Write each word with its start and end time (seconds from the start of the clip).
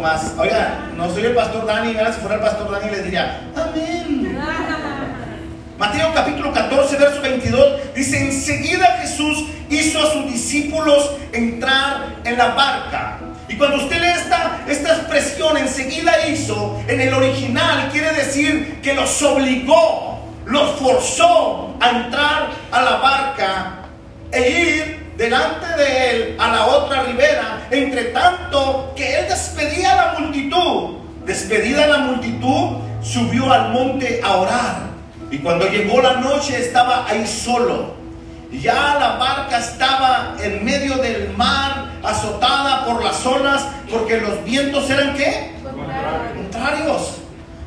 más. 0.00 0.34
Oiga, 0.38 0.88
no 0.96 1.10
soy 1.10 1.24
el 1.24 1.34
pastor 1.34 1.66
Dani, 1.66 1.94
¿verdad? 1.94 2.14
si 2.14 2.20
fuera 2.20 2.36
el 2.36 2.40
pastor 2.40 2.70
Dani 2.70 2.90
le 2.90 3.02
diría, 3.02 3.40
amén. 3.54 4.38
Mateo 5.78 6.12
capítulo 6.12 6.52
14, 6.52 6.96
verso 6.96 7.22
22 7.22 7.94
dice, 7.94 8.20
enseguida 8.20 8.98
Jesús 9.00 9.46
hizo 9.70 9.98
a 9.98 10.12
sus 10.12 10.26
discípulos 10.26 11.12
entrar 11.32 12.16
en 12.24 12.36
la 12.36 12.48
barca. 12.48 13.18
Y 13.48 13.56
cuando 13.56 13.78
usted 13.78 13.98
lee 13.98 14.08
esta, 14.08 14.60
esta 14.68 14.96
expresión, 14.96 15.56
enseguida 15.56 16.28
hizo, 16.28 16.78
en 16.86 17.00
el 17.00 17.14
original 17.14 17.88
quiere 17.90 18.12
decir 18.12 18.80
que 18.82 18.92
los 18.92 19.22
obligó, 19.22 20.34
los 20.44 20.78
forzó 20.78 21.74
a 21.80 21.90
entrar 21.90 22.50
a 22.70 22.82
la 22.82 22.96
barca 22.96 23.74
e 24.32 24.50
ir 24.50 24.99
delante 25.20 25.66
de 25.76 26.10
él 26.10 26.36
a 26.38 26.48
la 26.48 26.66
otra 26.66 27.02
ribera, 27.02 27.66
entre 27.70 28.04
tanto 28.04 28.94
que 28.96 29.18
él 29.18 29.28
despedía 29.28 29.92
a 29.92 29.96
la 29.96 30.18
multitud. 30.18 30.96
Despedida 31.26 31.86
la 31.86 31.98
multitud, 31.98 32.78
subió 33.02 33.52
al 33.52 33.70
monte 33.70 34.22
a 34.24 34.36
orar. 34.36 34.76
Y 35.30 35.36
cuando 35.38 35.68
llegó 35.68 36.00
la 36.00 36.14
noche 36.14 36.58
estaba 36.58 37.06
ahí 37.06 37.26
solo. 37.26 37.96
Ya 38.50 38.96
la 38.98 39.16
barca 39.16 39.58
estaba 39.58 40.36
en 40.40 40.64
medio 40.64 40.96
del 40.96 41.34
mar, 41.36 41.90
azotada 42.02 42.86
por 42.86 43.04
las 43.04 43.24
olas, 43.26 43.66
porque 43.90 44.22
los 44.22 44.42
vientos 44.44 44.88
eran 44.88 45.14
qué? 45.14 45.52
Contrarios. 46.34 47.16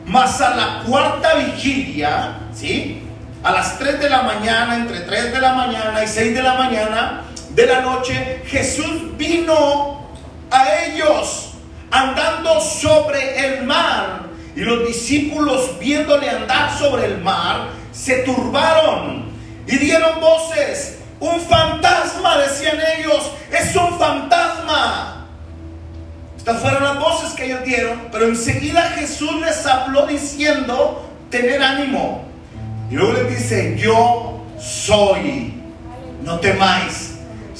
Mas 0.07 0.41
a 0.41 0.55
la 0.55 0.83
cuarta 0.87 1.35
vigilia, 1.35 2.39
¿sí? 2.51 3.03
A 3.43 3.51
las 3.51 3.77
3 3.77 3.99
de 3.99 4.09
la 4.09 4.23
mañana, 4.23 4.75
entre 4.75 5.01
3 5.01 5.33
de 5.33 5.39
la 5.39 5.53
mañana 5.53 6.03
y 6.03 6.07
6 6.07 6.33
de 6.33 6.41
la 6.41 6.55
mañana 6.55 7.21
de 7.55 7.65
la 7.65 7.81
noche, 7.81 8.41
Jesús 8.45 9.17
vino 9.17 10.07
a 10.49 10.83
ellos 10.85 11.53
andando 11.91 12.59
sobre 12.59 13.45
el 13.45 13.63
mar 13.63 14.23
y 14.55 14.61
los 14.61 14.87
discípulos 14.87 15.77
viéndole 15.79 16.29
andar 16.29 16.75
sobre 16.77 17.05
el 17.05 17.19
mar, 17.19 17.69
se 17.91 18.19
turbaron 18.19 19.25
y 19.67 19.77
dieron 19.77 20.19
voces. 20.19 20.99
Un 21.19 21.39
fantasma, 21.39 22.37
decían 22.37 22.77
ellos, 22.97 23.31
es 23.51 23.75
un 23.75 23.97
fantasma. 23.97 25.27
Estas 26.37 26.59
fueron 26.59 26.83
las 26.83 26.99
voces 26.99 27.33
que 27.33 27.45
ellos 27.45 27.63
dieron, 27.63 28.09
pero 28.11 28.25
enseguida 28.25 28.81
Jesús 28.97 29.33
les 29.39 29.65
habló 29.65 30.05
diciendo, 30.05 31.09
tener 31.29 31.61
ánimo. 31.61 32.25
Y 32.91 32.95
luego 32.95 33.13
les 33.13 33.29
dice, 33.29 33.75
yo 33.77 34.43
soy, 34.59 35.53
no 36.23 36.39
temáis. 36.39 37.12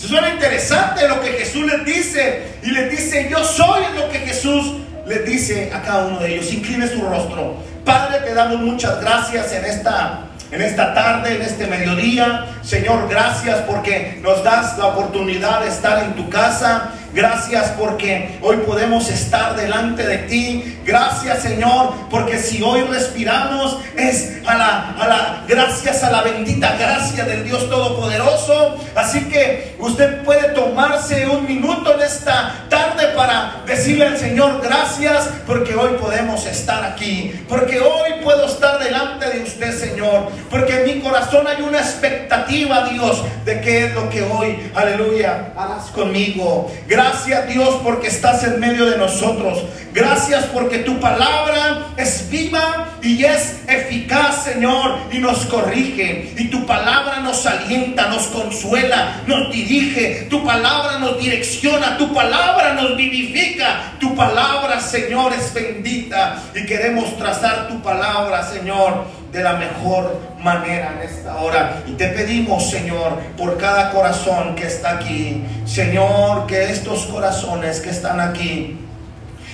Suena 0.07 0.29
interesante 0.29 1.07
lo 1.07 1.21
que 1.21 1.31
Jesús 1.33 1.65
les 1.65 1.85
dice. 1.85 2.43
Y 2.61 2.71
les 2.71 2.91
dice, 2.91 3.27
yo 3.29 3.43
soy 3.43 3.83
lo 3.95 4.09
que 4.09 4.19
Jesús 4.19 4.75
les 5.07 5.25
dice 5.25 5.71
a 5.73 5.81
cada 5.81 6.05
uno 6.05 6.19
de 6.19 6.35
ellos, 6.35 6.51
incline 6.51 6.87
su 6.87 7.01
rostro. 7.01 7.57
Padre, 7.85 8.19
te 8.19 8.33
damos 8.33 8.59
muchas 8.59 8.99
gracias 9.01 9.51
en 9.53 9.65
esta 9.65 10.27
en 10.51 10.61
esta 10.61 10.93
tarde, 10.93 11.35
en 11.35 11.41
este 11.41 11.65
mediodía. 11.65 12.45
Señor, 12.61 13.09
gracias 13.09 13.61
porque 13.61 14.19
nos 14.21 14.43
das 14.43 14.77
la 14.77 14.87
oportunidad 14.87 15.61
de 15.61 15.69
estar 15.69 16.03
en 16.03 16.13
tu 16.13 16.29
casa. 16.29 16.91
Gracias 17.13 17.69
porque 17.77 18.39
hoy 18.41 18.57
podemos 18.65 19.07
estar 19.07 19.55
delante 19.55 20.03
de 20.03 20.17
ti. 20.19 20.79
Gracias 20.83 21.43
Señor 21.43 21.93
porque 22.09 22.39
si 22.39 22.63
hoy 22.63 22.81
respiramos 22.81 23.77
es 23.95 24.39
a 24.47 24.55
la, 24.55 24.89
a 24.99 25.07
la 25.07 25.43
gracias 25.47 26.03
a 26.03 26.09
la 26.09 26.23
bendita 26.23 26.75
gracia 26.75 27.23
del 27.23 27.43
Dios 27.43 27.69
Todopoderoso. 27.69 28.77
Así 28.95 29.25
que 29.25 29.75
usted 29.77 30.23
puede 30.23 30.49
tomarse 30.49 31.27
un 31.27 31.45
minuto 31.45 31.93
en 31.93 32.01
esta 32.01 32.65
tarde 32.67 33.09
para 33.15 33.61
decirle 33.67 34.07
al 34.07 34.17
Señor 34.17 34.59
gracias 34.63 35.29
porque 35.45 35.75
hoy 35.75 35.91
podemos 36.01 36.43
estar 36.47 36.83
aquí. 36.83 37.31
Porque 37.47 37.79
hoy 37.79 38.23
puedo 38.23 38.47
estar 38.47 38.83
delante 38.83 39.29
de 39.29 39.43
usted 39.43 39.77
Señor. 39.77 40.29
Porque 40.49 40.81
en 40.81 40.95
mi 40.95 41.03
corazón 41.03 41.45
hay 41.47 41.61
una 41.61 41.77
expectativa 41.77 42.89
Dios 42.89 43.23
de 43.45 43.61
qué 43.61 43.85
es 43.85 43.93
lo 43.93 44.09
que 44.09 44.23
hoy, 44.23 44.71
aleluya, 44.73 45.53
harás 45.55 45.85
conmigo. 45.91 46.71
Gracias 46.87 47.02
Dios 47.47 47.81
porque 47.83 48.07
estás 48.07 48.43
en 48.43 48.59
medio 48.59 48.85
de 48.85 48.97
nosotros. 48.97 49.63
Gracias 49.93 50.45
porque 50.45 50.79
tu 50.79 50.99
palabra 50.99 51.87
es 51.97 52.29
viva 52.29 52.89
y 53.01 53.23
es 53.23 53.61
eficaz, 53.67 54.43
Señor, 54.43 54.97
y 55.11 55.19
nos 55.19 55.45
corrige. 55.45 56.33
Y 56.37 56.49
tu 56.49 56.65
palabra 56.65 57.19
nos 57.19 57.45
alienta, 57.45 58.07
nos 58.07 58.23
consuela, 58.27 59.21
nos 59.27 59.51
dirige. 59.51 60.27
Tu 60.29 60.43
palabra 60.43 60.99
nos 60.99 61.19
direcciona, 61.19 61.97
tu 61.97 62.13
palabra 62.13 62.73
nos 62.73 62.97
vivifica. 62.97 63.93
Tu 63.99 64.15
palabra, 64.15 64.79
Señor, 64.79 65.33
es 65.33 65.53
bendita. 65.53 66.41
Y 66.55 66.65
queremos 66.65 67.17
trazar 67.17 67.67
tu 67.67 67.81
palabra, 67.81 68.49
Señor, 68.49 69.05
de 69.33 69.43
la 69.43 69.53
mejor 69.53 70.19
manera 70.39 70.93
en 70.93 71.09
esta 71.09 71.37
hora. 71.37 71.81
Y 71.87 71.93
te 71.93 72.07
pedimos, 72.09 72.69
Señor, 72.69 73.17
por 73.35 73.57
cada 73.57 73.89
corazón 73.91 74.55
que 74.55 74.67
está 74.67 74.91
aquí. 74.91 75.43
Señor, 75.65 76.45
que 76.45 76.69
estos 76.69 77.07
corazones 77.07 77.81
que 77.81 77.89
están 77.89 78.21
aquí 78.21 78.82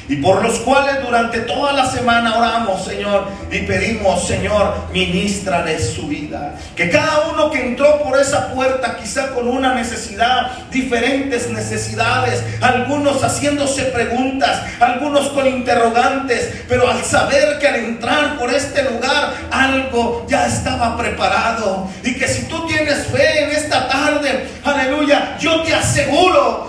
y 0.10 0.16
por 0.16 0.44
los 0.44 0.58
cuales 0.60 1.04
durante 1.06 1.42
toda 1.42 1.72
la 1.72 1.86
semana 1.86 2.36
oramos, 2.36 2.84
Señor, 2.84 3.28
y 3.52 3.60
pedimos, 3.60 4.28
Señor, 4.28 4.74
ministra 4.92 5.62
de 5.62 5.80
su 5.80 6.08
vida. 6.08 6.56
Que 6.76 6.90
cada 6.90 7.30
uno 7.32 7.52
que 7.52 7.62
entró 7.62 8.02
por 8.02 8.20
esa 8.20 8.52
puerta, 8.52 8.98
quizá 8.98 9.30
con 9.30 9.48
una 9.48 9.76
necesidad, 9.76 10.52
diferentes 10.72 11.50
necesidades, 11.50 12.44
algunos 12.60 13.24
haciéndose 13.24 13.84
preguntas, 13.86 14.64
algunos 14.80 15.30
con 15.30 15.46
interrogantes, 15.48 16.64
pero 16.68 16.90
al 16.90 17.04
saber 17.04 17.60
que 17.60 17.68
al 17.68 17.76
entrar 17.76 18.40
por 18.40 18.52
este 18.52 18.84
lugar 18.84 19.34
algo 19.52 20.26
ya 20.28 20.48
estaba 20.48 20.98
preparado 20.98 21.88
y 22.04 22.16
que 22.16 22.28
si 22.28 22.46
tú 22.46 22.66
tienes 22.66 23.06
fe 23.08 23.44
en 23.44 23.52
esta 23.52 23.88
tarde, 23.88 24.48
aleluya, 24.64 25.38
yo 25.40 25.62
te 25.62 25.74
aseguro, 25.74 26.69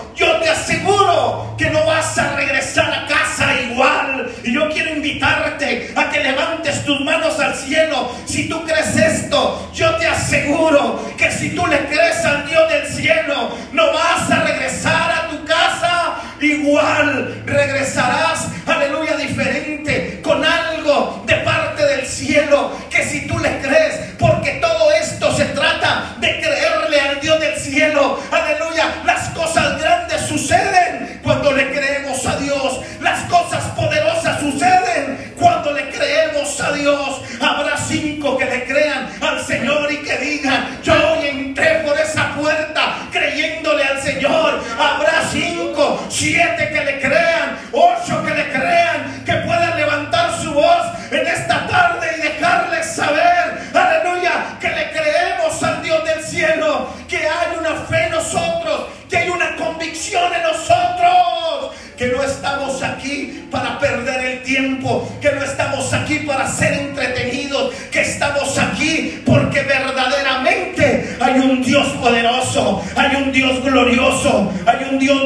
cielo. 7.61 8.11
Si 8.25 8.49
tú 8.49 8.65
crees 8.65 8.97
esto, 8.97 9.71
yo 9.75 9.97
te 9.97 10.07
aseguro 10.07 11.01
que 11.17 11.31
si 11.31 11.51
tú 11.51 11.67
le 11.67 11.87
crees 11.87 12.25
al 12.25 12.49
Dios 12.49 12.69
del 12.69 12.87
cielo, 12.87 13.57
no 13.73 13.93
vas 13.93 14.31
a 14.31 14.43
regresar 14.45 15.11
a 15.11 15.29
tu 15.29 15.45
casa 15.45 16.17
igual. 16.41 17.43
Regresarás, 17.47 18.40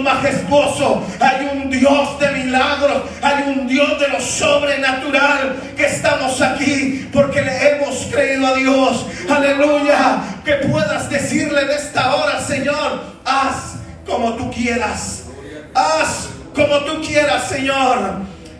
majestuoso, 0.05 1.03
hay 1.19 1.49
un 1.53 1.71
Dios 1.71 2.21
de 2.21 2.31
milagros, 2.31 3.03
hay 3.23 3.45
un 3.49 3.67
Dios 3.67 3.99
de 3.99 4.09
lo 4.09 4.21
sobrenatural, 4.21 5.57
que 5.77 5.87
estamos 5.87 6.41
aquí 6.41 7.09
porque 7.13 7.43
le 7.43 7.71
hemos 7.71 8.07
creído 8.13 8.47
a 8.47 8.55
Dios. 8.55 9.07
Aleluya, 9.29 10.19
que 10.45 10.55
puedas 10.69 11.11
decirle 11.11 11.63
en 11.63 11.71
esta 11.71 12.15
hora, 12.15 12.41
Señor, 12.41 13.03
haz 13.25 13.77
como 14.07 14.35
tú 14.35 14.51
quieras. 14.51 15.25
Haz 15.75 16.29
como 16.55 16.79
tú 16.81 17.03
quieras, 17.03 17.49
Señor. 17.49 17.99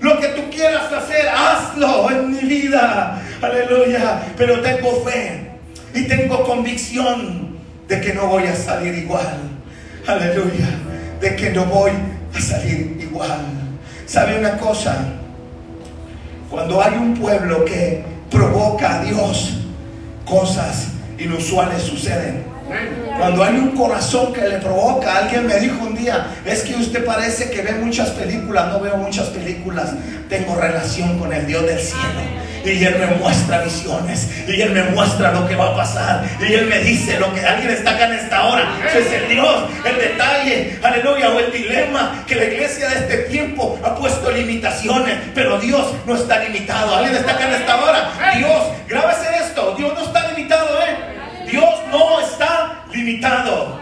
Lo 0.01 0.21
que 0.21 0.29
tú 0.29 0.51
quieras 0.51 0.93
hacer, 0.93 1.29
hazlo 1.29 2.11
en 2.11 2.33
mi 2.33 2.41
vida. 2.41 3.23
Aleluya. 3.41 4.23
Pero 4.37 4.61
tengo 4.61 5.03
fe 5.05 5.51
y 5.95 6.03
tengo 6.03 6.45
convicción 6.45 7.57
de 7.89 8.01
que 8.01 8.13
no 8.13 8.27
voy 8.27 8.45
a 8.45 8.57
salir 8.57 8.95
igual. 8.95 9.39
Aleluya. 10.07 10.84
De 11.25 11.37
que 11.37 11.49
no 11.49 11.65
voy 11.65 11.91
a 12.35 12.39
salir 12.39 12.99
igual. 13.01 13.47
¿Sabe 14.05 14.39
una 14.39 14.59
cosa? 14.59 15.07
Cuando 16.51 16.83
hay 16.83 16.99
un 16.99 17.15
pueblo 17.15 17.65
que 17.65 18.05
provoca 18.31 19.01
a 19.01 19.05
Dios, 19.05 19.55
cosas 20.27 20.89
inusuales 21.19 21.81
suceden. 21.81 22.45
Cuando 23.17 23.43
hay 23.43 23.55
un 23.55 23.71
corazón 23.71 24.35
que 24.35 24.47
le 24.47 24.59
provoca, 24.59 25.17
alguien 25.17 25.47
me 25.47 25.59
dijo 25.61 25.87
un 25.87 25.95
día, 25.95 26.27
es 26.45 26.61
que 26.61 26.75
usted 26.75 27.07
parece 27.07 27.49
que 27.49 27.63
ve 27.63 27.73
muchas 27.73 28.11
películas, 28.11 28.69
no 28.71 28.81
veo 28.81 28.99
muchas 28.99 29.29
películas, 29.29 29.95
tengo 30.29 30.57
relación 30.57 31.19
con 31.19 31.33
el 31.33 31.47
Dios 31.47 31.65
del 31.65 31.81
cielo. 31.81 32.21
Y 32.65 32.85
Él 32.85 32.97
me 32.99 33.07
muestra 33.17 33.63
visiones. 33.63 34.29
Y 34.49 34.61
Él 34.61 34.71
me 34.71 34.83
muestra 34.85 35.33
lo 35.33 35.47
que 35.47 35.57
va 35.57 35.67
a 35.67 35.77
pasar. 35.77 36.25
Y 36.41 36.53
Él 36.53 36.67
me 36.67 36.79
dice 36.79 37.19
lo 37.19 37.33
que 37.35 37.41
alguien 37.41 37.71
está 37.71 37.93
acá 37.93 38.07
en 38.07 38.15
esta 38.15 38.45
hora. 38.45 38.65
Ese 38.87 39.01
es 39.01 39.13
el 39.23 39.29
Dios, 39.29 39.65
el 39.85 39.97
detalle, 39.97 40.79
aleluya, 40.83 41.31
o 41.31 41.39
el 41.39 41.53
dilema 41.53 42.25
que 42.27 42.37
la 42.37 42.45
iglesia 42.45 42.89
de 42.89 42.97
este 42.97 43.17
tiempo 43.31 43.79
ha 43.85 43.95
puesto 43.95 44.31
limitaciones. 44.31 45.17
Pero 45.35 45.59
Dios 45.59 45.93
no 46.07 46.17
está 46.17 46.39
limitado. 46.39 46.97
Alguien 46.97 47.17
está 47.17 47.33
acá 47.33 47.49
en 47.49 47.55
esta 47.55 47.77
hora. 47.83 48.11
Dios, 48.37 48.63
grábese 48.89 49.29
esto. 49.45 49.75
Dios 49.77 49.93
no 49.95 50.05
está 50.05 50.29
limitado, 50.33 50.69
¿eh? 50.83 51.51
Dios 51.51 51.71
no 51.91 52.21
está 52.21 52.85
limitado. 52.93 53.81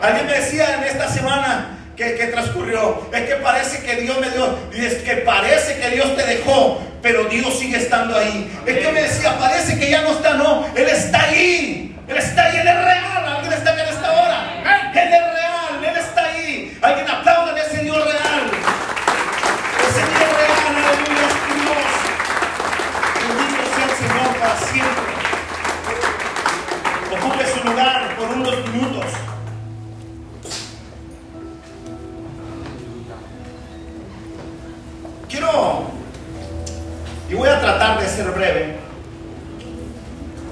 Alguien 0.00 0.26
me 0.26 0.34
decía 0.34 0.76
en 0.76 0.84
esta 0.84 1.08
semana, 1.08 1.78
que, 1.96 2.28
transcurrió. 2.32 3.08
Es 3.12 3.22
que 3.22 3.36
parece 3.36 3.82
que 3.82 3.96
Dios 3.96 4.18
me 4.20 4.30
dio, 4.30 4.58
es 4.72 4.94
que 5.02 5.16
parece 5.16 5.78
que 5.78 5.90
Dios 5.90 6.14
te 6.16 6.24
dejó, 6.24 6.80
pero 7.02 7.24
Dios 7.24 7.58
sigue 7.58 7.76
estando 7.76 8.16
ahí. 8.16 8.50
Es 8.66 8.78
que 8.78 8.92
me 8.92 9.02
decía, 9.02 9.38
parece 9.38 9.78
que 9.78 9.90
ya 9.90 10.02
no 10.02 10.10
está, 10.10 10.34
no, 10.34 10.66
Él 10.74 10.88
está 10.88 11.22
ahí. 11.22 11.96
Él 12.08 12.16
está 12.16 12.44
ahí, 12.44 12.56
Él 12.58 12.68
es 12.68 12.84
real. 12.84 13.26
Alguien 13.26 13.52
está 13.52 13.72
en 13.72 13.80
esta 13.80 14.12
hora. 14.12 14.62
Él 14.94 15.12
es 15.12 15.32
real, 15.32 15.84
Él 15.84 15.96
está 15.96 16.24
ahí. 16.24 16.78
Alguien 16.82 17.08
aplaude 17.08 17.60
a 17.60 17.64
ese 17.64 17.82
Dios 17.82 17.96
real. 17.96 18.50
Ese 19.88 20.00
Dios 20.00 20.30
real, 20.36 20.60
aleluya, 20.68 21.26
es 21.26 21.36
Dios. 21.54 21.84
Bendito 23.20 23.62
sea 23.74 23.84
el 23.84 23.94
Señor 23.96 24.28
para 24.38 24.56
siempre. 24.58 25.14
Ocupe 27.16 27.44
su 27.46 27.68
lugar 27.68 28.16
por 28.16 28.28
unos 28.28 28.70
minutos. 28.70 29.23
Quiero, 35.34 35.90
y 37.28 37.34
voy 37.34 37.48
a 37.48 37.60
tratar 37.60 38.00
de 38.00 38.08
ser 38.08 38.30
breve, 38.30 38.76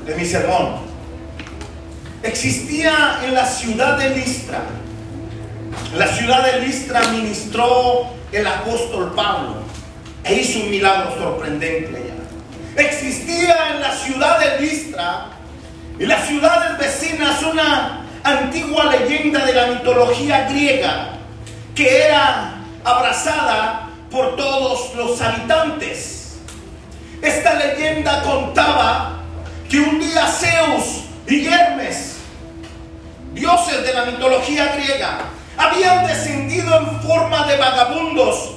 de 0.04 0.14
mi 0.16 0.24
sermón. 0.24 0.80
Existía 2.24 3.20
en 3.24 3.32
la 3.32 3.46
ciudad 3.46 3.96
de 3.96 4.10
Listra, 4.10 4.62
la 5.94 6.08
ciudad 6.08 6.44
de 6.44 6.66
Listra 6.66 7.00
ministró 7.12 8.08
el 8.32 8.44
apóstol 8.44 9.12
Pablo 9.14 9.62
e 10.24 10.34
hizo 10.34 10.58
un 10.58 10.70
milagro 10.70 11.14
sorprendente 11.16 11.96
allá. 11.96 12.88
Existía 12.88 13.76
en 13.76 13.82
la 13.82 13.94
ciudad 13.94 14.40
de 14.40 14.66
Listra, 14.66 15.28
y 15.96 16.06
las 16.06 16.26
ciudades 16.26 16.76
vecinas, 16.76 17.40
una 17.44 18.04
antigua 18.24 18.86
leyenda 18.86 19.46
de 19.46 19.54
la 19.54 19.66
mitología 19.68 20.48
griega 20.48 21.10
que 21.72 22.02
era 22.02 22.54
abrazada 22.82 23.91
por 24.12 24.36
todos 24.36 24.94
los 24.94 25.20
habitantes. 25.22 26.36
Esta 27.22 27.54
leyenda 27.54 28.22
contaba 28.22 29.22
que 29.68 29.80
un 29.80 29.98
día 29.98 30.26
Zeus 30.26 31.04
y 31.26 31.46
Hermes, 31.46 32.18
dioses 33.32 33.82
de 33.82 33.94
la 33.94 34.04
mitología 34.04 34.74
griega, 34.76 35.20
habían 35.56 36.06
descendido 36.06 36.76
en 36.76 37.00
forma 37.00 37.46
de 37.46 37.56
vagabundos 37.56 38.50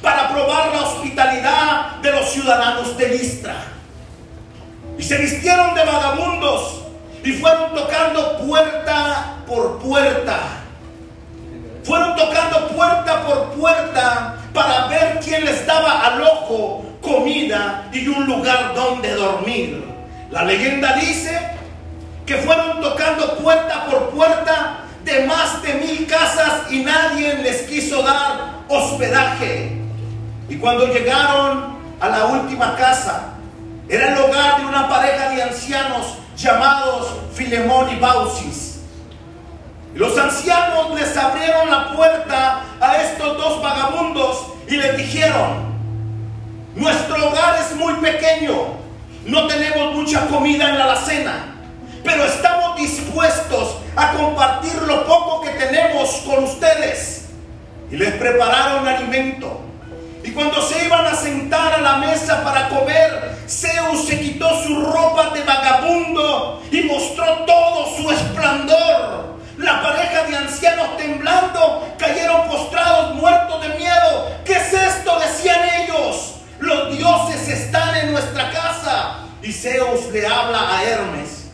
para 0.00 0.32
probar 0.32 0.74
la 0.74 0.82
hospitalidad 0.82 1.96
de 2.00 2.10
los 2.10 2.30
ciudadanos 2.30 2.96
de 2.96 3.08
Listra. 3.08 3.56
Y 4.98 5.02
se 5.02 5.18
vistieron 5.18 5.74
de 5.74 5.84
vagabundos 5.84 6.82
y 7.22 7.32
fueron 7.32 7.74
tocando 7.74 8.38
puerta 8.38 9.36
por 9.46 9.78
puerta. 9.78 10.38
Fueron 11.84 12.16
tocando 12.16 12.68
puerta 12.68 13.22
por 13.26 13.50
puerta 13.52 14.41
para 14.52 14.86
ver 14.88 15.20
quién 15.24 15.44
les 15.44 15.66
daba 15.66 16.06
al 16.06 16.22
ojo 16.22 16.84
comida 17.00 17.88
y 17.92 18.06
un 18.08 18.26
lugar 18.26 18.74
donde 18.74 19.14
dormir. 19.14 19.84
La 20.30 20.44
leyenda 20.44 20.94
dice 20.96 21.38
que 22.24 22.36
fueron 22.36 22.80
tocando 22.80 23.36
puerta 23.38 23.86
por 23.86 24.10
puerta 24.10 24.78
de 25.04 25.26
más 25.26 25.62
de 25.62 25.74
mil 25.74 26.06
casas 26.06 26.70
y 26.70 26.80
nadie 26.80 27.34
les 27.38 27.62
quiso 27.62 28.02
dar 28.02 28.62
hospedaje. 28.68 29.78
Y 30.48 30.56
cuando 30.56 30.86
llegaron 30.86 31.76
a 32.00 32.08
la 32.08 32.26
última 32.26 32.76
casa, 32.76 33.34
era 33.88 34.12
el 34.12 34.18
hogar 34.18 34.60
de 34.60 34.66
una 34.66 34.88
pareja 34.88 35.30
de 35.30 35.42
ancianos 35.42 36.18
llamados 36.36 37.08
Filemón 37.34 37.90
y 37.90 37.96
Bausis. 37.96 38.71
Los 39.94 40.16
ancianos 40.16 40.98
les 40.98 41.14
abrieron 41.16 41.70
la 41.70 41.92
puerta 41.92 42.64
a 42.80 42.96
estos 43.02 43.36
dos 43.36 43.62
vagabundos 43.62 44.46
y 44.66 44.76
les 44.76 44.96
dijeron, 44.96 45.72
nuestro 46.74 47.28
hogar 47.28 47.58
es 47.60 47.76
muy 47.76 47.92
pequeño, 47.94 48.54
no 49.26 49.46
tenemos 49.46 49.94
mucha 49.94 50.26
comida 50.28 50.70
en 50.70 50.78
la 50.78 50.84
alacena, 50.84 51.56
pero 52.02 52.24
estamos 52.24 52.76
dispuestos 52.76 53.76
a 53.94 54.12
compartir 54.14 54.74
lo 54.82 55.04
poco 55.04 55.42
que 55.42 55.50
tenemos 55.50 56.10
con 56.24 56.44
ustedes. 56.44 57.28
Y 57.90 57.96
les 57.96 58.14
prepararon 58.14 58.88
alimento. 58.88 59.60
Y 60.24 60.30
cuando 60.30 60.62
se 60.62 60.86
iban 60.86 61.04
a 61.04 61.14
sentar 61.14 61.81
Zeus 79.62 80.12
le 80.12 80.26
habla 80.26 80.76
a 80.76 80.82
Hermes, 80.82 81.46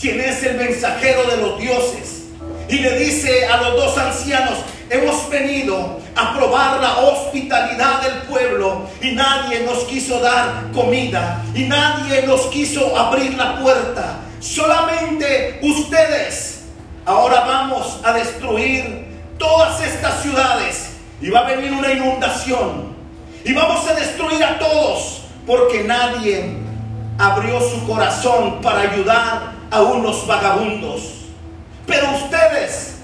quien 0.00 0.20
es 0.20 0.42
el 0.42 0.56
mensajero 0.56 1.24
de 1.24 1.36
los 1.36 1.58
dioses. 1.58 2.24
Y 2.68 2.78
le 2.78 2.98
dice 2.98 3.46
a 3.46 3.58
los 3.58 3.76
dos 3.76 3.98
ancianos, 3.98 4.58
hemos 4.88 5.28
venido 5.28 6.00
a 6.16 6.34
probar 6.34 6.80
la 6.80 6.98
hospitalidad 6.98 8.02
del 8.02 8.22
pueblo 8.22 8.88
y 9.02 9.12
nadie 9.12 9.60
nos 9.60 9.84
quiso 9.84 10.20
dar 10.20 10.70
comida 10.72 11.44
y 11.54 11.64
nadie 11.64 12.22
nos 12.22 12.46
quiso 12.46 12.96
abrir 12.96 13.34
la 13.34 13.60
puerta. 13.60 14.20
Solamente 14.40 15.60
ustedes 15.62 16.60
Ahora 17.10 17.40
vamos 17.40 17.98
a 18.04 18.12
destruir 18.12 19.06
todas 19.38 19.82
estas 19.82 20.22
ciudades 20.22 20.90
y 21.20 21.30
va 21.30 21.40
a 21.40 21.44
venir 21.44 21.72
una 21.72 21.92
inundación. 21.92 22.94
Y 23.44 23.52
vamos 23.52 23.88
a 23.88 23.94
destruir 23.94 24.44
a 24.44 24.58
todos 24.58 25.22
porque 25.46 25.82
nadie 25.82 26.56
abrió 27.18 27.60
su 27.60 27.86
corazón 27.86 28.60
para 28.60 28.92
ayudar 28.92 29.52
a 29.70 29.82
unos 29.82 30.26
vagabundos. 30.26 31.02
Pero 31.86 32.10
ustedes 32.12 32.96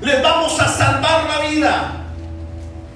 les 0.00 0.22
vamos 0.22 0.60
a 0.60 0.68
salvar 0.68 1.24
la 1.24 1.48
vida. 1.48 1.92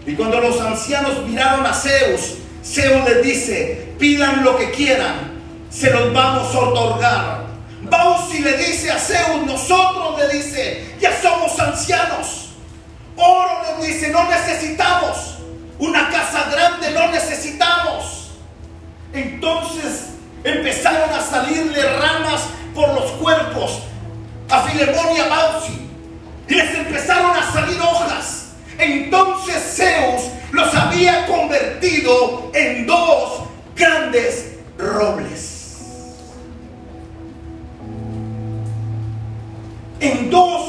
Y 0.06 0.14
cuando 0.14 0.40
los 0.40 0.60
ancianos 0.60 1.24
miraron 1.26 1.64
a 1.66 1.72
Zeus, 1.72 2.34
Zeus 2.64 3.04
les 3.08 3.22
dice, 3.22 3.94
pidan 3.98 4.44
lo 4.44 4.56
que 4.56 4.70
quieran, 4.70 5.40
se 5.70 5.90
los 5.90 6.12
vamos 6.12 6.54
a 6.54 6.58
otorgar. 6.58 7.46
Bausi 7.82 8.40
le 8.40 8.56
dice 8.56 8.90
a 8.90 8.98
Zeus, 8.98 9.46
nosotros 9.46 10.18
le 10.18 10.28
dice, 10.36 10.96
ya 11.00 11.18
somos 11.20 11.58
ancianos. 11.58 12.50
Oro 13.16 13.78
le 13.78 13.86
dice, 13.86 14.10
no 14.10 14.24
necesitamos. 14.28 15.38
Una 15.78 16.10
casa 16.10 16.50
grande 16.50 16.90
no 16.90 17.08
necesitamos. 17.10 18.32
Entonces 19.12 20.10
empezaron 20.44 21.10
a 21.10 21.20
salirle 21.20 21.82
ramas 21.98 22.42
por 22.74 22.94
los 22.94 23.10
cuerpos 23.12 23.82
a 24.48 24.62
Filemón 24.62 25.16
y 25.16 25.20
a 25.20 25.28
Bausi. 25.28 25.88
Y 26.48 26.54
les 26.54 26.74
empezaron 26.74 27.36
a 27.36 27.52
salir 27.52 27.80
hojas. 27.80 28.52
Entonces 28.78 29.76
Zeus 29.76 30.22
los 30.52 30.74
había 30.74 31.26
convertido 31.26 32.50
en 32.54 32.86
dos 32.86 33.42
grandes 33.76 34.56
robles. 34.78 35.60
en 40.00 40.30
dos 40.30 40.59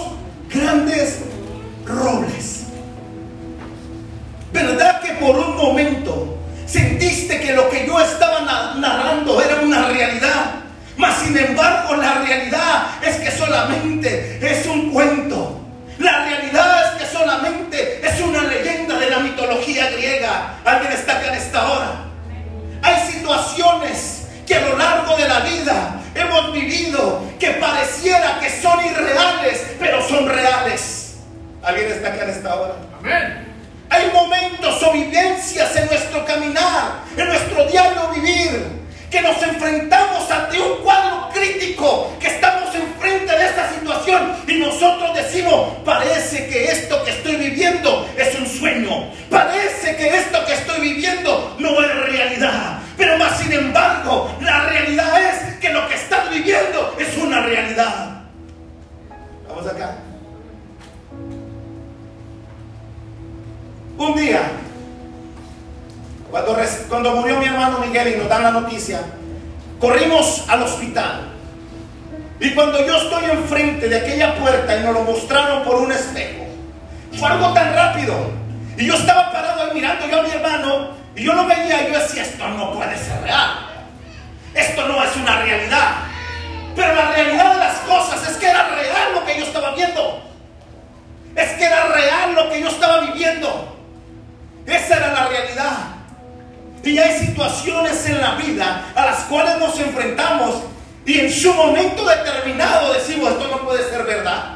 Y 96.84 96.98
hay 96.98 97.20
situaciones 97.20 98.06
en 98.08 98.20
la 98.20 98.36
vida 98.36 98.92
a 98.96 99.06
las 99.06 99.20
cuales 99.26 99.58
nos 99.60 99.80
enfrentamos 99.80 100.64
y 101.06 101.20
en 101.20 101.32
su 101.32 101.54
momento 101.54 102.06
determinado 102.06 102.94
decimos, 102.94 103.32
esto 103.32 103.48
no 103.50 103.62
puede 103.66 103.90
ser 103.90 104.04
verdad. 104.04 104.56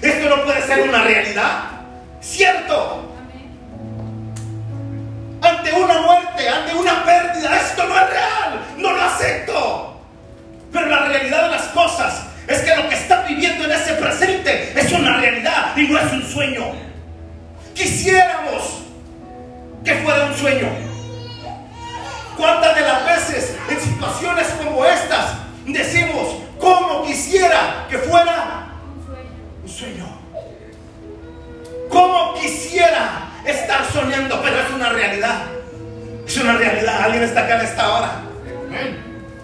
Esto 0.00 0.36
no 0.36 0.42
puede 0.44 0.62
ser 0.62 0.88
una 0.88 1.02
realidad. 1.02 1.64
¿Cierto? 2.20 3.08
Ante 5.40 5.72
una 5.72 6.00
muerte, 6.02 6.48
ante 6.48 6.74
una 6.74 7.04
pérdida, 7.04 7.60
esto 7.60 7.84
no 7.86 7.96
es 7.96 8.10
real. 8.10 8.60
No 8.78 8.92
lo 8.92 9.02
acepto. 9.02 10.00
Pero 10.72 10.86
la 10.86 11.06
realidad 11.06 11.44
de 11.44 11.50
las 11.50 11.62
cosas 11.68 12.22
es 12.48 12.60
que 12.60 12.76
lo 12.76 12.88
que 12.88 12.94
estás 12.94 13.28
viviendo 13.28 13.64
en 13.64 13.72
ese 13.72 13.94
presente 13.94 14.72
es 14.76 14.92
una 14.92 15.18
realidad 15.18 15.76
y 15.76 15.82
no 15.82 15.98
es 15.98 16.12
un 16.12 16.22
sueño. 16.24 16.72
Quisiéramos 17.74 18.82
que 19.84 19.94
fuera 19.96 20.26
un 20.26 20.34
sueño. 20.36 20.91
¿Cuántas 22.42 22.74
de 22.74 22.80
las 22.80 23.06
veces 23.06 23.54
en 23.70 23.80
situaciones 23.80 24.48
como 24.58 24.84
estas 24.84 25.34
decimos, 25.64 26.38
como 26.58 27.04
quisiera 27.04 27.86
que 27.88 27.98
fuera 27.98 28.66
un 29.62 29.68
sueño? 29.68 30.04
Como 31.88 32.34
quisiera 32.34 33.28
estar 33.46 33.84
soñando, 33.92 34.42
pero 34.42 34.58
es 34.58 34.70
una 34.74 34.88
realidad. 34.88 35.42
Es 36.26 36.36
una 36.36 36.54
realidad. 36.54 37.02
Alguien 37.02 37.22
está 37.22 37.44
acá 37.44 37.60
en 37.60 37.64
esta 37.64 37.92
hora. 37.92 38.12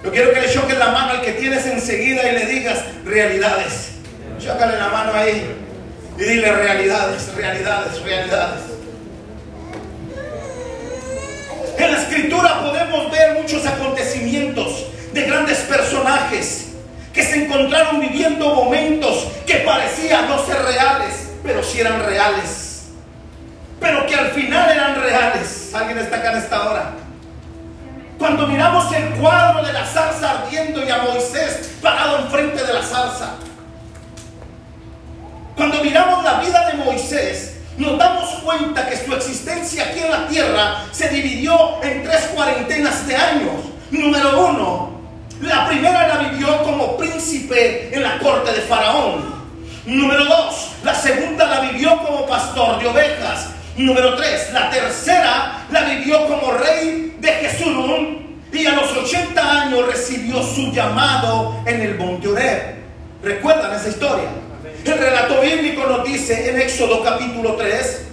Yo 0.02 0.10
quiero 0.10 0.32
que 0.32 0.40
le 0.40 0.52
choques 0.52 0.76
la 0.76 0.88
mano 0.88 1.12
al 1.12 1.22
que 1.22 1.34
tienes 1.34 1.66
enseguida 1.66 2.28
y 2.28 2.32
le 2.32 2.46
digas 2.46 2.82
realidades. 3.04 3.92
Chócale 4.40 4.76
la 4.76 4.88
mano 4.88 5.12
ahí 5.12 5.54
y 6.18 6.20
dile 6.20 6.50
realidades, 6.50 7.32
realidades, 7.36 8.02
realidades. 8.02 8.77
En 11.78 11.92
la 11.92 11.98
escritura 11.98 12.60
podemos 12.60 13.10
ver 13.10 13.40
muchos 13.40 13.64
acontecimientos 13.64 14.86
de 15.12 15.22
grandes 15.22 15.58
personajes 15.58 16.72
que 17.12 17.22
se 17.22 17.44
encontraron 17.44 18.00
viviendo 18.00 18.52
momentos 18.52 19.28
que 19.46 19.58
parecían 19.58 20.28
no 20.28 20.44
ser 20.44 20.60
reales, 20.60 21.28
pero 21.44 21.62
sí 21.62 21.80
eran 21.80 22.04
reales. 22.04 22.88
Pero 23.80 24.04
que 24.06 24.14
al 24.16 24.30
final 24.32 24.70
eran 24.70 25.00
reales. 25.00 25.70
¿Alguien 25.72 25.98
está 25.98 26.16
acá 26.16 26.32
en 26.32 26.38
esta 26.38 26.68
hora? 26.68 26.90
Cuando 28.18 28.48
miramos 28.48 28.92
el 28.92 29.10
cuadro 29.10 29.64
de 29.64 29.72
la 29.72 29.86
zarza 29.86 30.42
ardiendo 30.42 30.84
y 30.84 30.90
a 30.90 30.98
Moisés 30.98 31.76
parado 31.80 32.18
enfrente 32.24 32.64
de 32.64 32.72
la 32.72 32.82
zarza. 32.82 33.36
Cuando 35.56 35.82
miramos 35.84 36.24
la 36.24 36.40
vida 36.40 36.70
de 36.70 36.74
Moisés, 36.84 37.57
nos 37.78 37.96
damos 37.96 38.28
cuenta 38.44 38.88
que 38.88 38.96
su 38.96 39.14
existencia 39.14 39.84
aquí 39.84 40.00
en 40.00 40.10
la 40.10 40.26
tierra 40.26 40.84
se 40.90 41.08
dividió 41.08 41.82
en 41.82 42.02
tres 42.02 42.30
cuarentenas 42.34 43.06
de 43.06 43.16
años. 43.16 43.52
Número 43.90 44.46
uno, 44.46 44.90
la 45.40 45.68
primera 45.68 46.08
la 46.08 46.16
vivió 46.28 46.62
como 46.64 46.96
príncipe 46.96 47.94
en 47.94 48.02
la 48.02 48.18
corte 48.18 48.52
de 48.52 48.62
Faraón. 48.62 49.38
Número 49.86 50.24
dos, 50.24 50.72
la 50.82 50.94
segunda 50.94 51.46
la 51.46 51.60
vivió 51.60 51.96
como 52.02 52.26
pastor 52.26 52.80
de 52.80 52.88
ovejas. 52.88 53.50
Número 53.76 54.16
tres, 54.16 54.52
la 54.52 54.70
tercera 54.70 55.66
la 55.70 55.82
vivió 55.82 56.26
como 56.26 56.52
rey 56.52 57.16
de 57.20 57.28
Jesurún 57.28 58.42
y 58.52 58.66
a 58.66 58.72
los 58.72 58.90
80 58.90 59.60
años 59.62 59.86
recibió 59.86 60.42
su 60.42 60.72
llamado 60.72 61.62
en 61.64 61.80
el 61.80 61.94
monte 61.96 62.26
Oreb. 62.26 62.74
¿Recuerdan 63.22 63.74
esa 63.74 63.88
historia? 63.88 64.28
El 64.88 64.96
relato 64.96 65.42
bíblico 65.42 65.84
nos 65.84 66.02
dice 66.02 66.48
en 66.48 66.62
Éxodo 66.62 67.04
capítulo 67.04 67.56
3, 67.56 68.06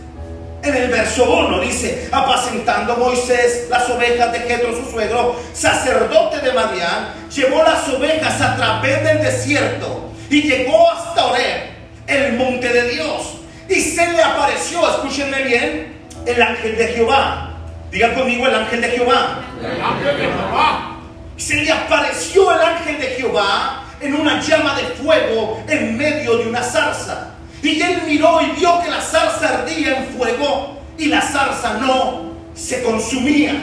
en 0.61 0.75
el 0.75 0.89
verso 0.89 1.23
1, 1.23 1.61
dice, 1.61 2.09
apacentando 2.11 2.97
Moisés 2.97 3.67
las 3.69 3.89
ovejas 3.89 4.33
de 4.33 4.39
Jetro 4.39 4.75
su 4.75 4.91
suegro, 4.91 5.39
sacerdote 5.53 6.39
de 6.41 6.51
Madián, 6.51 7.13
llevó 7.33 7.63
las 7.63 7.87
ovejas 7.87 8.41
a 8.41 8.57
través 8.57 9.01
del 9.05 9.21
desierto 9.21 10.11
y 10.29 10.41
llegó 10.41 10.91
hasta 10.91 11.27
Oreb, 11.27 11.61
el 12.07 12.33
monte 12.33 12.67
de 12.67 12.89
Dios. 12.89 13.35
Y 13.69 13.75
se 13.75 14.11
le 14.11 14.21
apareció, 14.21 14.85
escúchenme 14.89 15.43
bien, 15.43 15.97
el 16.25 16.41
ángel 16.41 16.75
de 16.75 16.87
Jehová. 16.89 17.53
Diga 17.89 18.13
conmigo 18.13 18.47
el 18.47 18.55
ángel 18.55 18.81
de 18.81 18.89
Jehová. 18.89 19.45
El 19.61 19.81
ángel 19.81 20.17
de 20.17 20.23
Jehová. 20.25 20.97
Se 21.37 21.55
le 21.55 21.71
apareció 21.71 22.51
el 22.51 22.59
ángel 22.59 22.99
de 22.99 23.07
Jehová 23.07 23.84
en 24.05 24.15
una 24.15 24.41
llama 24.41 24.75
de 24.75 24.83
fuego 25.03 25.63
en 25.67 25.97
medio 25.97 26.37
de 26.37 26.47
una 26.47 26.61
zarza. 26.61 27.31
Y 27.61 27.81
él 27.81 28.03
miró 28.05 28.41
y 28.41 28.59
vio 28.59 28.79
que 28.81 28.89
la 28.89 29.01
zarza 29.01 29.59
ardía 29.59 29.97
en 29.97 30.05
fuego 30.17 30.79
y 30.97 31.05
la 31.05 31.21
zarza 31.21 31.73
no 31.79 32.31
se 32.53 32.83
consumía. 32.83 33.53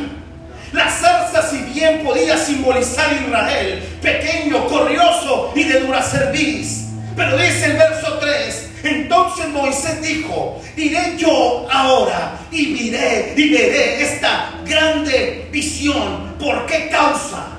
La 0.72 0.90
zarza, 0.90 1.48
si 1.48 1.58
bien 1.72 2.02
podía 2.02 2.36
simbolizar 2.36 3.12
Israel, 3.12 3.82
pequeño, 4.00 4.66
corrioso 4.66 5.52
y 5.54 5.64
de 5.64 5.80
dura 5.80 6.02
cerviz. 6.02 6.86
Pero 7.14 7.36
dice 7.36 7.66
el 7.66 7.72
verso 7.74 8.18
3, 8.18 8.70
entonces 8.84 9.48
Moisés 9.48 10.00
dijo, 10.00 10.60
iré 10.76 11.16
yo 11.18 11.66
ahora 11.70 12.38
y 12.50 12.68
miré 12.68 13.34
y 13.36 13.50
veré 13.50 14.02
esta 14.02 14.50
grande 14.64 15.46
visión. 15.52 16.34
¿Por 16.38 16.64
qué 16.66 16.88
causa? 16.88 17.52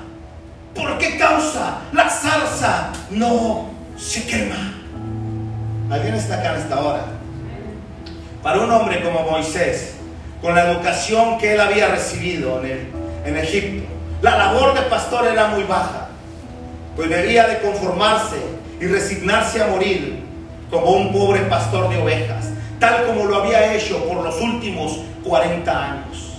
¿Por 0.75 0.97
qué 0.97 1.17
causa 1.17 1.81
la 1.91 2.09
zarza 2.09 2.91
no 3.11 3.69
se 3.97 4.25
quema? 4.25 4.73
¿Alguien 5.89 6.15
está 6.15 6.39
acá 6.39 6.55
en 6.55 6.61
esta 6.61 6.79
hora? 6.79 7.05
Para 8.41 8.59
un 8.59 8.71
hombre 8.71 9.03
como 9.03 9.29
Moisés, 9.29 9.95
con 10.41 10.55
la 10.55 10.71
educación 10.71 11.37
que 11.37 11.53
él 11.53 11.61
había 11.61 11.89
recibido 11.89 12.63
en, 12.63 12.89
en 13.25 13.37
Egipto, 13.37 13.87
la 14.21 14.37
labor 14.37 14.73
de 14.73 14.81
pastor 14.83 15.27
era 15.27 15.47
muy 15.47 15.63
baja, 15.63 16.07
pues 16.95 17.09
debía 17.09 17.47
de 17.47 17.59
conformarse 17.59 18.37
y 18.79 18.87
resignarse 18.87 19.61
a 19.61 19.67
morir 19.67 20.23
como 20.69 20.91
un 20.91 21.13
pobre 21.13 21.41
pastor 21.41 21.89
de 21.89 22.01
ovejas, 22.01 22.49
tal 22.79 23.05
como 23.05 23.25
lo 23.25 23.43
había 23.43 23.75
hecho 23.75 24.03
por 24.05 24.23
los 24.23 24.41
últimos 24.41 24.99
40 25.23 25.91
años. 25.91 26.32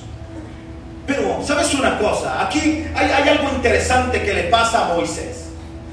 ¿Sabes 1.47 1.75
una 1.75 1.99
cosa? 1.99 2.43
Aquí 2.43 2.87
hay, 2.95 3.29
algo 3.29 3.51
interesante 3.51 4.23
que 4.23 4.33
le 4.33 4.45
pasa 4.45 4.87
a 4.87 4.95
Moisés. 4.95 5.47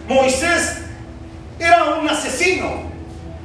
Moisés 0.08 0.78
era 1.60 1.84
un 1.96 2.10
asesino. 2.10 2.90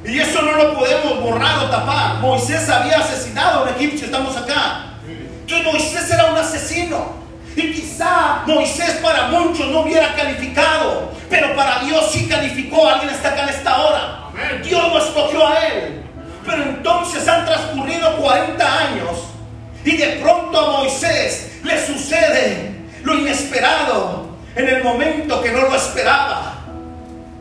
Y 0.05 0.19
eso 0.19 0.41
no 0.41 0.53
lo 0.53 0.73
podemos 0.73 1.21
borrar 1.21 1.65
o 1.65 1.69
tapar. 1.69 2.15
Moisés 2.19 2.69
había 2.69 2.97
asesinado 2.97 3.59
a 3.59 3.63
un 3.63 3.69
egipcio, 3.69 4.05
estamos 4.05 4.35
acá. 4.37 4.85
Entonces 5.41 5.65
Moisés 5.65 6.11
era 6.11 6.31
un 6.31 6.37
asesino. 6.37 7.17
Y 7.55 7.73
quizá 7.73 8.43
Moisés 8.45 8.99
para 9.01 9.27
muchos 9.27 9.67
no 9.67 9.81
hubiera 9.81 10.13
calificado, 10.15 11.11
pero 11.29 11.55
para 11.55 11.79
Dios 11.79 12.11
sí 12.11 12.27
calificó. 12.27 12.87
Alguien 12.87 13.09
está 13.09 13.29
acá 13.29 13.43
en 13.43 13.49
esta 13.49 13.81
hora. 13.81 14.29
Dios 14.63 14.93
lo 14.93 14.97
escogió 14.99 15.47
a 15.47 15.67
él. 15.67 16.03
Pero 16.45 16.63
entonces 16.63 17.27
han 17.27 17.45
transcurrido 17.45 18.15
40 18.17 18.79
años 18.79 19.27
le 21.67 21.85
sucede 21.85 22.71
lo 23.03 23.13
inesperado 23.17 24.27
en 24.55 24.69
el 24.69 24.83
momento 24.83 25.41
que 25.41 25.51
no 25.51 25.63
lo 25.63 25.75
esperaba. 25.75 26.53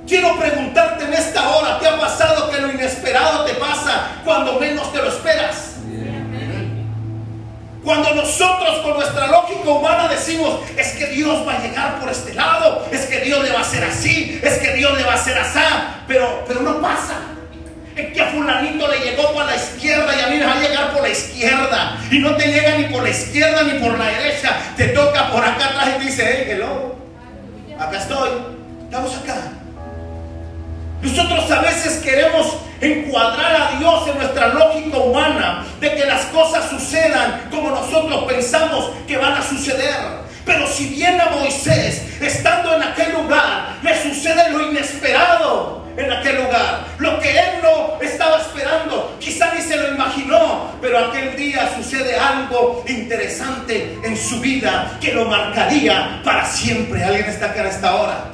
Quiero 0.06 0.37
preguntarte 0.37 1.04
en 1.04 1.14
esta 1.14 1.49
hora, 1.49 1.78
¿te 1.78 1.87
ha 1.87 1.99
pasado 1.99 2.50
que 2.50 2.61
lo 2.61 2.73
inesperado 2.73 3.45
te 3.45 3.54
pasa 3.54 4.21
cuando 4.25 4.59
menos 4.59 4.92
te 4.92 4.99
lo 4.99 5.09
esperas? 5.09 5.76
Cuando 7.85 8.14
nosotros 8.16 8.78
con 8.83 8.95
nuestra 8.95 9.28
lógica 9.28 9.71
humana 9.71 10.09
decimos, 10.09 10.59
es 10.76 10.95
que 10.95 11.06
Dios 11.06 11.47
va 11.47 11.54
a 11.54 11.59
llegar 11.61 12.00
por 12.00 12.09
este 12.09 12.35
lado, 12.35 12.85
es 12.90 13.06
que 13.06 13.21
Dios 13.21 13.45
le 13.45 13.52
va 13.52 13.61
a 13.61 13.62
hacer 13.62 13.85
así, 13.85 14.40
es 14.42 14.59
que 14.59 14.73
Dios 14.73 14.97
le 14.99 15.04
va 15.04 15.12
a 15.12 15.14
hacer 15.14 15.38
así, 15.38 15.61
pero, 16.09 16.45
pero 16.49 16.62
no 16.62 16.80
pasa. 16.80 17.36
Es 17.97 18.12
que 18.12 18.21
a 18.21 18.26
fulanito 18.26 18.87
le 18.88 18.99
llegó 18.99 19.33
por 19.33 19.47
la 19.47 19.57
izquierda 19.57 20.15
y 20.15 20.21
a 20.21 20.26
mí 20.26 20.37
me 20.37 20.45
va 20.45 20.53
a 20.53 20.61
llegar 20.61 20.93
por 20.93 21.03
la 21.03 21.09
izquierda. 21.09 21.99
Y 22.11 22.19
no 22.19 22.37
te 22.37 22.47
llega 22.47 22.76
ni 22.76 22.85
por 22.85 23.03
la 23.03 23.09
izquierda 23.09 23.62
ni 23.62 23.79
por 23.79 23.99
la 23.99 24.05
derecha. 24.05 24.55
Te 24.76 24.88
toca 24.88 25.33
por 25.33 25.43
acá 25.43 25.71
atrás 25.71 25.88
y 25.97 25.99
te 25.99 26.05
dice, 26.05 26.25
hey, 26.26 26.49
hello, 26.50 26.95
acá 27.79 27.99
estoy, 27.99 28.31
estamos 28.85 29.17
acá. 29.17 29.37
Nosotros 31.00 31.50
a 31.50 31.61
veces 31.62 32.03
queremos 32.03 32.59
encuadrar 32.83 33.55
a 33.55 33.79
Dios 33.79 34.09
en 34.09 34.19
nuestra 34.19 34.49
lógica 34.49 34.99
humana 34.99 35.65
de 35.81 35.95
que 35.95 36.05
las 36.05 36.26
cosas 36.26 36.69
sucedan 36.69 37.49
como 37.50 37.71
nosotros 37.71 38.25
pensamos 38.25 38.91
que 39.07 39.17
van 39.17 39.33
a 39.33 39.43
suceder. 39.43 40.25
Pero 40.47 40.67
si 40.69 40.87
viene 40.87 41.21
a 41.21 41.31
Moisés, 41.31 42.03
estando 42.21 42.76
en 42.76 42.83
aquel 42.85 43.12
lugar, 43.12 43.79
le 43.83 44.00
sucede 44.00 44.49
lo 44.50 44.71
inesperado 44.71 45.85
en 45.97 46.12
aquel 46.12 46.37
lugar. 46.45 46.85
Lo 46.99 47.19
que 47.19 47.31
él 47.31 47.59
no 47.62 48.00
estaba 48.00 48.41
esperando, 48.41 49.17
quizá 49.19 49.53
ni 49.53 49.61
se 49.61 49.76
lo 49.76 49.88
imaginó, 49.88 50.71
pero 50.81 50.99
aquel 51.00 51.35
día 51.37 51.69
sucede 51.76 52.17
algo 52.17 52.85
interesante 52.87 53.99
en 54.05 54.17
su 54.17 54.41
vida 54.41 54.97
que 55.00 55.12
lo 55.12 55.25
marcaría 55.25 56.23
para 56.25 56.47
siempre. 56.47 57.03
¿Alguien 57.03 57.26
está 57.26 57.47
acá 57.47 57.62
en 57.62 57.67
esta 57.67 57.97
hora? 57.97 58.25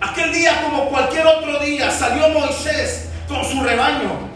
Aquel 0.00 0.32
día 0.32 0.62
como 0.64 0.88
cualquier 0.88 1.26
otro 1.28 1.60
día 1.60 1.92
salió 1.92 2.28
Moisés 2.30 3.08
con 3.28 3.44
su 3.44 3.62
rebaño. 3.62 4.29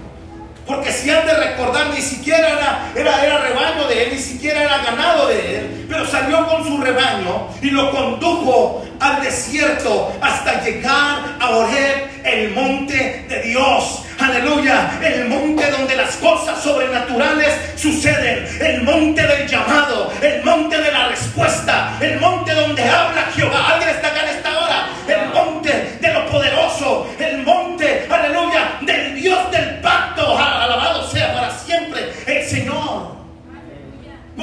Porque 0.66 0.90
si 0.92 1.10
han 1.10 1.26
de 1.26 1.34
recordar, 1.34 1.88
ni 1.88 2.00
siquiera 2.00 2.48
era, 2.48 2.92
era, 2.94 3.24
era, 3.24 3.38
rebaño 3.38 3.86
de 3.86 4.04
él, 4.04 4.10
ni 4.12 4.18
siquiera 4.18 4.62
era 4.62 4.78
ganado 4.78 5.28
de 5.28 5.58
él, 5.58 5.86
pero 5.88 6.06
salió 6.06 6.46
con 6.46 6.64
su 6.64 6.78
rebaño 6.78 7.48
y 7.60 7.70
lo 7.70 7.90
condujo 7.90 8.82
al 9.00 9.22
desierto 9.22 10.12
hasta 10.22 10.64
llegar 10.64 11.36
a 11.38 11.50
Oreb, 11.50 12.08
el 12.24 12.50
monte 12.52 13.26
de 13.28 13.42
Dios. 13.42 14.00
Aleluya, 14.18 14.98
el 15.02 15.28
monte 15.28 15.70
donde 15.70 15.96
las 15.96 16.16
cosas 16.16 16.62
sobrenaturales 16.62 17.52
suceden, 17.76 18.46
el 18.60 18.82
monte 18.82 19.22
del 19.26 19.46
llamado, 19.46 20.10
el 20.22 20.42
monte 20.44 20.78
de 20.78 20.92
la 20.92 21.08
respuesta, 21.08 21.98
el 22.00 22.18
monte 22.20 22.54
donde 22.54 22.82
habla 22.84 23.26
Jehová. 23.34 23.72
Alguien 23.72 23.90
está 23.90 24.08
acá 24.08 24.22
en 24.22 24.36
esta 24.36 24.58
hora, 24.58 24.88
el 25.08 25.28
monte 25.34 25.98
de 26.00 26.14
lo 26.14 26.26
poderoso, 26.26 27.08
el 27.18 27.38
monte, 27.38 27.53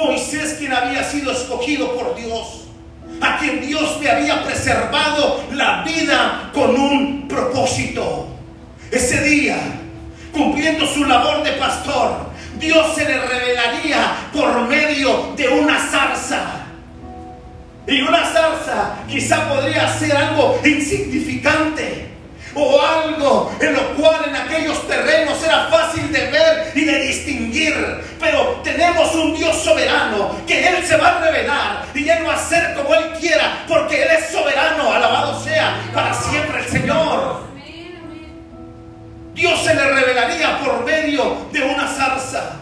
Moisés, 0.04 0.56
quien 0.58 0.72
había 0.72 1.04
sido 1.04 1.32
escogido 1.32 1.96
por 1.96 2.14
Dios, 2.16 2.64
a 3.20 3.38
quien 3.38 3.60
Dios 3.60 4.00
le 4.00 4.10
había 4.10 4.44
preservado 4.44 5.44
la 5.52 5.82
vida 5.84 6.50
con 6.52 6.74
un 6.74 7.28
propósito. 7.28 8.28
Ese 8.90 9.22
día, 9.22 9.58
cumpliendo 10.32 10.86
su 10.86 11.04
labor 11.04 11.42
de 11.42 11.52
pastor, 11.52 12.30
Dios 12.58 12.94
se 12.94 13.04
le 13.04 13.20
revelaría 13.20 14.16
por 14.32 14.62
medio 14.68 15.32
de 15.36 15.48
una 15.48 15.78
zarza. 15.78 16.66
Y 17.86 18.00
una 18.02 18.24
zarza 18.24 18.96
quizá 19.08 19.48
podría 19.48 19.88
ser 19.98 20.16
algo 20.16 20.60
insignificante 20.64 22.11
o 22.54 22.80
algo 22.80 23.52
en 23.60 23.74
lo 23.74 23.94
cual 23.94 24.24
en 24.28 24.36
aquellos 24.36 24.86
terrenos 24.86 25.42
era 25.42 25.66
fácil 25.68 26.12
de 26.12 26.30
ver 26.30 26.72
y 26.74 26.84
de 26.84 26.98
distinguir. 27.06 27.74
Pero 28.20 28.60
tenemos 28.62 29.14
un 29.14 29.34
Dios 29.34 29.56
soberano 29.56 30.36
que 30.46 30.68
Él 30.68 30.84
se 30.86 30.96
va 30.96 31.16
a 31.16 31.20
revelar 31.20 31.86
y 31.94 32.08
Él 32.08 32.26
va 32.26 32.32
a 32.32 32.36
hacer 32.36 32.74
como 32.74 32.94
Él 32.94 33.12
quiera 33.18 33.64
porque 33.68 34.02
Él 34.02 34.08
es 34.18 34.30
soberano. 34.30 34.92
Alabado 34.92 35.42
sea 35.42 35.76
para 35.92 36.12
siempre 36.14 36.60
el 36.60 36.68
Señor. 36.68 37.52
Dios 39.34 39.60
se 39.64 39.74
le 39.74 39.84
revelaría 39.84 40.58
por 40.58 40.84
medio 40.84 41.46
de 41.52 41.62
una 41.62 41.88
zarza. 41.88 42.56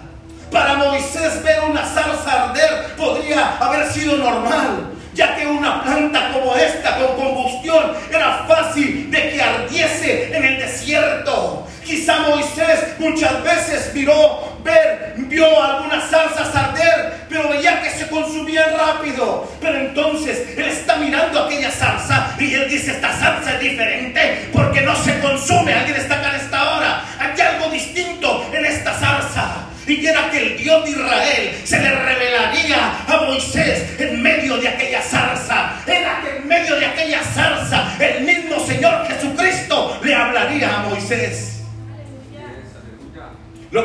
Para 0.52 0.74
Moisés 0.74 1.42
ver 1.42 1.60
una 1.68 1.84
zarza 1.84 2.50
arder 2.50 2.94
podría 2.96 3.56
haber 3.58 3.90
sido 3.90 4.16
normal 4.16 4.90
ya 5.14 5.36
que 5.36 5.46
una 5.46 5.82
planta 5.82 6.30
como 6.32 6.54
esta 6.56 6.96
con 6.98 7.16
combustión 7.16 7.92
era 8.10 8.44
fácil 8.46 9.10
de 9.10 9.30
que 9.30 9.42
ardiese 9.42 10.36
en 10.36 10.44
el 10.44 10.58
desierto. 10.58 11.66
Quizá 11.84 12.20
Moisés 12.20 12.94
muchas 12.98 13.42
veces 13.42 13.90
miró, 13.94 14.58
ver, 14.62 15.14
vio 15.16 15.62
algunas 15.62 16.08
salsas 16.08 16.54
arder, 16.54 17.14
pero 17.28 17.48
veía 17.48 17.82
que 17.82 17.90
se 17.90 18.06
consumían 18.08 18.76
rápido. 18.78 19.50
Pero 19.60 19.78
entonces 19.78 20.56
él 20.56 20.66
está 20.66 20.96
mirando 20.96 21.44
aquella 21.44 21.70
salsa 21.70 22.36
y 22.38 22.54
él 22.54 22.68
dice, 22.68 22.92
esta 22.92 23.12
salsa 23.18 23.54
es 23.54 23.60
diferente 23.60 24.48
porque 24.52 24.82
no 24.82 24.94
se 24.94 25.18
consume. 25.18 25.74
Alguien 25.74 25.96
está 25.96 26.16
acá 26.16 26.30
en 26.30 26.40
esta 26.40 26.76
hora. 26.76 27.04
Hay 27.18 27.40
algo 27.40 27.70
distinto 27.70 28.48
en 28.52 28.64
esta 28.66 28.98
salsa 28.98 29.66
y 29.86 30.06
era 30.06 30.30
que 30.30 30.38
el 30.38 30.56
Dios 30.56 30.84
de 30.84 30.90
Israel 30.90 31.60
se 31.64 31.80
le 31.80 31.90
revelaría 31.90 32.92
a 33.08 33.22
Moisés 33.26 33.98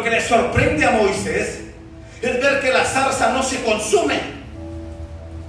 que 0.06 0.12
le 0.12 0.22
sorprende 0.22 0.86
a 0.86 0.92
Moisés 0.92 1.62
es 2.22 2.40
ver 2.40 2.62
que 2.62 2.72
la 2.72 2.86
zarza 2.86 3.30
no 3.30 3.42
se 3.42 3.64
consume. 3.64 4.20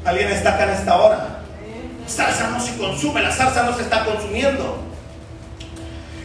¿Alguien 0.02 0.28
está 0.28 0.54
acá 0.54 0.64
en 0.64 0.70
esta 0.70 0.96
hora? 0.96 1.40
Zarza 2.08 2.48
no 2.48 2.58
se 2.58 2.74
consume, 2.78 3.20
la 3.20 3.30
zarza 3.30 3.64
no 3.64 3.76
se 3.76 3.82
está 3.82 4.06
consumiendo. 4.06 4.78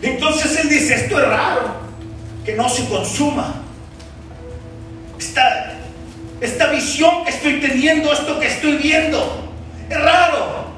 Entonces 0.01 0.57
él 0.61 0.69
dice, 0.69 0.95
esto 0.95 1.19
es 1.19 1.27
raro, 1.27 1.73
que 2.45 2.55
no 2.55 2.69
se 2.69 2.85
consuma 2.87 3.53
esta, 5.19 5.73
esta 6.39 6.67
visión 6.67 7.25
que 7.25 7.31
estoy 7.31 7.59
teniendo, 7.59 8.13
esto 8.13 8.39
que 8.39 8.47
estoy 8.47 8.77
viendo. 8.77 9.51
Es 9.89 10.01
raro. 10.01 10.71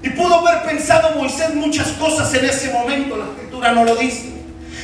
Y 0.00 0.10
pudo 0.10 0.46
haber 0.46 0.62
pensado 0.62 1.18
Moisés 1.18 1.56
muchas 1.56 1.88
cosas 1.88 2.32
en 2.34 2.44
ese 2.44 2.70
momento, 2.72 3.16
la 3.16 3.24
escritura 3.24 3.72
no 3.72 3.84
lo 3.84 3.96
dice. 3.96 4.35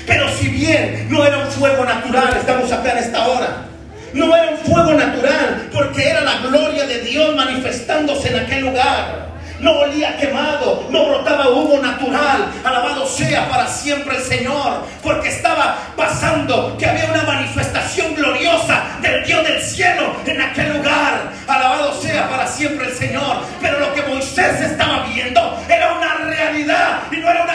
Pero 0.06 0.28
si 0.36 0.48
bien 0.48 1.06
no 1.08 1.24
era 1.24 1.38
un 1.38 1.50
fuego 1.50 1.84
natural, 1.84 2.36
estamos 2.36 2.70
acá 2.72 2.92
en 2.92 2.98
esta 2.98 3.26
hora. 3.28 3.66
No 4.12 4.36
era 4.36 4.50
un 4.50 4.58
fuego 4.58 4.92
natural, 4.92 5.68
porque 5.72 6.08
era 6.08 6.20
la 6.20 6.38
gloria 6.38 6.86
de 6.86 7.00
Dios 7.00 7.34
manifestándose 7.34 8.28
en 8.28 8.36
aquel 8.36 8.60
lugar 8.62 9.32
no 9.62 9.78
olía 9.78 10.16
quemado, 10.16 10.88
no 10.90 11.06
brotaba 11.06 11.48
humo 11.48 11.80
natural. 11.80 12.52
Alabado 12.64 13.06
sea 13.06 13.48
para 13.48 13.66
siempre 13.68 14.16
el 14.16 14.22
Señor, 14.22 14.84
porque 15.02 15.28
estaba 15.28 15.78
pasando 15.96 16.76
que 16.76 16.86
había 16.86 17.06
una 17.06 17.22
manifestación 17.22 18.14
gloriosa 18.14 18.82
del 19.00 19.24
Dios 19.24 19.46
del 19.46 19.62
cielo 19.62 20.16
en 20.26 20.40
aquel 20.40 20.76
lugar. 20.76 21.32
Alabado 21.46 22.00
sea 22.00 22.28
para 22.28 22.46
siempre 22.46 22.86
el 22.86 22.94
Señor. 22.94 23.38
Pero 23.60 23.78
lo 23.78 23.94
que 23.94 24.02
Moisés 24.02 24.60
estaba 24.60 25.06
viendo 25.06 25.60
era 25.68 25.92
una 25.92 26.14
realidad 26.26 27.02
y 27.10 27.16
no 27.18 27.30
era 27.30 27.44
una, 27.44 27.51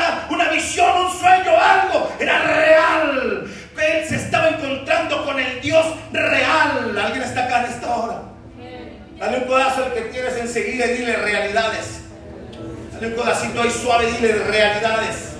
visión, 0.58 1.06
un 1.06 1.12
sueño, 1.12 1.52
algo, 1.60 2.12
era 2.20 2.40
real. 2.44 3.48
Él 3.78 4.08
se 4.08 4.16
estaba 4.16 4.50
encontrando 4.50 5.24
con 5.26 5.40
el 5.40 5.62
Dios 5.62 5.86
real. 6.12 6.98
¿Alguien 6.98 7.24
está 7.24 7.46
acá 7.46 7.66
en 7.66 7.72
esta 7.72 7.96
hora? 7.96 8.22
Dale 9.20 9.38
un 9.38 9.44
codazo 9.46 9.86
al 9.86 9.94
que 9.94 10.02
tienes 10.02 10.36
enseguida 10.38 10.86
y 10.88 10.98
dile 10.98 11.16
realidades. 11.16 12.02
Dale 12.94 13.08
un 13.08 13.14
codacito 13.14 13.62
ahí 13.62 13.72
suave 13.72 14.10
y 14.10 14.14
dile 14.14 14.34
realidades. 14.34 15.34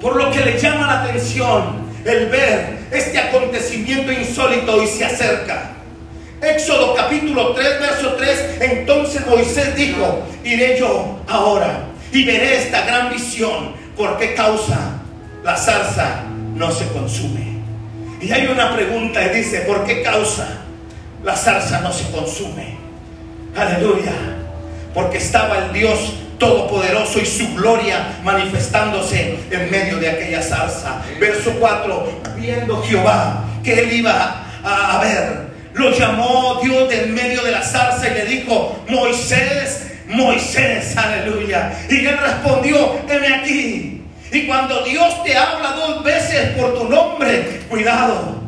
Por 0.00 0.16
lo 0.16 0.30
que 0.30 0.40
le 0.40 0.58
llama 0.58 0.86
la 0.86 1.02
atención 1.02 1.90
el 2.04 2.26
ver 2.28 2.78
este 2.90 3.18
acontecimiento 3.18 4.12
insólito 4.12 4.82
y 4.82 4.86
se 4.86 5.04
acerca. 5.04 5.69
Éxodo 6.42 6.94
capítulo 6.94 7.52
3, 7.52 7.80
verso 7.80 8.14
3. 8.14 8.56
Entonces 8.60 9.26
Moisés 9.26 9.76
dijo, 9.76 10.22
iré 10.42 10.78
yo 10.78 11.18
ahora 11.28 11.84
y 12.12 12.24
veré 12.24 12.62
esta 12.62 12.86
gran 12.86 13.10
visión. 13.10 13.74
¿Por 13.96 14.16
qué 14.18 14.34
causa 14.34 14.78
la 15.44 15.56
zarza 15.56 16.22
no 16.54 16.70
se 16.72 16.86
consume? 16.88 17.60
Y 18.22 18.32
hay 18.32 18.46
una 18.46 18.74
pregunta 18.74 19.22
y 19.26 19.36
dice, 19.36 19.60
¿por 19.60 19.84
qué 19.84 20.02
causa 20.02 20.62
la 21.22 21.36
zarza 21.36 21.80
no 21.80 21.92
se 21.92 22.10
consume? 22.10 22.78
Aleluya. 23.54 24.12
Porque 24.94 25.18
estaba 25.18 25.58
el 25.58 25.72
Dios 25.72 26.14
Todopoderoso 26.38 27.20
y 27.20 27.26
su 27.26 27.54
gloria 27.54 28.16
manifestándose 28.24 29.38
en 29.50 29.70
medio 29.70 29.98
de 29.98 30.08
aquella 30.08 30.40
zarza. 30.40 31.02
Verso 31.20 31.52
4, 31.60 32.22
viendo 32.38 32.82
Jehová 32.82 33.44
que 33.62 33.78
él 33.78 33.92
iba 33.92 34.46
a 34.64 34.98
ver 35.02 35.49
lo 35.80 35.90
llamó 35.90 36.60
Dios 36.62 36.88
de 36.88 37.04
en 37.04 37.14
medio 37.14 37.42
de 37.42 37.52
la 37.52 37.62
zarza 37.62 38.06
y 38.06 38.14
le 38.14 38.24
dijo, 38.26 38.84
Moisés, 38.88 39.86
Moisés, 40.06 40.96
aleluya. 40.96 41.72
Y 41.88 42.04
él 42.06 42.18
respondió, 42.18 43.00
heme 43.08 43.34
aquí. 43.34 44.02
Y 44.32 44.46
cuando 44.46 44.84
Dios 44.84 45.24
te 45.24 45.36
habla 45.36 45.72
dos 45.72 46.04
veces 46.04 46.50
por 46.56 46.78
tu 46.78 46.88
nombre, 46.88 47.62
cuidado. 47.68 48.38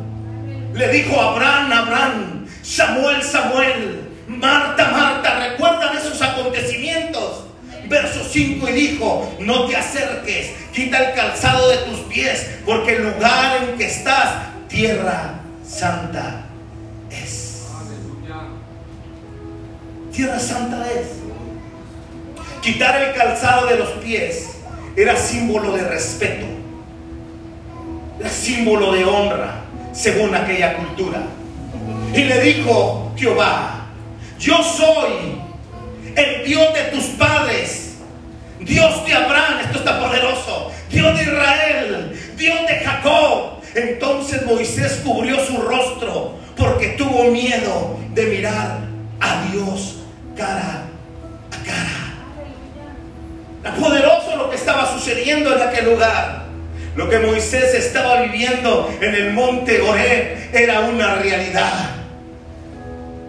Le 0.73 0.87
dijo 0.89 1.19
Abraham, 1.19 1.71
Abraham, 1.71 2.47
Samuel, 2.61 3.21
Samuel, 3.21 4.01
Marta, 4.27 4.91
Marta, 4.91 5.49
¿recuerdan 5.49 5.97
esos 5.97 6.21
acontecimientos? 6.21 7.45
Verso 7.87 8.23
5 8.23 8.69
y 8.69 8.71
dijo, 8.71 9.35
no 9.39 9.65
te 9.65 9.75
acerques, 9.75 10.51
quita 10.73 10.97
el 10.99 11.15
calzado 11.15 11.69
de 11.69 11.77
tus 11.77 11.99
pies, 12.01 12.49
porque 12.65 12.95
el 12.95 13.03
lugar 13.03 13.57
en 13.61 13.77
que 13.77 13.85
estás, 13.85 14.29
tierra 14.69 15.41
santa 15.63 16.42
Tierra 20.13 20.39
santa 20.39 20.85
es. 20.91 21.07
Quitar 22.61 23.01
el 23.01 23.15
calzado 23.15 23.65
de 23.65 23.77
los 23.77 23.89
pies 23.93 24.57
era 24.95 25.15
símbolo 25.17 25.75
de 25.75 25.83
respeto, 25.89 26.45
era 28.19 28.29
símbolo 28.29 28.93
de 28.93 29.03
honra, 29.05 29.63
según 29.91 30.35
aquella 30.35 30.77
cultura. 30.77 31.23
Y 32.13 32.25
le 32.25 32.41
dijo 32.41 33.11
Jehová, 33.17 33.87
yo 34.39 34.61
soy 34.61 35.41
el 36.15 36.45
Dios 36.45 36.73
de 36.75 36.83
tus 36.95 37.05
padres, 37.17 37.95
Dios 38.59 39.05
de 39.07 39.13
Abraham, 39.13 39.61
esto 39.65 39.79
está 39.79 39.99
poderoso, 39.99 40.71
Dios 40.91 41.17
de 41.17 41.23
Israel, 41.23 42.19
Dios 42.37 42.59
de 42.67 42.75
Jacob. 42.75 43.63
Entonces 43.73 44.45
Moisés 44.45 45.01
cubrió 45.03 45.43
su 45.43 45.57
rostro 45.57 46.35
porque 46.55 46.89
tuvo 46.89 47.31
miedo 47.31 47.97
de 48.13 48.25
mirar 48.27 48.81
a 49.19 49.45
Dios 49.51 50.02
cara 50.35 50.83
a 51.51 51.65
cara. 51.65 52.03
Era 53.61 53.75
poderoso 53.75 54.35
lo 54.35 54.49
que 54.49 54.55
estaba 54.55 54.91
sucediendo 54.91 55.55
en 55.55 55.61
aquel 55.61 55.85
lugar. 55.85 56.43
Lo 56.95 57.09
que 57.09 57.19
Moisés 57.19 57.73
estaba 57.73 58.21
viviendo 58.21 58.93
en 59.01 59.15
el 59.15 59.33
monte 59.33 59.81
Oreb 59.81 60.49
era 60.53 60.81
una 60.81 61.15
realidad. 61.15 61.89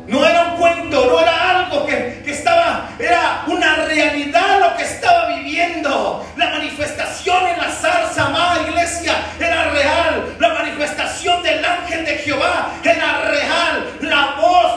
No 0.07 0.25
era 0.27 0.49
un 0.49 0.57
cuento, 0.59 1.07
no 1.07 1.19
era 1.19 1.61
algo 1.61 1.87
que, 1.87 2.23
estaba, 2.27 2.91
era 2.99 3.45
una 3.47 3.77
realidad 3.87 4.61
lo 4.61 4.77
que 4.77 4.83
estaba 4.83 5.29
viviendo. 5.29 6.27
La 6.37 6.51
manifestación 6.51 7.47
en 7.47 7.59
la 7.59 7.71
zarza, 7.71 8.27
amada 8.27 8.69
iglesia, 8.69 9.15
era 9.41 9.71
real. 9.71 10.37
La 10.39 10.49
manifestación 10.51 11.43
del 11.43 11.65
ángel 11.65 12.05
de 12.05 12.19
Jehová 12.19 12.73
era 12.83 13.23
real. 13.31 13.97
La 14.03 14.35
voz, 14.39 14.74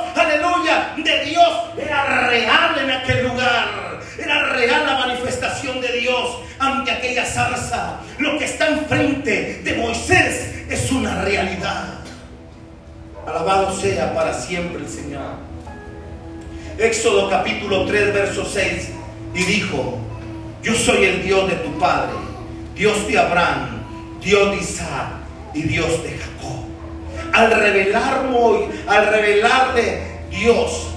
real 2.28 2.80
en 2.80 2.92
aquel 2.92 3.28
lugar. 3.28 4.00
Era 4.18 4.54
real 4.54 4.86
la 4.86 4.98
manifestación 5.00 5.80
de 5.80 5.92
Dios 6.00 6.40
ante 6.60 6.92
aquella 6.92 7.26
zarza. 7.26 8.00
Lo 8.18 8.38
que 8.38 8.46
está 8.46 8.68
enfrente 8.68 9.62
de 9.64 9.74
Moisés 9.76 10.66
es 10.70 10.92
una 10.92 11.24
realidad. 11.24 12.00
Alabado 13.28 13.78
sea 13.80 14.14
para 14.14 14.34
siempre 14.34 14.82
el 14.82 14.90
Señor. 14.90 15.48
Éxodo 16.78 17.30
capítulo 17.30 17.86
3, 17.86 18.14
verso 18.14 18.46
6. 18.46 18.90
Y 19.34 19.44
dijo, 19.44 20.00
yo 20.64 20.74
soy 20.74 21.04
el 21.06 21.24
Dios 21.24 21.48
de 21.48 21.56
tu 21.58 21.78
Padre, 21.78 22.16
Dios 22.76 23.08
de 23.08 23.20
Abraham, 23.20 23.84
Dios 24.22 24.52
de 24.52 24.58
Isaac 24.58 25.08
y 25.54 25.64
Dios 25.64 26.04
de 26.04 26.18
Jacob. 26.18 26.66
Al 27.34 27.52
revelar, 27.52 28.26
al 28.88 29.08
revelarle 29.08 30.02
Dios 30.32 30.88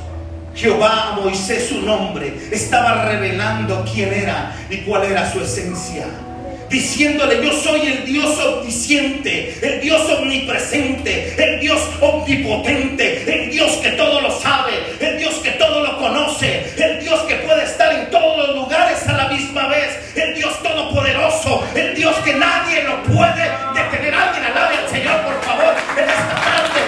Jehová 0.55 1.11
a 1.11 1.13
Moisés 1.21 1.69
su 1.69 1.81
nombre, 1.83 2.35
estaba 2.51 3.05
revelando 3.05 3.85
quién 3.93 4.13
era 4.13 4.57
y 4.69 4.79
cuál 4.79 5.05
era 5.05 5.31
su 5.31 5.41
esencia 5.41 6.07
diciéndole, 6.71 7.45
yo 7.45 7.53
soy 7.53 7.81
el 7.81 8.07
Dios 8.07 8.39
omnisciente, 8.39 9.59
el 9.61 9.81
Dios 9.81 10.09
omnipresente, 10.09 11.35
el 11.37 11.61
Dios 11.61 11.81
omnipotente, 12.01 13.25
el 13.27 13.51
Dios 13.51 13.73
que 13.83 13.91
todo 13.91 14.21
lo 14.21 14.31
sabe, 14.41 14.73
el 15.01 15.19
Dios 15.19 15.35
que 15.43 15.51
todo 15.53 15.81
lo 15.85 15.99
conoce, 15.99 16.73
el 16.79 17.01
Dios 17.01 17.21
que 17.23 17.35
puede 17.37 17.65
estar 17.65 17.93
en 17.93 18.09
todos 18.11 18.39
los 18.39 18.57
lugares 18.57 19.07
a 19.09 19.13
la 19.15 19.29
misma 19.29 19.67
vez, 19.67 20.15
el 20.15 20.35
Dios 20.37 20.63
todopoderoso, 20.63 21.65
el 21.75 21.95
Dios 21.97 22.15
que 22.25 22.35
nadie 22.35 22.85
lo 22.85 23.03
puede 23.03 23.51
detener. 23.75 24.15
Alguien 24.15 24.45
alabe 24.45 24.77
al 24.77 24.89
Señor, 24.89 25.21
por 25.23 25.43
favor, 25.43 25.75
en 25.97 26.09
esta 26.09 26.35
tarde, 26.37 26.80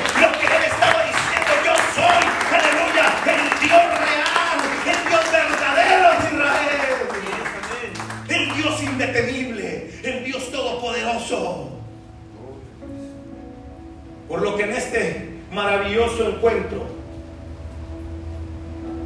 encuentro 16.42 16.86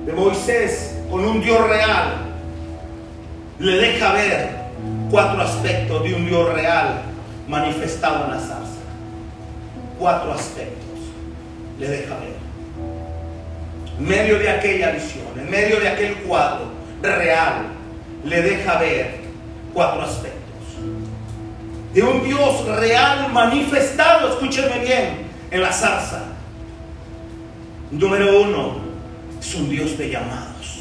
de 0.06 0.12
Moisés 0.14 0.96
con 1.10 1.22
un 1.22 1.42
Dios 1.42 1.68
real, 1.68 2.14
le 3.58 3.76
deja 3.76 4.12
ver 4.14 4.50
cuatro 5.10 5.42
aspectos 5.42 6.02
de 6.02 6.14
un 6.14 6.26
Dios 6.26 6.50
real 6.54 7.02
manifestado 7.46 8.24
en 8.24 8.30
la 8.30 8.40
zarza. 8.40 8.80
Cuatro 9.98 10.32
aspectos 10.32 10.98
le 11.78 11.88
deja 11.88 12.14
ver. 12.14 12.36
En 13.98 14.08
medio 14.08 14.38
de 14.38 14.48
aquella 14.48 14.92
visión, 14.92 15.26
en 15.38 15.50
medio 15.50 15.78
de 15.78 15.88
aquel 15.88 16.14
cuadro 16.22 16.70
real, 17.02 17.66
le 18.24 18.42
deja 18.42 18.78
ver 18.78 19.20
cuatro 19.74 20.02
aspectos 20.02 20.36
de 21.92 22.02
un 22.02 22.24
Dios 22.24 22.66
real 22.78 23.30
manifestado, 23.32 24.28
escúchenme 24.30 24.78
bien, 24.80 25.26
en 25.50 25.62
la 25.62 25.72
zarza. 25.72 26.35
Número 27.98 28.42
uno, 28.42 28.76
es 29.40 29.54
un 29.54 29.70
Dios 29.70 29.96
de 29.96 30.10
llamados. 30.10 30.80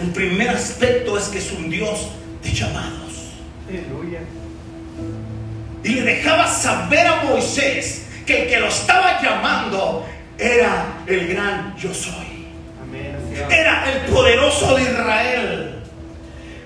El 0.00 0.10
primer 0.10 0.48
aspecto 0.48 1.16
es 1.16 1.28
que 1.28 1.38
es 1.38 1.52
un 1.52 1.70
Dios 1.70 2.08
de 2.42 2.52
llamados. 2.52 3.34
Y 5.84 5.88
le 5.88 6.02
dejaba 6.02 6.48
saber 6.48 7.06
a 7.06 7.22
Moisés 7.22 8.06
que 8.26 8.42
el 8.42 8.48
que 8.48 8.58
lo 8.58 8.66
estaba 8.66 9.22
llamando 9.22 10.06
era 10.36 10.86
el 11.06 11.28
gran 11.28 11.76
yo 11.76 11.94
soy. 11.94 12.46
Era 13.48 13.88
el 13.92 14.12
poderoso 14.12 14.74
de 14.74 14.82
Israel. 14.82 15.74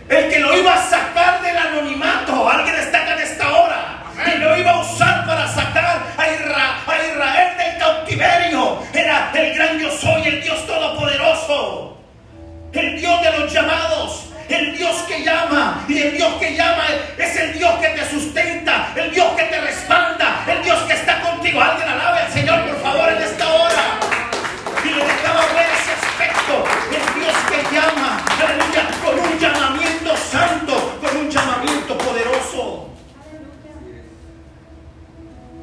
El 0.09 0.31
que 0.31 0.39
lo 0.39 0.57
iba 0.57 0.75
a 0.75 0.89
sacar 0.89 1.43
del 1.43 1.57
anonimato. 1.57 2.49
Alguien 2.49 2.77
está 2.77 3.13
en 3.13 3.19
esta 3.19 3.53
hora. 3.53 4.03
Y 4.35 4.39
lo 4.39 4.57
iba 4.57 4.71
a 4.71 4.81
usar 4.81 5.12
Era 8.21 9.33
el 9.35 9.55
gran 9.55 9.79
yo 9.79 9.91
soy, 9.91 10.23
el 10.27 10.43
Dios 10.43 10.67
todopoderoso. 10.67 11.97
El 12.73 13.01
Dios 13.01 13.23
de 13.23 13.39
los 13.39 13.53
llamados. 13.53 14.27
El 14.49 14.77
Dios 14.77 14.97
que 15.09 15.25
llama. 15.25 15.85
Y 15.89 15.99
el 15.99 16.17
Dios 16.17 16.35
que 16.35 16.55
llama 16.55 16.85
es 17.17 17.37
el 17.37 17.59
Dios 17.59 17.73
que 17.81 17.89
te 17.89 18.11
sustenta. 18.11 18.93
El 18.95 19.13
Dios 19.13 19.33
que 19.37 19.45
te 19.45 19.61
respalda. 19.61 20.45
El 20.47 20.63
Dios 20.63 20.79
que 20.83 20.93
está 20.93 21.21
contigo. 21.23 21.61
Alguien 21.61 21.89
alabe 21.89 22.21
al 22.21 22.33
Señor, 22.33 22.67
por 22.67 22.83
favor, 22.83 23.09
en 23.09 23.23
esta 23.23 23.49
hora. 23.49 23.99
Y 24.85 24.89
le 24.89 25.05
dejaba 25.05 25.41
ver 25.55 25.69
ese 25.73 25.93
aspecto. 25.93 26.65
El 26.91 27.21
Dios 27.21 27.35
que 27.49 27.75
llama. 27.75 28.25
Aleluya. 28.41 28.91
Con 29.05 29.19
un 29.19 29.39
llamamiento 29.39 30.17
santo, 30.17 30.99
con 31.01 31.17
un 31.17 31.31
llamamiento 31.31 31.97
poderoso. 31.97 32.89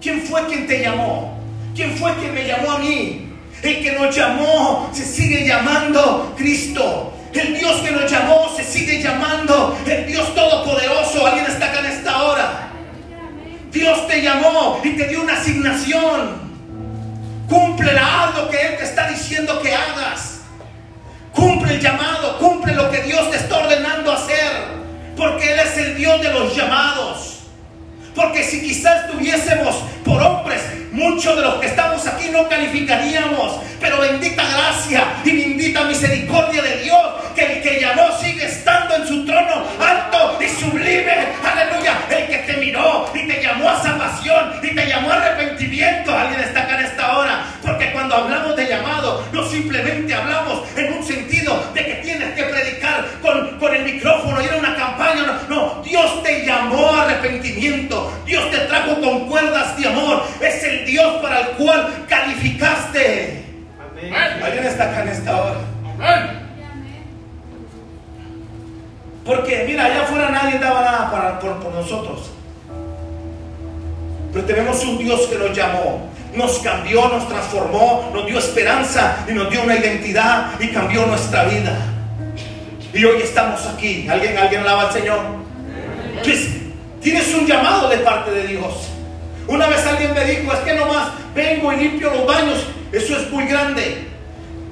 ¿Quién 0.02 0.22
fue 0.22 0.46
quien 0.48 0.66
te 0.66 0.82
llamó? 0.82 1.39
¿Quién 1.76 1.96
fue 1.98 2.14
quien 2.16 2.34
me 2.34 2.46
llamó 2.46 2.72
a 2.72 2.78
mí? 2.80 3.30
El 3.62 3.84
que 3.84 3.92
nos 3.92 4.16
llamó 4.16 4.90
se 4.94 5.06
sigue 5.06 5.46
llamando 5.46 6.34
Cristo. 6.38 7.14
El 7.34 7.58
Dios 7.58 7.82
que 7.82 7.92
nos 7.92 8.10
llamó 8.10 8.50
se 8.56 8.64
sigue 8.64 9.02
llamando 9.02 9.78
el 9.86 10.08
Dios 10.08 10.34
Todopoderoso. 10.34 11.28
¿Alguien 11.28 11.46
está 11.46 11.68
acá 11.68 11.80
en 11.80 11.86
esta 11.88 12.24
hora? 12.24 12.70
Dios 13.72 14.08
te 14.08 14.22
llamó 14.22 14.80
y 14.84 14.92
te 14.92 15.08
dio 15.08 15.22
una 15.22 15.34
asignación. 15.34 16.50
Cumple 17.48 17.92
haz 17.92 18.36
lo 18.36 18.50
que 18.50 18.60
Él 18.60 18.78
te 18.78 18.84
está 18.84 19.10
diciendo 19.10 19.62
que 19.62 19.74
hagas. 19.74 20.42
Cumple 21.34 21.76
el 21.76 21.82
llamado, 21.82 22.38
cumple 22.40 22.74
lo 22.74 22.90
que 22.90 23.02
Dios 23.04 23.30
te 23.30 23.38
está 23.38 23.58
ordenando 23.58 24.12
hacer. 24.12 24.80
Porque 25.16 25.54
Él 25.54 25.60
es 25.60 25.78
el 25.78 25.98
Dios 25.98 26.22
de 26.22 26.34
los 26.34 26.56
llamados. 26.56 27.40
Porque 28.16 28.44
si 28.44 28.62
quizás 28.62 29.06
estuviésemos 29.06 29.76
por 30.04 30.22
hombres, 30.22 30.62
Muchos 31.00 31.38
de 31.38 31.44
los 31.44 31.56
que 31.62 31.68
estamos 31.68 32.06
aquí 32.06 32.28
no 32.30 32.50
calificaríamos, 32.50 33.62
pero 33.80 34.02
bendita 34.02 34.44
gracia 34.44 35.06
y 35.24 35.32
bendita 35.32 35.86
misericordia 35.86 36.62
de 36.62 36.82
Dios, 36.82 37.02
que 37.34 37.54
el 37.54 37.62
que 37.62 37.80
llamó 37.80 38.12
sigue 38.20 38.46
estando 38.46 38.98
en 38.98 39.08
su 39.08 39.26
trono 39.26 39.64
alto 39.80 40.38
y 40.44 40.50
sublime. 40.50 41.30
Aleluya, 41.42 41.94
el 42.10 42.28
que 42.28 42.38
te 42.40 42.58
miró 42.58 43.10
y 43.14 43.26
te 43.30 43.42
llamó 43.42 43.70
a 43.70 43.82
salvación 43.82 44.60
y 44.62 44.76
te 44.76 44.88
llamó 44.88 45.10
a 45.12 45.24
arrepentimiento. 45.24 46.14
Alguien 46.14 46.42
está 46.42 46.64
acá 46.64 46.78
en 46.78 46.86
esta 46.88 47.18
hora, 47.18 47.46
porque 47.62 47.94
cuando 47.94 48.16
hablamos 48.16 48.58
de 48.58 48.68
llamado, 48.68 49.26
no 49.32 49.46
simplemente 49.46 50.14
hablamos 50.14 50.68
en 50.76 50.92
un 50.92 51.06
sentido 51.06 51.64
de 51.74 51.86
que 51.86 51.94
tienes 52.04 52.36
que 52.36 52.44
predicar 52.44 53.06
con, 53.22 53.58
con 53.58 53.74
el 53.74 53.86
micrófono 53.86 54.42
y 54.42 54.48
en 54.48 54.56
una 54.56 54.76
no, 55.48 55.82
Dios 55.84 56.24
te 56.24 56.46
llamó 56.46 56.88
a 56.92 57.04
arrepentimiento. 57.04 58.12
Dios 58.26 58.50
te 58.52 58.58
trajo 58.60 59.00
con 59.02 59.28
cuerdas 59.28 59.78
de 59.78 59.88
amor. 59.88 60.24
Es 60.42 60.64
el 60.64 60.86
Dios 60.86 61.22
para 61.22 61.42
el 61.42 61.48
cual 61.58 62.06
calificaste. 62.08 63.46
Amén. 63.92 64.44
¿Alguien 64.44 64.66
está 64.66 64.86
acá 64.86 65.02
en 65.04 65.08
esta 65.10 65.42
hora? 65.42 65.60
Amén. 66.00 66.40
Porque 69.26 69.64
mira, 69.68 69.86
allá 69.86 70.04
afuera 70.04 70.30
nadie 70.30 70.60
daba 70.60 70.82
nada 70.82 71.12
para, 71.12 71.40
por 71.40 71.74
nosotros. 71.74 72.32
Pero 74.34 74.46
tenemos 74.46 74.84
un 74.84 74.98
Dios 74.98 75.22
que 75.28 75.38
nos 75.38 75.56
llamó 75.56 76.10
nos 76.36 76.60
cambió, 76.60 77.08
nos 77.10 77.28
transformó, 77.28 78.12
nos 78.14 78.26
dio 78.26 78.38
esperanza 78.38 79.26
y 79.28 79.34
nos 79.34 79.50
dio 79.50 79.64
una 79.64 79.76
identidad 79.76 80.52
y 80.60 80.68
cambió 80.68 81.06
nuestra 81.06 81.46
vida. 81.46 81.76
Y 82.94 83.06
hoy 83.06 83.22
estamos 83.22 83.66
aquí. 83.68 84.08
¿Alguien, 84.10 84.38
alguien 84.38 84.62
alaba 84.62 84.88
al 84.88 84.94
Señor? 84.94 85.20
Pues, 86.24 86.48
tienes 87.02 87.34
un 87.34 87.46
llamado 87.46 87.90
de 87.90 87.98
parte 87.98 88.32
de 88.32 88.48
Dios. 88.48 88.90
Una 89.48 89.68
vez 89.68 89.86
alguien 89.86 90.14
me 90.14 90.26
dijo, 90.26 90.54
es 90.54 90.60
que 90.60 90.74
nomás 90.74 91.10
vengo 91.34 91.72
y 91.74 91.78
limpio 91.78 92.12
los 92.12 92.26
baños. 92.26 92.66
Eso 92.92 93.18
es 93.18 93.30
muy 93.32 93.46
grande. 93.46 94.10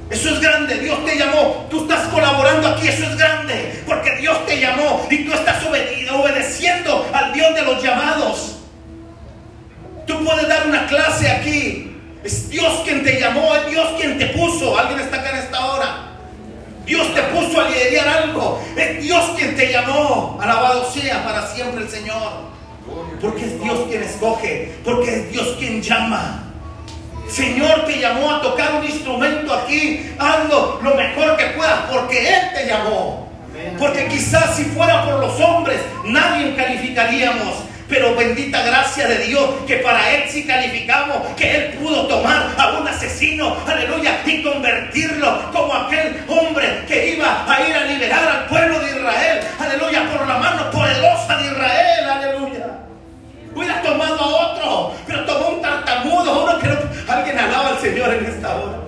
Eso 0.10 0.30
es 0.30 0.40
grande, 0.40 0.76
Dios 0.80 1.04
te 1.06 1.18
llamó, 1.18 1.68
tú 1.70 1.82
estás 1.82 2.08
colaborando 2.08 2.70
aquí, 2.70 2.88
eso 2.88 3.04
es 3.04 3.18
grande, 3.18 3.84
porque 3.86 4.16
Dios 4.16 4.46
te 4.46 4.58
llamó 4.58 5.06
y 5.12 5.26
tú 5.26 5.34
estás 5.34 5.62
obedeciendo 5.66 7.06
al 7.12 7.34
Dios 7.34 7.54
de 7.54 7.62
los 7.64 7.84
llamados. 7.84 8.60
Tú 10.06 10.24
puedes 10.24 10.48
dar 10.48 10.66
una 10.66 10.88
clase 10.88 11.30
aquí, 11.30 11.94
es 12.24 12.50
Dios 12.50 12.84
quien 12.86 13.04
te 13.04 13.20
llamó, 13.20 13.54
es 13.56 13.70
Dios 13.70 13.86
quien 14.00 14.18
te 14.18 14.28
puso, 14.28 14.80
alguien 14.80 15.02
está 15.02 15.18
acá 15.18 15.32
en 15.32 15.38
esta 15.40 15.66
hora. 15.66 16.07
Dios 16.88 17.14
te 17.14 17.22
puso 17.24 17.60
a 17.62 17.70
liderar 17.70 18.24
algo, 18.24 18.64
es 18.78 19.04
Dios 19.04 19.32
quien 19.38 19.56
te 19.58 19.72
llamó, 19.72 20.40
alabado 20.42 20.90
sea 20.90 21.24
para 21.24 21.46
siempre 21.48 21.84
el 21.84 21.90
Señor. 21.90 22.48
Porque 23.20 23.46
es 23.46 23.62
Dios 23.62 23.80
quien 23.90 24.04
escoge, 24.04 24.74
porque 24.86 25.14
es 25.14 25.32
Dios 25.32 25.56
quien 25.60 25.82
llama. 25.82 26.44
Señor 27.28 27.86
te 27.86 28.00
llamó 28.00 28.36
a 28.36 28.42
tocar 28.42 28.76
un 28.76 28.86
instrumento 28.86 29.54
aquí, 29.54 30.10
hazlo 30.18 30.80
lo 30.82 30.96
mejor 30.96 31.36
que 31.36 31.46
puedas, 31.48 31.82
porque 31.92 32.20
Él 32.26 32.42
te 32.56 32.68
llamó. 32.68 33.28
Porque 33.78 34.08
quizás 34.08 34.56
si 34.56 34.64
fuera 34.64 35.04
por 35.04 35.20
los 35.20 35.38
hombres, 35.42 35.82
nadie 36.06 36.56
calificaríamos. 36.56 37.67
Pero 37.90 38.16
bendita 38.16 38.62
gracia 38.64 39.08
de 39.08 39.20
Dios 39.20 39.50
que 39.66 39.78
para 39.78 40.12
Él 40.12 40.24
sí 40.30 40.46
calificamos, 40.46 41.26
que 41.38 41.56
Él 41.56 41.74
pudo 41.76 42.06
tomar 42.08 42.54
a 42.58 42.78
un 42.78 42.88
asesino, 42.88 43.56
aleluya, 43.66 44.22
y 44.26 44.44
convertirlo 44.44 45.52
como 45.54 45.74
aquel 45.74 46.22
hombre 46.28 46.84
que 46.88 47.14
iba 47.14 47.46
a 47.48 47.68
ir 47.68 47.74
a 47.74 47.86
liberar 47.86 48.28
al 48.28 48.46
pueblo 48.48 48.80
de 48.80 48.92
Israel, 48.92 49.40
aleluya, 49.60 50.10
por 50.12 50.28
la 50.28 50.38
mano 50.38 50.70
poderosa 50.70 51.38
de 51.38 51.46
Israel, 51.46 52.10
aleluya. 52.10 52.66
Hubiera 53.56 53.82
tomado 53.82 54.20
a 54.20 54.52
otro, 54.52 54.94
pero 55.08 55.26
tomó 55.26 55.50
un 55.50 55.62
tartamudo, 55.62 56.44
uno 56.44 56.60
que 56.60 56.68
no, 56.68 56.78
alguien 57.08 57.40
alaba 57.40 57.70
al 57.70 57.80
Señor 57.80 58.14
en 58.14 58.26
esta 58.26 58.56
hora. 58.56 58.88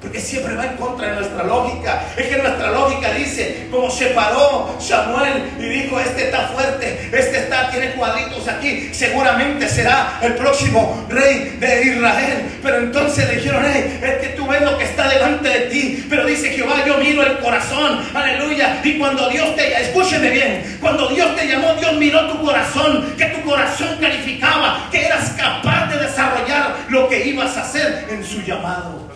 Porque 0.00 0.18
siempre 0.18 0.54
va 0.54 0.64
en 0.64 0.76
contra 0.76 1.08
de 1.08 1.16
nuestra 1.16 1.44
lógica. 1.44 2.02
Es 2.16 2.26
que 2.26 2.38
nuestra 2.38 2.70
lógica 2.70 3.12
dice, 3.12 3.68
como 3.70 3.90
se 3.90 4.06
paró 4.06 4.74
Samuel 4.80 5.50
y 5.58 5.64
dijo, 5.64 6.00
este 6.00 6.24
está 6.24 6.48
fuerte, 6.48 7.10
este 7.12 7.38
está, 7.38 7.70
tiene 7.70 7.92
cuadritos 7.92 8.48
aquí, 8.48 8.88
seguramente 8.92 9.68
será 9.68 10.18
el 10.22 10.36
próximo 10.36 11.06
rey 11.10 11.56
de 11.60 11.82
Israel. 11.82 12.50
Pero 12.62 12.78
entonces 12.78 13.28
le 13.28 13.36
dijeron, 13.36 13.62
hey, 13.66 14.00
es 14.02 14.26
que 14.26 14.28
tú 14.34 14.46
ves 14.46 14.62
lo 14.62 14.78
que 14.78 14.84
está 14.84 15.06
delante 15.06 15.48
de 15.48 15.60
ti. 15.66 16.06
Pero 16.08 16.24
dice 16.24 16.50
Jehová, 16.50 16.82
yo 16.86 16.96
miro 16.96 17.22
el 17.22 17.38
corazón, 17.38 18.02
aleluya. 18.14 18.80
Y 18.82 18.98
cuando 18.98 19.28
Dios 19.28 19.54
te, 19.54 19.82
escúcheme 19.82 20.30
bien, 20.30 20.78
cuando 20.80 21.08
Dios 21.08 21.36
te 21.36 21.46
llamó, 21.46 21.74
Dios 21.74 21.92
miró 21.96 22.26
tu 22.30 22.42
corazón, 22.42 23.14
que 23.18 23.26
tu 23.26 23.42
corazón 23.42 23.98
calificaba, 24.00 24.88
que 24.90 25.04
eras 25.04 25.30
capaz 25.36 25.90
de 25.90 25.98
desarrollar 25.98 26.74
lo 26.88 27.06
que 27.08 27.26
ibas 27.26 27.54
a 27.58 27.62
hacer 27.62 28.06
en 28.10 28.24
su 28.24 28.40
llamado. 28.40 29.09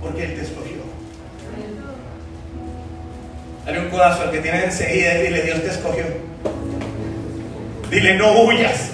Porque 0.00 0.24
Él 0.24 0.34
te 0.34 0.42
escogió. 0.42 0.82
Dale 3.66 3.80
un 3.80 3.88
codazo 3.90 4.22
al 4.22 4.30
que 4.30 4.38
tiene 4.38 4.64
enseguida 4.64 5.18
y 5.18 5.22
dile, 5.22 5.42
Dios 5.42 5.62
te 5.62 5.68
escogió. 5.68 6.04
Dile, 7.90 8.14
no 8.16 8.42
huyas. 8.42 8.90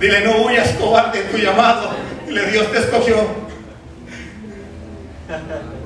Dile, 0.00 0.24
no 0.24 0.46
huyas, 0.46 0.70
cobarde, 0.72 1.22
tu 1.24 1.38
llamado. 1.38 1.90
Dile, 2.26 2.46
Dios 2.50 2.70
te 2.72 2.78
escogió. 2.78 3.48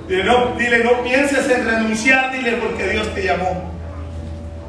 Dile 0.08 0.24
no, 0.24 0.54
dile, 0.56 0.84
no 0.84 1.02
pienses 1.02 1.48
en 1.50 1.64
renunciar, 1.64 2.32
dile, 2.32 2.52
porque 2.52 2.88
Dios 2.88 3.12
te 3.14 3.24
llamó. 3.24 3.72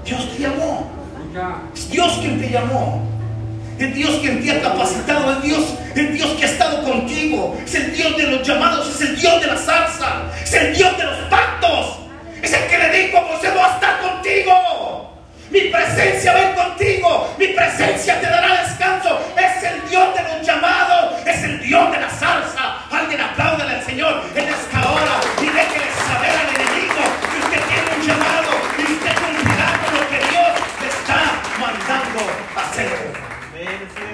Dios 0.06 0.32
te 0.32 0.44
llamó. 0.44 0.90
Es 1.76 1.90
Dios 1.90 2.18
quien 2.22 2.40
te 2.40 2.50
llamó. 2.50 3.13
Es 3.80 3.96
Dios 3.96 4.20
quien 4.22 4.44
te 4.44 4.52
ha 4.52 4.62
capacitado, 4.62 5.32
es 5.34 5.42
Dios, 5.42 5.64
es 5.96 6.14
Dios 6.14 6.30
que 6.38 6.46
ha 6.46 6.48
estado 6.48 6.84
contigo, 6.84 7.58
es 7.66 7.76
el 7.76 7.94
Dios 7.94 8.16
de 8.18 8.28
los 8.28 8.48
llamados, 8.48 8.90
es 8.96 9.02
el 9.02 9.20
Dios 9.20 9.42
de 9.42 9.48
la 9.48 9.58
salsa, 9.58 10.24
es 10.44 10.54
el 10.54 10.76
Dios 10.76 10.98
de 10.98 11.04
los 11.04 11.18
pactos, 11.30 11.98
es 12.42 12.54
el 12.54 12.68
que 12.68 12.78
le 12.78 12.90
dijo 12.90 13.18
a 13.18 13.22
José, 13.22 13.50
voy 13.50 13.64
a 13.64 13.74
estar 13.74 14.00
contigo, 14.00 14.54
mi 15.50 15.62
presencia 15.62 16.34
va 16.34 16.40
a 16.40 16.50
ir 16.50 16.56
contigo, 16.56 17.36
mi 17.38 17.48
presencia 17.48 18.20
te 18.20 18.28
dará 18.28 18.64
descanso, 18.64 19.20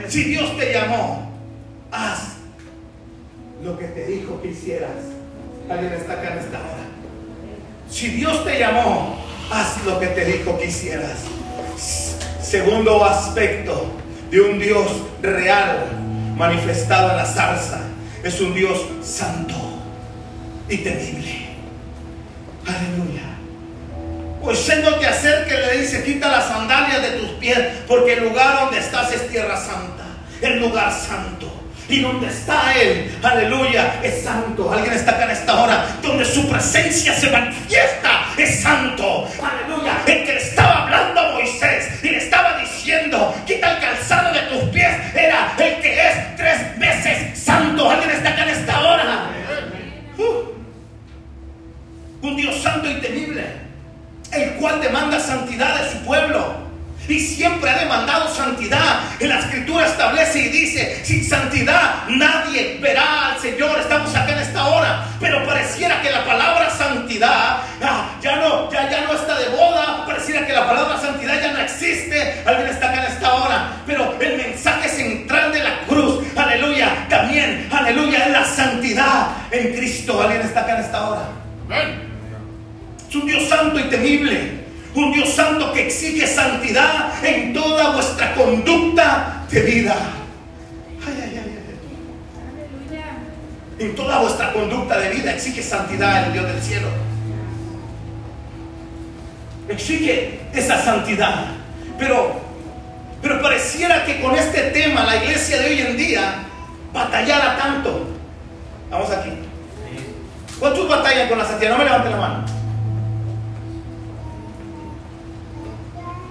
Si 0.09 0.23
Dios 0.23 0.57
te 0.57 0.73
llamó, 0.73 1.31
haz 1.91 2.37
lo 3.63 3.77
que 3.77 3.85
te 3.85 4.07
dijo 4.07 4.41
que 4.41 4.47
hicieras. 4.47 4.89
Alguien 5.69 5.93
está 5.93 6.13
acá 6.13 6.33
en 6.33 6.39
esta 6.39 6.57
hora. 6.57 6.85
Si 7.89 8.07
Dios 8.07 8.43
te 8.43 8.57
llamó, 8.57 9.23
haz 9.51 9.83
lo 9.85 9.99
que 9.99 10.07
te 10.07 10.25
dijo 10.25 10.57
que 10.57 10.65
hicieras. 10.65 11.19
Segundo 12.41 13.05
aspecto 13.05 13.85
de 14.31 14.41
un 14.41 14.57
Dios 14.57 14.87
real 15.21 15.91
manifestado 16.35 17.11
en 17.11 17.17
la 17.17 17.25
zarza. 17.25 17.81
Es 18.23 18.41
un 18.41 18.55
Dios 18.55 18.79
santo 19.03 19.53
y 20.67 20.77
temible. 20.77 21.49
Aleluya. 22.65 23.29
Pues 24.41 24.71
no 24.83 24.95
te 24.95 25.05
acerque, 25.05 25.53
le 25.53 25.81
dice, 25.81 26.03
quita 26.03 26.29
las 26.29 26.47
sandalias 26.47 27.01
de 27.01 27.19
tus 27.19 27.29
pies, 27.31 27.59
porque 27.87 28.13
el 28.13 28.23
lugar 28.23 28.61
donde 28.61 28.79
estás 28.79 29.11
es 29.11 29.29
tierra 29.29 29.57
santa, 29.57 29.98
el 30.41 30.59
lugar 30.59 30.91
santo. 30.91 31.51
Y 31.87 32.01
donde 32.01 32.27
está 32.27 32.79
Él, 32.79 33.17
aleluya, 33.23 33.99
es 34.03 34.23
santo. 34.23 34.71
Alguien 34.71 34.93
está 34.93 35.11
acá 35.11 35.25
en 35.25 35.31
esta 35.31 35.59
hora, 35.59 35.87
donde 36.03 36.23
su 36.23 36.47
presencia 36.47 37.15
se 37.15 37.31
manifiesta, 37.31 38.25
es 38.37 38.61
santo. 38.61 39.27
Aleluya. 39.41 39.97
El 40.05 40.25
que 40.25 40.33
le 40.33 40.41
estaba 40.41 40.83
hablando 40.83 41.19
a 41.19 41.31
Moisés 41.33 42.03
y 42.03 42.09
le 42.09 42.17
estaba 42.17 42.59
diciendo, 42.59 43.35
quita 43.47 43.71
el 43.71 43.79
calzado 43.79 44.33
de 44.33 44.41
tus 44.41 44.69
pies, 44.69 44.95
era 45.15 45.53
el 45.57 45.81
que 45.81 46.07
es 46.07 46.35
tres 46.37 46.77
veces 46.77 47.39
santo. 47.39 47.89
Alguien 47.89 48.11
está 48.11 48.29
acá 48.29 48.43
en 48.43 48.49
esta 48.49 48.79
hora. 48.81 49.25
Uh. 50.19 52.27
un 52.27 52.35
Dios 52.35 52.61
santo 52.61 52.89
y 52.89 52.95
temible 52.95 53.59
el 54.31 54.51
cual 54.53 54.81
demanda 54.81 55.19
santidad 55.19 55.81
de 55.81 55.91
su 55.91 56.05
pueblo. 56.05 56.58
Y 57.09 57.19
siempre 57.19 57.67
ha 57.71 57.79
demandado 57.79 58.33
santidad. 58.33 58.99
En 59.19 59.29
la 59.29 59.39
escritura 59.39 59.87
establece 59.87 60.41
y 60.41 60.49
dice, 60.49 61.03
sin 61.03 61.25
santidad 61.25 62.07
nadie 62.07 62.77
verá 62.79 63.33
al 63.33 63.39
Señor. 63.39 63.79
Estamos 63.79 64.15
acá 64.15 64.31
en 64.31 64.37
esta 64.37 64.67
hora. 64.67 65.07
Pero 65.19 65.43
pareciera 65.43 66.01
que 66.03 66.11
la 66.11 66.23
palabra 66.23 66.69
santidad 66.69 67.57
ah, 67.81 68.11
ya, 68.21 68.35
no, 68.35 68.71
ya, 68.71 68.87
ya 68.91 69.01
no 69.01 69.13
está 69.13 69.39
de 69.39 69.49
boda. 69.49 70.05
Pareciera 70.05 70.45
que 70.45 70.53
la 70.53 70.67
palabra 70.67 71.01
santidad 71.01 71.41
ya 71.41 71.51
no 71.51 71.59
existe. 71.59 72.43
Alguien 72.45 72.67
está 72.67 72.91
acá 72.91 73.05
en 73.05 73.11
esta 73.11 73.33
hora. 73.33 73.71
Pero 73.87 74.15
el 74.21 74.37
mensaje 74.37 74.89
central 74.89 75.51
de 75.51 75.63
la 75.63 75.79
cruz, 75.87 76.23
aleluya, 76.35 77.07
también, 77.09 77.67
aleluya, 77.71 78.25
es 78.25 78.31
la 78.31 78.45
santidad 78.45 79.29
en 79.49 79.73
Cristo. 79.75 80.21
Alguien 80.21 80.41
está 80.41 80.61
acá 80.61 80.75
en 80.75 80.85
esta 80.85 81.09
hora. 81.09 81.21
Es 83.09 83.15
un 83.15 83.25
Dios 83.25 83.49
santo 83.49 83.79
y 83.79 83.83
temible. 83.83 84.58
Un 84.95 85.11
Dios 85.11 85.29
santo 85.29 85.71
que 85.71 85.85
exige 85.85 86.25
santidad 86.25 87.13
en 87.23 87.53
toda 87.53 87.93
vuestra 87.93 88.33
conducta 88.33 89.45
de 89.51 89.61
vida. 89.61 89.95
Ay, 91.05 91.13
ay, 91.23 91.41
ay, 91.43 91.49
en 93.79 93.95
toda 93.95 94.19
vuestra 94.19 94.51
conducta 94.51 94.99
de 94.99 95.09
vida 95.09 95.33
exige 95.33 95.63
santidad 95.63 96.27
el 96.27 96.33
Dios 96.33 96.45
del 96.45 96.61
cielo. 96.61 96.87
Exige 99.69 100.41
esa 100.53 100.83
santidad. 100.83 101.45
Pero, 101.97 102.41
pero 103.21 103.41
pareciera 103.41 104.03
que 104.05 104.19
con 104.19 104.35
este 104.35 104.63
tema 104.71 105.03
la 105.05 105.15
iglesia 105.23 105.61
de 105.61 105.69
hoy 105.69 105.79
en 105.79 105.97
día 105.97 106.43
batallara 106.91 107.57
tanto. 107.57 108.07
Vamos 108.89 109.11
aquí. 109.11 109.29
¿Cuántos 110.59 110.89
batallan 110.89 111.29
con 111.29 111.37
la 111.37 111.45
santidad? 111.45 111.71
No 111.71 111.77
me 111.77 111.85
levanten 111.85 112.11
la 112.11 112.17
mano. 112.17 112.58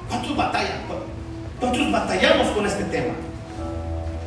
¿Cuántos 0.08 0.36
batallan? 0.36 0.88
Nosotros 1.60 1.92
batallamos 1.92 2.48
con 2.48 2.66
este 2.66 2.84
tema. 2.84 3.14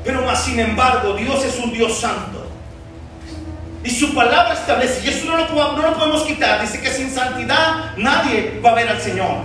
Pero 0.03 0.21
más 0.23 0.43
sin 0.43 0.59
embargo, 0.59 1.13
Dios 1.13 1.43
es 1.45 1.57
un 1.59 1.71
Dios 1.71 1.99
santo. 1.99 2.47
Y 3.83 3.89
su 3.89 4.13
palabra 4.13 4.53
establece, 4.53 5.03
y 5.03 5.09
eso 5.09 5.25
no 5.25 5.37
lo, 5.37 5.47
podemos 5.47 6.21
quitar, 6.23 6.61
dice 6.61 6.81
que 6.81 6.89
sin 6.89 7.09
santidad 7.09 7.95
nadie 7.97 8.61
va 8.63 8.71
a 8.71 8.75
ver 8.75 8.89
al 8.89 9.01
Señor. 9.01 9.37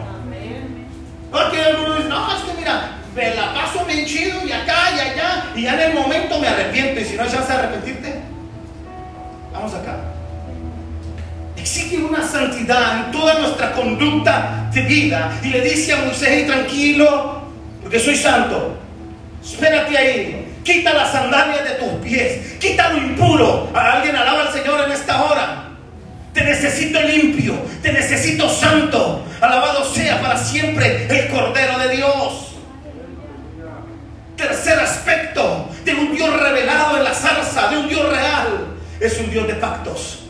Porque 1.31 1.63
algunos 1.63 1.97
dicen, 1.97 2.11
no, 2.11 2.37
es 2.37 2.43
que 2.43 2.55
mira, 2.59 2.99
me 3.15 3.35
la 3.35 3.55
paso 3.55 3.85
bien 3.87 4.05
chido 4.05 4.47
y 4.47 4.53
acá 4.53 4.91
y 4.95 5.01
allá, 5.01 5.45
y 5.55 5.63
ya 5.63 5.75
en 5.75 5.91
el 5.91 5.95
momento 5.95 6.39
me 6.39 6.49
arrepiento, 6.49 7.01
y 7.01 7.05
si 7.05 7.17
no 7.17 7.23
hay 7.23 7.31
chance 7.31 7.51
de 7.51 7.59
arrepentirte, 7.59 8.21
vamos 9.53 9.73
acá. 9.73 9.97
Exige 11.67 11.97
una 11.97 12.23
santidad 12.23 12.97
en 12.97 13.11
toda 13.11 13.41
nuestra 13.41 13.73
conducta 13.73 14.71
de 14.73 14.83
vida, 14.83 15.37
y 15.43 15.49
le 15.49 15.63
dice 15.63 15.95
a 15.95 15.97
Moisés, 15.97 16.47
tranquilo, 16.47 17.43
porque 17.83 17.99
soy 17.99 18.15
santo, 18.15 18.79
espérate 19.43 19.99
ahí, 19.99 20.47
Quita 20.63 20.95
las 20.95 21.11
sandalias 21.11 21.65
de 21.65 21.71
tus 21.71 21.93
pies. 22.05 22.55
Quita 22.61 22.91
lo 22.91 22.99
impuro. 22.99 23.71
Alguien 23.75 24.15
alaba 24.17 24.43
al 24.43 24.53
Señor 24.53 24.85
en 24.85 24.93
esta 24.93 25.25
hora. 25.25 25.69
Te 26.33 26.43
necesito 26.43 27.01
limpio. 27.03 27.55
Te 27.83 27.93
necesito 27.93 28.49
santo. 28.49 29.25
Alabado 29.41 29.85
sea 29.93 30.21
para 30.21 30.37
siempre 30.37 31.07
el 31.09 31.29
Cordero 31.29 31.79
de 31.79 31.97
Dios. 31.97 32.57
Tercer 34.37 34.81
aspecto 34.81 35.69
de 35.85 35.95
un 35.95 36.17
Dios 36.17 36.41
revelado 36.41 36.97
en 36.97 37.05
la 37.05 37.15
zarza, 37.15 37.69
de 37.69 37.79
un 37.79 37.89
Dios 37.89 38.09
real. 38.09 38.67
Es 38.99 39.19
un 39.21 39.31
Dios 39.31 39.47
de 39.47 39.55
pactos. 39.55 40.26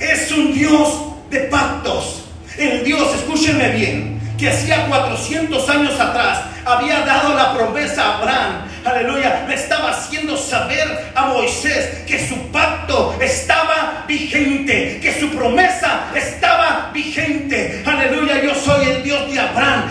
Es 0.00 0.30
un 0.30 0.54
Dios 0.54 0.88
de 1.28 1.40
pactos. 1.40 2.24
El 2.56 2.84
Dios, 2.84 3.14
escúchenme 3.16 3.70
bien, 3.70 4.20
que 4.38 4.48
hacía 4.48 4.86
400 4.86 5.68
años 5.68 5.98
atrás 5.98 6.40
había 6.64 7.00
dado 7.00 7.34
la 7.34 7.54
promesa 7.54 8.04
a 8.04 8.18
Abraham. 8.18 8.68
Aleluya. 8.84 9.44
Le 9.48 9.54
estaba 9.54 9.90
haciendo 9.90 10.36
saber 10.36 11.10
a 11.14 11.26
Moisés 11.26 12.04
que 12.06 12.28
su 12.28 12.36
pacto 12.52 13.16
estaba 13.20 14.04
vigente, 14.06 15.00
que 15.00 15.18
su 15.18 15.30
promesa 15.30 16.10
estaba 16.14 16.90
vigente. 16.94 17.82
Aleluya. 17.84 18.42
Yo 18.42 18.54
soy 18.54 18.86
el 18.88 19.02
Dios 19.02 19.30
de 19.32 19.40
Abraham, 19.40 19.87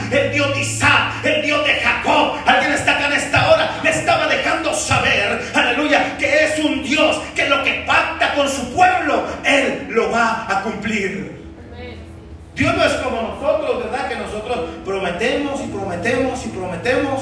cumplir. 10.71 11.37
Dios 12.55 12.75
no 12.75 12.83
es 12.83 12.93
como 12.93 13.21
nosotros, 13.21 13.83
¿verdad? 13.83 14.09
Que 14.09 14.15
nosotros 14.15 14.59
prometemos 14.83 15.61
y 15.61 15.67
prometemos 15.67 16.45
y 16.45 16.49
prometemos. 16.49 17.21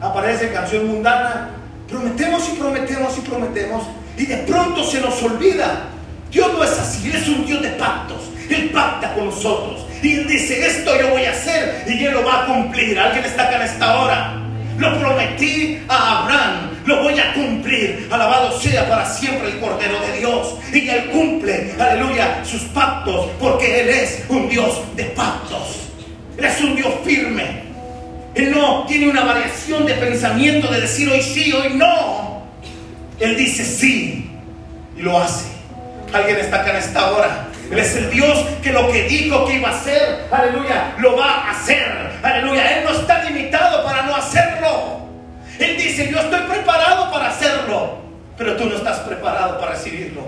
Aparece 0.00 0.52
canción 0.52 0.86
mundana. 0.86 1.50
Prometemos 1.88 2.48
y 2.48 2.52
prometemos 2.52 3.18
y 3.18 3.20
prometemos. 3.22 3.82
Y 4.16 4.26
de 4.26 4.36
pronto 4.38 4.84
se 4.84 5.00
nos 5.00 5.20
olvida. 5.22 5.88
Dios 6.30 6.52
no 6.52 6.62
es 6.62 6.78
así, 6.78 7.10
Él 7.10 7.16
es 7.16 7.28
un 7.28 7.44
Dios 7.44 7.60
de 7.62 7.70
pactos. 7.70 8.30
Él 8.48 8.70
pacta 8.70 9.14
con 9.14 9.26
nosotros. 9.26 9.86
Y 10.02 10.14
Él 10.14 10.28
dice, 10.28 10.64
esto 10.64 10.98
yo 11.00 11.10
voy 11.10 11.24
a 11.24 11.32
hacer 11.32 11.84
y 11.88 12.04
Él 12.04 12.12
lo 12.12 12.24
va 12.24 12.44
a 12.44 12.46
cumplir. 12.46 12.98
Alguien 12.98 13.24
está 13.24 13.48
acá 13.48 13.56
en 13.56 13.62
esta 13.62 14.00
hora. 14.00 14.39
Lo 14.80 14.98
prometí 14.98 15.78
a 15.88 16.22
Abraham, 16.22 16.70
lo 16.86 17.02
voy 17.02 17.20
a 17.20 17.34
cumplir. 17.34 18.08
Alabado 18.10 18.58
sea 18.58 18.88
para 18.88 19.04
siempre 19.04 19.50
el 19.50 19.60
Cordero 19.60 20.00
de 20.00 20.18
Dios. 20.18 20.54
Y 20.72 20.88
Él 20.88 21.10
cumple, 21.10 21.74
aleluya, 21.78 22.42
sus 22.46 22.62
pactos, 22.62 23.26
porque 23.38 23.82
Él 23.82 23.90
es 23.90 24.24
un 24.30 24.48
Dios 24.48 24.80
de 24.96 25.04
pactos. 25.04 25.80
Él 26.38 26.46
es 26.46 26.60
un 26.62 26.76
Dios 26.76 26.94
firme. 27.04 27.64
Él 28.34 28.52
no 28.52 28.86
tiene 28.86 29.10
una 29.10 29.22
variación 29.22 29.84
de 29.84 29.92
pensamiento 29.94 30.68
de 30.68 30.80
decir 30.80 31.10
hoy 31.10 31.20
sí, 31.20 31.52
hoy 31.52 31.74
no. 31.74 32.44
Él 33.18 33.36
dice 33.36 33.62
sí 33.62 34.30
y 34.96 35.02
lo 35.02 35.18
hace. 35.18 35.44
Alguien 36.10 36.38
está 36.38 36.62
acá 36.62 36.70
en 36.70 36.76
esta 36.76 37.12
hora. 37.12 37.48
Él 37.70 37.78
es 37.78 37.94
el 37.96 38.10
Dios 38.10 38.46
que 38.62 38.72
lo 38.72 38.90
que 38.90 39.02
dijo 39.04 39.44
que 39.44 39.56
iba 39.56 39.68
a 39.68 39.72
hacer, 39.72 40.26
aleluya, 40.32 40.94
lo 40.98 41.18
va 41.18 41.26
a 41.26 41.50
hacer. 41.50 42.10
Aleluya. 42.22 42.78
Él 42.78 42.84
no 42.84 42.98
está 42.98 43.24
limitado. 43.24 43.59
Él 45.60 45.76
dice, 45.76 46.10
yo 46.10 46.18
estoy 46.18 46.40
preparado 46.40 47.12
para 47.12 47.28
hacerlo, 47.28 47.98
pero 48.38 48.56
tú 48.56 48.64
no 48.64 48.76
estás 48.76 49.00
preparado 49.00 49.60
para 49.60 49.72
recibirlo. 49.72 50.22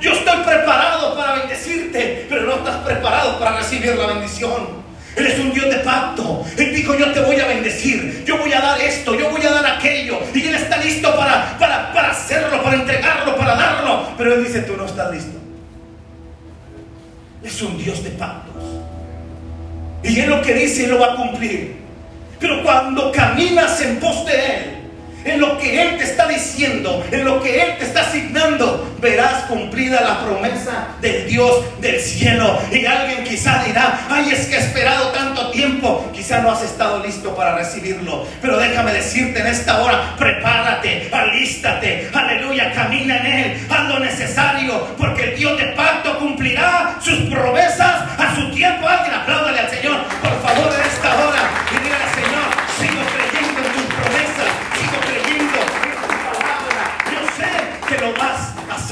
Yo 0.00 0.12
estoy 0.12 0.36
preparado 0.44 1.16
para 1.16 1.36
bendecirte, 1.36 2.26
pero 2.28 2.42
no 2.42 2.56
estás 2.56 2.76
preparado 2.84 3.38
para 3.38 3.56
recibir 3.56 3.96
la 3.96 4.06
bendición. 4.06 4.84
Él 5.16 5.26
es 5.26 5.38
un 5.38 5.50
Dios 5.54 5.70
de 5.70 5.76
pacto. 5.76 6.44
Él 6.58 6.74
dijo, 6.74 6.94
yo 6.94 7.10
te 7.12 7.20
voy 7.20 7.40
a 7.40 7.46
bendecir, 7.46 8.22
yo 8.26 8.36
voy 8.36 8.52
a 8.52 8.60
dar 8.60 8.80
esto, 8.80 9.14
yo 9.14 9.30
voy 9.30 9.40
a 9.46 9.50
dar 9.50 9.66
aquello. 9.78 10.18
Y 10.34 10.42
Él 10.42 10.56
está 10.56 10.76
listo 10.76 11.16
para, 11.16 11.56
para, 11.58 11.92
para 11.94 12.10
hacerlo, 12.10 12.62
para 12.62 12.76
entregarlo, 12.76 13.36
para 13.36 13.54
darlo. 13.54 14.08
Pero 14.18 14.34
Él 14.34 14.44
dice, 14.44 14.60
tú 14.60 14.76
no 14.76 14.84
estás 14.84 15.10
listo. 15.10 15.38
Es 17.42 17.62
un 17.62 17.78
Dios 17.78 18.04
de 18.04 18.10
pactos. 18.10 18.62
Y 20.02 20.20
Él 20.20 20.28
lo 20.28 20.42
que 20.42 20.52
dice, 20.52 20.86
lo 20.86 20.98
va 20.98 21.14
a 21.14 21.16
cumplir. 21.16 21.83
Pero 22.44 22.62
cuando 22.62 23.10
caminas 23.10 23.80
en 23.80 23.98
pos 23.98 24.26
de 24.26 24.34
Él, 24.34 24.76
en 25.24 25.40
lo 25.40 25.56
que 25.56 25.80
Él 25.80 25.96
te 25.96 26.04
está 26.04 26.28
diciendo, 26.28 27.02
en 27.10 27.24
lo 27.24 27.42
que 27.42 27.62
Él 27.62 27.78
te 27.78 27.86
está 27.86 28.02
asignando, 28.02 28.94
verás 29.00 29.44
cumplida 29.44 30.02
la 30.02 30.26
promesa 30.26 30.88
del 31.00 31.26
Dios 31.26 31.64
del 31.80 31.98
cielo. 31.98 32.60
Y 32.70 32.84
alguien 32.84 33.24
quizá 33.24 33.64
dirá, 33.64 33.98
ay, 34.10 34.28
es 34.30 34.44
que 34.44 34.56
he 34.56 34.58
esperado 34.58 35.08
tanto 35.12 35.50
tiempo, 35.52 36.10
quizá 36.12 36.42
no 36.42 36.50
has 36.50 36.62
estado 36.62 37.02
listo 37.02 37.34
para 37.34 37.56
recibirlo. 37.56 38.26
Pero 38.42 38.58
déjame 38.58 38.92
decirte 38.92 39.40
en 39.40 39.46
esta 39.46 39.82
hora, 39.82 40.14
prepárate, 40.18 41.08
alístate, 41.10 42.10
aleluya, 42.12 42.74
camina 42.74 43.16
en 43.20 43.26
Él, 43.26 43.66
haz 43.70 43.88
lo 43.88 44.00
necesario, 44.00 44.88
porque 44.98 45.30
el 45.30 45.36
Dios 45.38 45.58
de 45.58 45.68
pacto 45.68 46.18
cumplirá 46.18 46.98
sus 47.00 47.20
promesas 47.30 48.02
a 48.18 48.34
su 48.34 48.50
tiempo. 48.50 48.86
Alguien 48.86 49.14
apláudale 49.14 49.60
al 49.60 49.70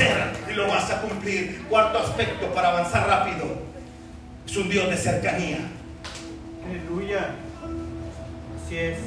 hacer 0.02 0.32
y 0.50 0.54
lo 0.54 0.68
vas 0.68 0.90
a 0.90 1.00
cumplir. 1.00 1.62
Cuarto 1.68 1.98
aspecto 1.98 2.46
para 2.54 2.68
avanzar 2.68 3.06
rápido. 3.06 3.62
Es 4.46 4.56
un 4.56 4.68
Dios 4.68 4.88
de 4.88 4.96
cercanía. 4.96 5.58
Aleluya. 6.68 7.30
Así 8.64 8.78
es. 8.78 8.98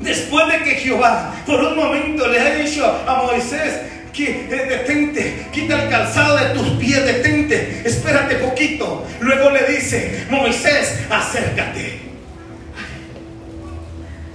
Después 0.00 0.48
de 0.48 0.64
que 0.64 0.70
Jehová 0.76 1.34
por 1.46 1.60
un 1.60 1.76
momento 1.76 2.26
le 2.26 2.40
ha 2.40 2.54
dicho 2.56 2.84
a 3.06 3.22
Moisés, 3.22 3.80
que 4.12 4.46
eh, 4.50 4.66
detente, 4.68 5.46
quita 5.52 5.84
el 5.84 5.88
calzado 5.88 6.36
de 6.36 6.50
tus 6.50 6.68
pies, 6.78 7.04
detente, 7.04 7.82
espérate 7.84 8.36
poquito. 8.36 9.06
Luego 9.20 9.50
le 9.50 9.64
dice, 9.64 10.26
Moisés, 10.28 11.00
acércate. 11.08 12.00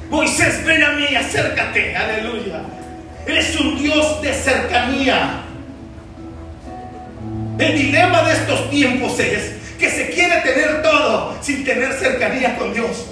Moisés, 0.10 0.66
ven 0.66 0.84
a 0.84 0.92
mí, 0.94 1.16
acércate, 1.16 1.96
aleluya. 1.96 2.62
Él 3.28 3.38
es 3.38 3.60
un 3.60 3.78
Dios 3.78 4.22
de 4.22 4.34
cercanía. 4.34 5.44
El 7.58 7.78
dilema 7.78 8.24
de 8.24 8.34
estos 8.34 8.70
tiempos 8.70 9.20
es 9.20 9.54
que 9.80 9.90
se 9.90 10.10
quiere 10.10 10.42
tener 10.42 10.82
todo 10.84 11.36
sin 11.42 11.66
tener 11.66 11.94
cercanía 11.94 12.56
con 12.58 12.74
Dios. 12.74 13.08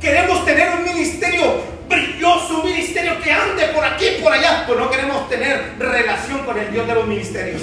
Queremos 0.00 0.44
tener 0.44 0.70
un 0.76 0.84
ministerio 0.84 1.62
brilloso, 1.88 2.60
un 2.60 2.70
ministerio 2.70 3.20
que 3.20 3.32
ande 3.32 3.66
por 3.74 3.84
aquí 3.84 4.06
y 4.18 4.22
por 4.22 4.32
allá, 4.32 4.64
pues 4.66 4.78
no 4.78 4.88
queremos 4.88 5.28
tener 5.28 5.74
relación 5.78 6.44
con 6.44 6.58
el 6.58 6.72
Dios 6.72 6.86
de 6.86 6.94
los 6.94 7.06
ministerios. 7.06 7.62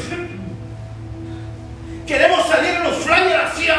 Queremos 2.05 2.47
salir 2.47 2.71
en 2.71 2.83
los 2.83 2.97
flyers 2.97 3.43
hacia, 3.45 3.75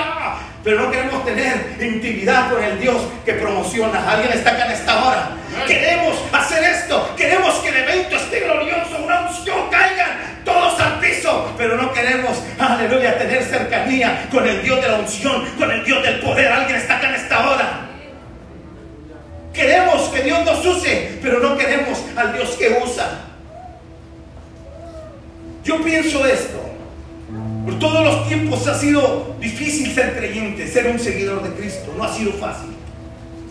pero 0.68 0.82
no 0.82 0.90
queremos 0.90 1.24
tener 1.24 1.78
intimidad 1.80 2.50
con 2.52 2.62
el 2.62 2.78
Dios 2.78 2.98
que 3.24 3.32
promociona. 3.32 4.06
Alguien 4.06 4.34
está 4.34 4.50
acá 4.50 4.66
en 4.66 4.72
esta 4.72 5.02
hora. 5.02 5.30
Queremos 5.66 6.14
hacer 6.30 6.62
esto, 6.62 7.14
queremos 7.16 7.54
que 7.60 7.70
el 7.70 7.76
evento 7.76 8.16
esté 8.16 8.40
glorioso, 8.40 9.02
una 9.02 9.20
unción 9.30 9.70
caiga 9.70 10.08
todos 10.44 10.78
al 10.78 11.00
piso, 11.00 11.54
pero 11.56 11.78
no 11.78 11.90
queremos, 11.94 12.42
aleluya, 12.58 13.16
tener 13.16 13.44
cercanía 13.44 14.28
con 14.30 14.46
el 14.46 14.62
Dios 14.62 14.82
de 14.82 14.88
la 14.88 14.96
unción, 14.96 15.46
con 15.56 15.70
el 15.70 15.82
Dios 15.86 16.02
del 16.02 16.20
poder. 16.20 16.52
Alguien 16.52 16.76
está 16.76 16.98
acá 16.98 17.08
en 17.08 17.14
esta 17.14 17.48
hora. 17.48 17.88
Queremos 19.54 20.02
que 20.10 20.20
Dios 20.20 20.44
nos 20.44 20.66
use, 20.66 21.18
pero 21.22 21.40
no 21.40 21.56
queremos 21.56 21.98
al 22.14 22.34
Dios 22.34 22.50
que 22.58 22.78
usa. 22.84 23.08
Yo 25.64 25.82
pienso 25.82 26.26
esto. 26.26 26.67
Por 27.68 27.78
todos 27.78 28.02
los 28.02 28.26
tiempos 28.26 28.66
ha 28.66 28.78
sido 28.78 29.36
difícil 29.38 29.94
ser 29.94 30.16
creyente, 30.16 30.66
ser 30.66 30.86
un 30.86 30.98
seguidor 30.98 31.42
de 31.42 31.50
Cristo. 31.50 31.92
No 31.98 32.04
ha 32.04 32.14
sido 32.14 32.32
fácil. 32.32 32.70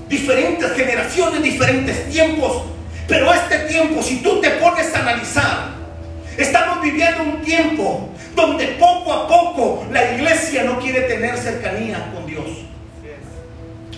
Diferentes 0.09 0.71
generaciones, 0.71 1.43
diferentes 1.43 2.09
tiempos. 2.09 2.63
Pero 3.07 3.31
este 3.31 3.59
tiempo, 3.69 4.01
si 4.01 4.17
tú 4.23 4.41
te 4.41 4.49
pones 4.51 4.93
a 4.95 5.01
analizar, 5.01 5.77
Estamos 6.37 6.83
viviendo 6.83 7.23
un 7.23 7.41
tiempo 7.41 8.09
donde 8.35 8.67
poco 8.79 9.11
a 9.11 9.27
poco 9.27 9.87
la 9.91 10.13
iglesia 10.13 10.63
no 10.63 10.79
quiere 10.79 11.01
tener 11.01 11.35
cercanía 11.35 12.11
con 12.13 12.27
Dios. 12.27 12.45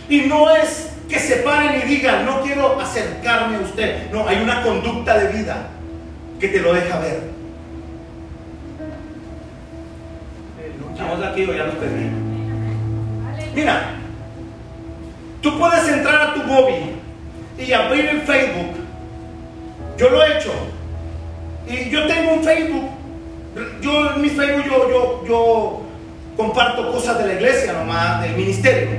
Y 0.08 0.22
no 0.22 0.50
es 0.56 0.88
que 1.10 1.20
se 1.20 1.38
paren 1.38 1.82
y 1.82 1.96
digan, 1.96 2.26
no 2.26 2.42
quiero 2.42 2.80
acercarme 2.80 3.58
a 3.58 3.60
usted. 3.60 4.10
No, 4.12 4.26
hay 4.26 4.38
una 4.38 4.64
conducta 4.64 5.18
de 5.18 5.38
vida 5.38 5.68
que 6.40 6.48
te 6.48 6.62
lo 6.62 6.74
deja 6.74 7.00
ver. 7.00 7.39
Estamos 11.00 11.26
aquí 11.26 11.46
o 11.46 11.54
ya 11.54 11.64
nos 11.64 11.76
perdimos. 11.76 12.20
Mira, 13.56 13.96
tú 15.42 15.58
puedes 15.58 15.88
entrar 15.88 16.22
a 16.22 16.34
tu 16.34 16.44
móvil 16.44 16.98
y 17.58 17.72
abrir 17.72 18.06
el 18.10 18.22
Facebook. 18.24 18.76
Yo 19.98 20.10
lo 20.10 20.22
he 20.22 20.38
hecho. 20.38 20.52
Y 21.70 21.90
yo 21.90 22.06
tengo 22.06 22.34
un 22.34 22.44
Facebook. 22.44 22.90
Yo 23.82 24.14
en 24.14 24.22
mi 24.22 24.30
Facebook 24.30 24.66
yo, 24.66 24.90
yo, 24.90 25.26
yo 25.26 25.82
comparto 26.36 26.92
cosas 26.92 27.18
de 27.20 27.28
la 27.28 27.34
iglesia 27.36 27.72
nomás, 27.72 28.22
del 28.22 28.36
ministerio. 28.36 28.90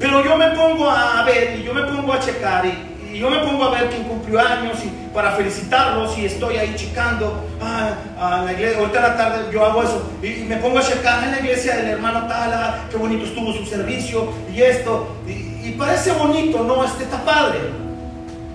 Pero 0.00 0.24
yo 0.24 0.36
me 0.36 0.48
pongo 0.48 0.90
a 0.90 1.22
ver 1.22 1.60
y 1.60 1.62
yo 1.62 1.74
me 1.74 1.82
pongo 1.82 2.12
a 2.12 2.18
checar 2.18 2.66
y, 2.66 2.72
yo 3.18 3.30
me 3.30 3.38
pongo 3.38 3.64
a 3.64 3.70
ver 3.70 3.90
quién 3.90 4.04
cumplió 4.04 4.38
años 4.38 4.78
y 4.84 5.14
para 5.14 5.32
felicitarlos 5.32 6.16
y 6.16 6.26
estoy 6.26 6.56
ahí 6.56 6.74
checando 6.76 7.44
ah, 7.60 7.94
a 8.20 8.44
la 8.44 8.52
iglesia. 8.52 8.78
Ahorita 8.78 8.98
en 8.98 9.02
la 9.02 9.16
tarde 9.16 9.52
yo 9.52 9.64
hago 9.64 9.82
eso 9.82 10.10
y, 10.22 10.44
me 10.44 10.56
pongo 10.56 10.78
a 10.78 10.82
checar 10.82 11.24
en 11.24 11.32
la 11.32 11.40
iglesia 11.40 11.76
del 11.76 11.88
hermano 11.88 12.26
Tala, 12.26 12.84
qué 12.90 12.96
bonito 12.96 13.24
estuvo 13.24 13.52
su 13.52 13.66
servicio 13.66 14.32
y 14.54 14.62
esto. 14.62 15.16
Y, 15.26 15.48
parece 15.72 16.12
bonito, 16.12 16.64
¿no? 16.64 16.82
Este 16.82 17.04
está 17.04 17.22
padre. 17.24 17.58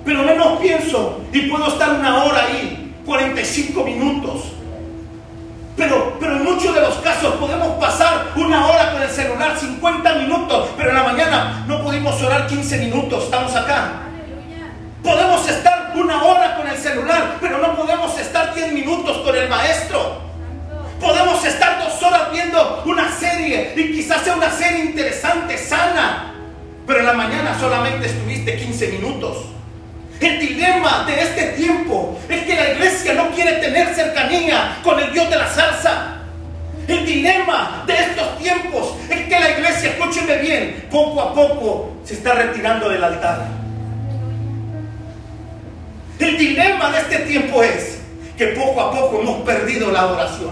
Pero 0.04 0.24
menos 0.24 0.60
pienso 0.60 1.22
y 1.32 1.42
puedo 1.42 1.68
estar 1.68 1.92
una 1.92 2.24
hora 2.24 2.46
ahí, 2.46 2.96
45 3.06 3.84
minutos. 3.84 4.54
Pero, 5.78 6.18
pero 6.20 6.38
en 6.38 6.44
muchos 6.44 6.74
de 6.74 6.82
los 6.82 6.96
casos 6.96 7.36
podemos 7.36 7.80
pasar 7.80 8.32
una 8.36 8.66
hora 8.68 8.94
con 8.94 9.02
el 9.02 9.10
celular, 9.10 9.58
50 9.58 10.16
minutos, 10.16 10.70
pero 10.76 10.90
en 10.90 10.96
la 10.96 11.04
mañana 11.04 11.64
no 11.68 11.84
pudimos 11.84 12.22
orar 12.22 12.48
15 12.48 12.78
minutos, 12.80 13.26
estamos 13.26 13.56
acá. 13.56 14.04
Podemos 15.04 15.48
estar 15.50 15.92
una 15.96 16.24
hora 16.24 16.56
con 16.56 16.66
el 16.66 16.78
celular, 16.78 17.38
pero 17.42 17.58
no 17.58 17.76
podemos 17.76 18.18
estar 18.18 18.56
10 18.56 18.72
minutos 18.72 19.18
con 19.18 19.36
el 19.36 19.50
maestro. 19.50 20.22
Podemos 21.02 21.44
estar 21.44 21.84
dos 21.84 22.02
horas 22.02 22.32
viendo 22.32 22.84
una 22.86 23.12
serie 23.12 23.74
y 23.76 23.92
quizás 23.92 24.22
sea 24.22 24.38
una 24.38 24.50
serie 24.50 24.86
interesante, 24.86 25.58
sana, 25.58 26.34
pero 26.88 27.00
en 27.00 27.06
la 27.06 27.14
mañana 27.14 27.60
solamente 27.60 28.08
estuviste 28.08 28.56
15 28.56 28.88
minutos. 28.88 29.38
El 30.22 30.40
dilema 30.40 31.04
de 31.06 31.22
este 31.22 31.44
tiempo 31.58 32.18
es 32.30 32.44
que 32.46 32.56
la 32.56 32.72
iglesia 32.72 33.14
no 33.14 33.30
quiere 33.32 33.54
tener 33.54 33.94
cercanía 33.94 34.78
con 34.82 34.98
el 35.02 35.12
Dios 35.12 35.30
de 35.30 35.36
la 35.36 35.48
salsa. 35.48 36.20
El 36.88 37.06
dilema 37.06 37.84
de 37.86 37.94
estos 37.94 38.38
tiempos 38.38 38.96
es 39.10 39.28
que 39.28 39.38
la 39.38 39.50
iglesia, 39.50 39.90
escúcheme 39.90 40.38
bien, 40.38 40.88
poco 40.90 41.22
a 41.22 41.34
poco 41.34 41.92
se 42.06 42.14
está 42.14 42.36
retirando 42.36 42.88
del 42.88 43.04
altar. 43.04 43.63
El 46.24 46.38
dilema 46.38 46.90
de 46.90 47.00
este 47.00 47.18
tiempo 47.20 47.62
es 47.62 47.98
que 48.38 48.48
poco 48.48 48.80
a 48.80 48.92
poco 48.92 49.20
hemos 49.20 49.42
perdido 49.42 49.92
la 49.92 50.02
adoración. 50.02 50.52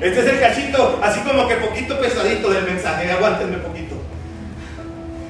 Este 0.00 0.20
es 0.20 0.26
el 0.26 0.38
cachito, 0.38 1.00
así 1.02 1.18
como 1.20 1.48
que 1.48 1.56
poquito 1.56 1.98
pesadito 1.98 2.50
del 2.50 2.64
mensaje, 2.64 3.10
aguántenme 3.10 3.56
poquito. 3.56 3.96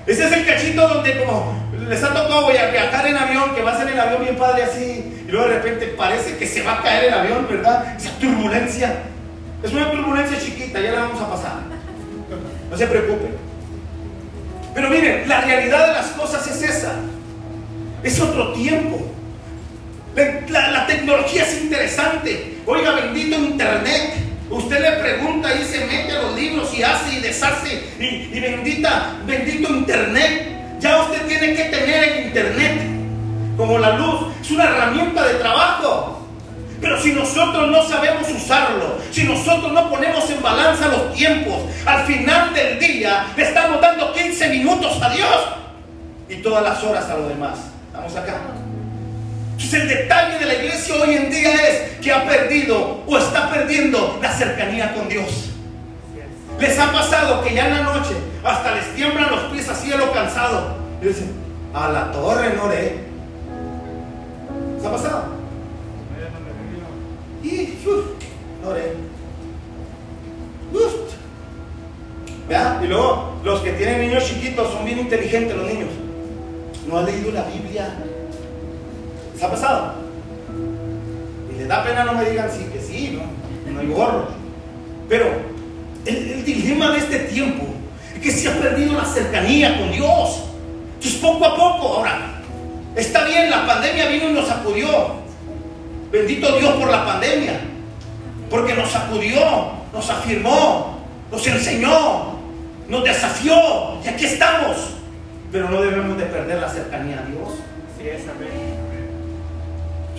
Ese 0.07 0.27
es 0.27 0.33
el 0.33 0.47
cachito 0.47 0.89
donde 0.89 1.25
como 1.25 1.59
les 1.89 2.05
ha 2.05 2.09
tocado 2.09 2.49
viajar 2.49 3.07
en 3.07 3.17
avión, 3.17 3.55
que 3.55 3.63
vas 3.63 3.81
en 3.81 3.89
el 3.89 3.99
avión 3.99 4.25
bien 4.25 4.37
padre 4.37 4.65
así, 4.65 5.25
y 5.27 5.31
luego 5.31 5.49
de 5.49 5.55
repente 5.55 5.87
parece 5.97 6.37
que 6.37 6.47
se 6.47 6.63
va 6.63 6.75
a 6.75 6.83
caer 6.83 7.05
el 7.05 7.15
avión, 7.15 7.47
¿verdad? 7.49 7.97
Esa 7.97 8.11
turbulencia. 8.19 9.05
Es 9.63 9.73
una 9.73 9.91
turbulencia 9.91 10.39
chiquita, 10.39 10.81
ya 10.81 10.93
la 10.93 11.01
vamos 11.01 11.23
a 11.23 11.31
pasar. 11.31 11.53
No 12.71 12.77
se 12.77 12.87
preocupen. 12.87 13.35
Pero 14.75 14.91
miren, 14.91 15.27
la 15.27 15.41
realidad 15.41 15.87
de 15.87 15.93
las 15.95 16.07
cosas 16.09 16.47
es 16.47 16.63
esa. 16.63 16.93
Es 18.03 18.21
otro 18.21 18.53
tiempo. 18.53 19.01
La, 20.49 20.87
tecnología 20.87 21.45
es 21.45 21.63
interesante. 21.63 22.59
Oiga, 22.67 22.93
bendito 22.93 23.37
Internet. 23.37 24.15
Usted 24.51 24.81
le 24.81 24.93
pregunta 25.03 25.55
y 25.55 25.65
se 25.65 25.85
mete 25.85 26.13
a 26.13 26.23
los 26.23 26.35
libros 26.35 26.77
y 26.77 26.83
hace 26.83 27.19
y 27.19 27.21
deshace. 27.21 27.83
Y, 27.99 28.41
bendita, 28.41 29.17
bendito 29.27 29.69
Internet. 29.69 30.79
Ya 30.81 31.03
usted 31.03 31.27
tiene 31.27 31.55
que 31.55 31.65
tener 31.65 32.05
el 32.05 32.27
Internet 32.27 32.81
como 33.57 33.79
la 33.79 33.97
luz. 33.97 34.33
Es 34.41 34.51
una 34.51 34.65
herramienta 34.65 35.27
de 35.27 35.35
trabajo. 35.35 36.27
Pero 36.81 37.01
si 37.01 37.13
nosotros 37.13 37.71
no 37.71 37.83
sabemos 37.89 38.29
usarlo, 38.31 38.99
si 39.11 39.25
nosotros 39.25 39.73
no 39.73 39.91
ponemos 39.91 40.31
en 40.31 40.41
balanza 40.41 40.87
los 40.89 41.13
tiempos, 41.13 41.63
al 41.85 42.07
final 42.07 42.55
del 42.55 42.79
día 42.79 43.27
le 43.37 43.43
estamos 43.43 43.81
dando 43.81 44.13
15 44.13 44.49
minutos 44.49 44.97
a 45.03 45.11
Dios 45.11 45.37
y 46.29 46.37
todas 46.37 46.63
las 46.63 46.83
horas 46.85 47.11
a 47.11 47.17
lo 47.17 47.29
demás. 47.29 47.68
Estamos 48.07 48.17
acá. 48.17 48.41
Entonces 49.53 49.83
el 49.83 49.89
detalle 49.89 50.39
de 50.39 50.45
la 50.45 50.55
iglesia 50.55 50.95
hoy 50.95 51.15
en 51.15 51.31
día 51.31 51.53
es 51.53 51.99
que 52.01 52.13
ha 52.13 52.25
perdido 52.25 53.03
o 53.07 53.19
está 53.19 53.51
perdiendo 53.51 54.21
la 54.23 54.33
cercanía 54.33 54.95
con 54.95 55.09
Dios. 55.09 55.51
Les 56.61 56.79
ha 56.79 56.93
pasado 56.93 57.43
que 57.43 57.55
ya 57.55 57.67
en 57.67 57.75
la 57.75 57.83
noche 57.83 58.15
hasta 58.45 58.77
les 58.77 58.95
tiemblan 58.95 59.31
los 59.31 59.41
pies 59.53 59.69
a 59.69 59.97
lo 59.97 60.13
cansado. 60.13 60.77
Y 61.03 61.07
dicen, 61.07 61.33
a 61.75 61.89
la 61.89 62.13
torre 62.13 62.55
no 62.55 62.65
oré. 62.65 62.99
¿Les 64.77 64.87
ha 64.87 64.93
pasado? 64.93 65.25
Y 67.43 67.79
uf, 67.85 68.05
no 68.63 68.69
oré. 68.69 68.93
Y 72.83 72.87
luego 72.87 73.41
los 73.45 73.61
que 73.61 73.73
tienen 73.73 74.01
niños 74.01 74.25
chiquitos 74.25 74.73
son 74.73 74.85
bien 74.85 75.01
inteligentes 75.01 75.57
los 75.57 75.67
niños. 75.67 75.89
No 76.89 76.99
ha 76.99 77.03
leído 77.03 77.30
la 77.32 77.43
Biblia. 77.43 77.95
¿Les 79.34 79.43
ha 79.43 79.51
pasado? 79.51 79.93
Y 81.53 81.59
les 81.59 81.68
da 81.68 81.84
pena 81.84 82.05
no 82.05 82.14
me 82.14 82.30
digan 82.30 82.51
sí, 82.51 82.64
que 82.72 82.80
sí, 82.80 83.18
¿no? 83.18 83.72
No 83.72 83.80
hay 83.80 83.86
gorro. 83.89 84.28
Pero 85.09 85.26
el, 86.07 86.45
dilema 86.45 86.93
de 86.93 86.99
este 86.99 87.18
tiempo 87.20 87.64
es 88.14 88.22
que 88.22 88.30
se 88.30 88.49
ha 88.49 88.55
perdido 88.55 88.95
la 88.95 89.05
cercanía 89.05 89.78
con 89.78 89.93
Dios. 89.93 90.45
Entonces 90.95 91.20
poco 91.20 91.45
a 91.45 91.55
poco, 91.55 91.97
ahora, 91.99 92.41
está 92.97 93.24
bien, 93.24 93.51
la 93.51 93.66
pandemia 93.66 94.09
vino 94.09 94.30
y 94.30 94.32
nos 94.32 94.49
sacudió. 94.49 94.89
Bendito 96.11 96.59
Dios 96.59 96.72
por 96.72 96.91
la 96.91 97.05
pandemia. 97.05 97.61
Porque 98.49 98.74
nos 98.74 98.91
sacudió, 98.91 99.41
nos 99.93 100.09
afirmó, 100.09 101.01
nos 101.30 101.47
enseñó, 101.47 102.39
nos 102.89 103.05
desafió. 103.05 103.55
Y 104.03 104.09
aquí 104.09 104.24
estamos. 104.24 104.98
Pero 105.51 105.71
no 105.71 105.81
debemos 105.81 106.19
de 106.19 106.25
perder 106.27 106.61
la 106.61 106.69
cercanía 106.69 107.21
a 107.21 107.27
Dios. 107.27 107.55
Sí, 107.97 108.09
es 108.09 108.23
amén 108.29 108.89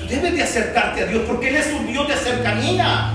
debes 0.10 0.36
de 0.36 0.44
acercarte 0.44 1.04
a 1.04 1.06
Dios 1.06 1.24
porque 1.28 1.50
Él 1.50 1.56
es 1.58 1.68
un 1.68 1.88
Dios 1.88 2.08
de 2.08 2.16
cercanía. 2.16 3.14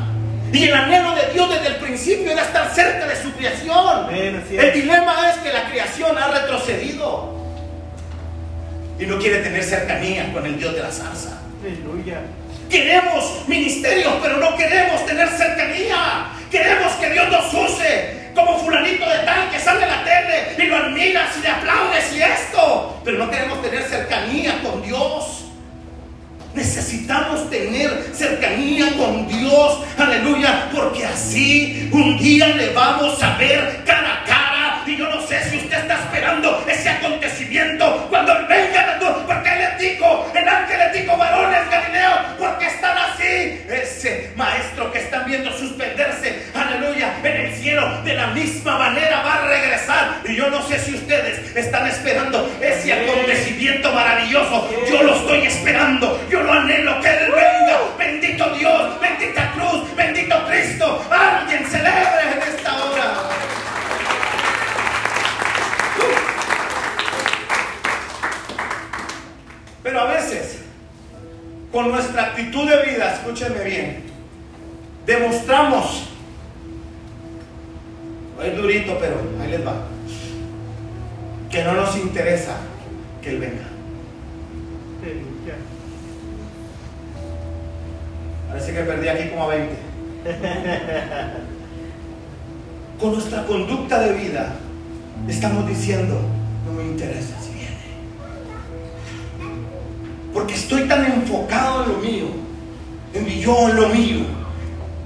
Y 0.52 0.64
el 0.64 0.74
anhelo 0.74 1.14
de 1.16 1.32
Dios 1.32 1.48
desde 1.50 1.66
el 1.66 1.76
principio 1.76 2.30
era 2.30 2.42
estar 2.42 2.72
cerca 2.72 3.06
de 3.06 3.16
su 3.16 3.32
creación. 3.32 4.14
el 4.14 4.72
dilema 4.72 5.30
es 5.30 5.38
que 5.38 5.52
la 5.52 5.68
creación 5.68 6.16
ha 6.16 6.28
retrocedido 6.28 7.34
y 8.98 9.06
no 9.06 9.18
quiere 9.18 9.38
tener 9.38 9.64
cercanía 9.64 10.32
con 10.32 10.46
el 10.46 10.56
Dios 10.56 10.74
de 10.74 10.82
la 10.82 10.92
salsa. 10.92 11.40
Aleluya. 11.60 12.20
Queremos 12.70 13.42
ministerios, 13.48 14.14
pero 14.22 14.38
no 14.38 14.56
queremos 14.56 15.04
tener 15.06 15.28
cercanía. 15.28 16.28
Queremos 16.50 16.92
que 16.94 17.10
Dios 17.10 17.28
nos 17.30 17.52
use 17.52 18.23
como 18.34 18.58
fulanito 18.58 19.08
de 19.08 19.18
tal 19.18 19.50
que 19.50 19.58
sale 19.58 19.84
a 19.84 19.88
la 19.88 20.04
tele 20.04 20.54
y 20.58 20.66
lo 20.66 20.76
admiras 20.76 21.36
y 21.38 21.42
le 21.42 21.48
aplaudes 21.48 22.12
y 22.14 22.22
esto. 22.22 23.00
Pero 23.04 23.18
no 23.18 23.30
queremos 23.30 23.62
tener 23.62 23.82
cercanía 23.84 24.60
con 24.62 24.82
Dios. 24.82 25.44
Necesitamos 26.54 27.50
tener 27.50 28.10
cercanía 28.14 28.96
con 28.96 29.26
Dios, 29.26 29.80
aleluya, 29.98 30.68
porque 30.72 31.04
así 31.04 31.90
un 31.92 32.16
día 32.16 32.46
le 32.48 32.72
vamos 32.72 33.20
a 33.22 33.36
ver 33.38 33.82
cara 33.84 34.22
a 34.22 34.24
cara. 34.24 34.82
Y 34.86 34.96
yo 34.96 35.08
no 35.08 35.20
sé 35.26 35.42
si 35.50 35.56
usted 35.56 35.78
está 35.78 35.94
esperando 35.94 36.64
ese 36.68 36.90
acontecimiento 36.90 38.06
cuando 38.08 38.34
venga, 38.46 38.98
porque 39.26 39.48
Él 39.48 39.58
les 39.58 39.78
dijo, 39.78 40.30
el 40.34 40.48
ángel 40.48 40.78
les 40.78 41.02
dijo, 41.02 41.16
varones 41.16 41.70
Galileo, 41.70 42.12
porque 42.38 42.66
están 42.66 42.96
así. 42.98 43.62
Ese 43.68 44.30
maestro 44.36 44.92
que 44.92 44.98
están 44.98 45.26
viendo 45.26 45.50
suspenderse, 45.58 46.33
cielo, 47.64 48.02
de 48.04 48.14
la 48.14 48.26
misma 48.28 48.78
manera 48.78 49.22
va 49.22 49.34
a 49.36 49.46
regresar. 49.48 50.20
Y 50.28 50.36
yo 50.36 50.50
no 50.50 50.62
sé 50.68 50.78
si 50.78 50.94
ustedes 50.94 51.56
están 51.56 51.86
esperando 51.86 52.46
ese 52.60 52.92
acontecimiento 52.92 53.90
maravilloso. 53.90 54.68
Yo 54.86 55.02
lo 55.02 55.16
estoy 55.16 55.46
esperando. 55.46 56.20
Yo 56.30 56.42
lo 56.42 56.52
anhelo 56.52 57.00
que 57.00 57.08
Él 57.08 57.32
venga. 57.32 57.78
Bendito 57.98 58.50
Dios, 58.50 59.00
bendita 59.00 59.50
cruz, 59.52 59.96
bendito 59.96 60.46
Cristo. 60.46 61.04
Alguien 61.10 61.64
celebre 61.66 62.22
en 62.34 62.54
esta 62.54 62.74
hora. 62.84 63.14
Pero 69.82 70.00
a 70.00 70.04
veces 70.04 70.58
nuestra 71.82 72.22
actitud 72.22 72.68
de 72.68 72.90
vida, 72.90 73.14
escúchenme 73.14 73.64
bien, 73.64 74.02
demostramos, 75.06 76.13
es 78.42 78.56
durito, 78.56 78.98
pero 78.98 79.16
ahí 79.40 79.50
les 79.50 79.66
va, 79.66 79.86
que 81.50 81.64
no 81.64 81.74
nos 81.74 81.96
interesa 81.96 82.56
que 83.22 83.30
Él 83.30 83.38
venga. 83.38 83.64
Parece 88.48 88.72
que 88.72 88.80
perdí 88.80 89.08
aquí 89.08 89.28
como 89.30 89.44
a 89.44 89.48
20. 89.48 89.74
Con 93.00 93.12
nuestra 93.12 93.44
conducta 93.44 94.00
de 94.00 94.14
vida 94.14 94.54
estamos 95.28 95.66
diciendo, 95.66 96.18
no 96.64 96.72
me 96.72 96.84
interesa 96.84 97.38
si 97.40 97.52
viene. 97.52 97.76
Porque 100.32 100.54
estoy 100.54 100.88
tan 100.88 101.04
enfocado 101.04 101.84
en 101.84 101.92
lo 101.92 101.98
mío, 101.98 102.26
en 103.12 103.24
mi 103.24 103.40
yo, 103.40 103.68
en 103.68 103.76
lo 103.76 103.88
mío, 103.88 104.20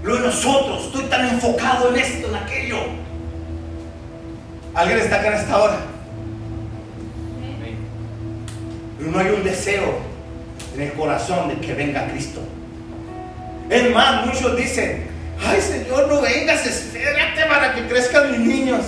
lo 0.03 0.15
de 0.15 0.21
nosotros, 0.21 0.87
estoy 0.87 1.05
tan 1.05 1.29
enfocado 1.29 1.91
en 1.91 1.97
esto, 2.01 2.29
en 2.29 2.35
aquello. 2.35 2.79
¿Alguien 4.79 5.01
está 5.01 5.17
acá 5.17 5.27
en 5.27 5.35
esta 5.35 5.61
hora? 5.61 5.77
Pero 8.97 9.11
no 9.11 9.19
hay 9.19 9.27
un 9.31 9.43
deseo 9.43 9.99
en 10.73 10.83
el 10.83 10.93
corazón 10.93 11.49
de 11.49 11.57
que 11.57 11.75
venga 11.75 12.07
Cristo. 12.07 12.41
Es 13.69 13.93
más, 13.93 14.25
muchos 14.25 14.57
dicen, 14.57 15.09
ay 15.45 15.61
Señor, 15.61 16.07
no 16.07 16.23
vengas, 16.23 16.65
espérate 16.65 17.45
para 17.49 17.75
que 17.75 17.89
crezcan 17.89 18.31
mis 18.31 18.41
niños. 18.41 18.85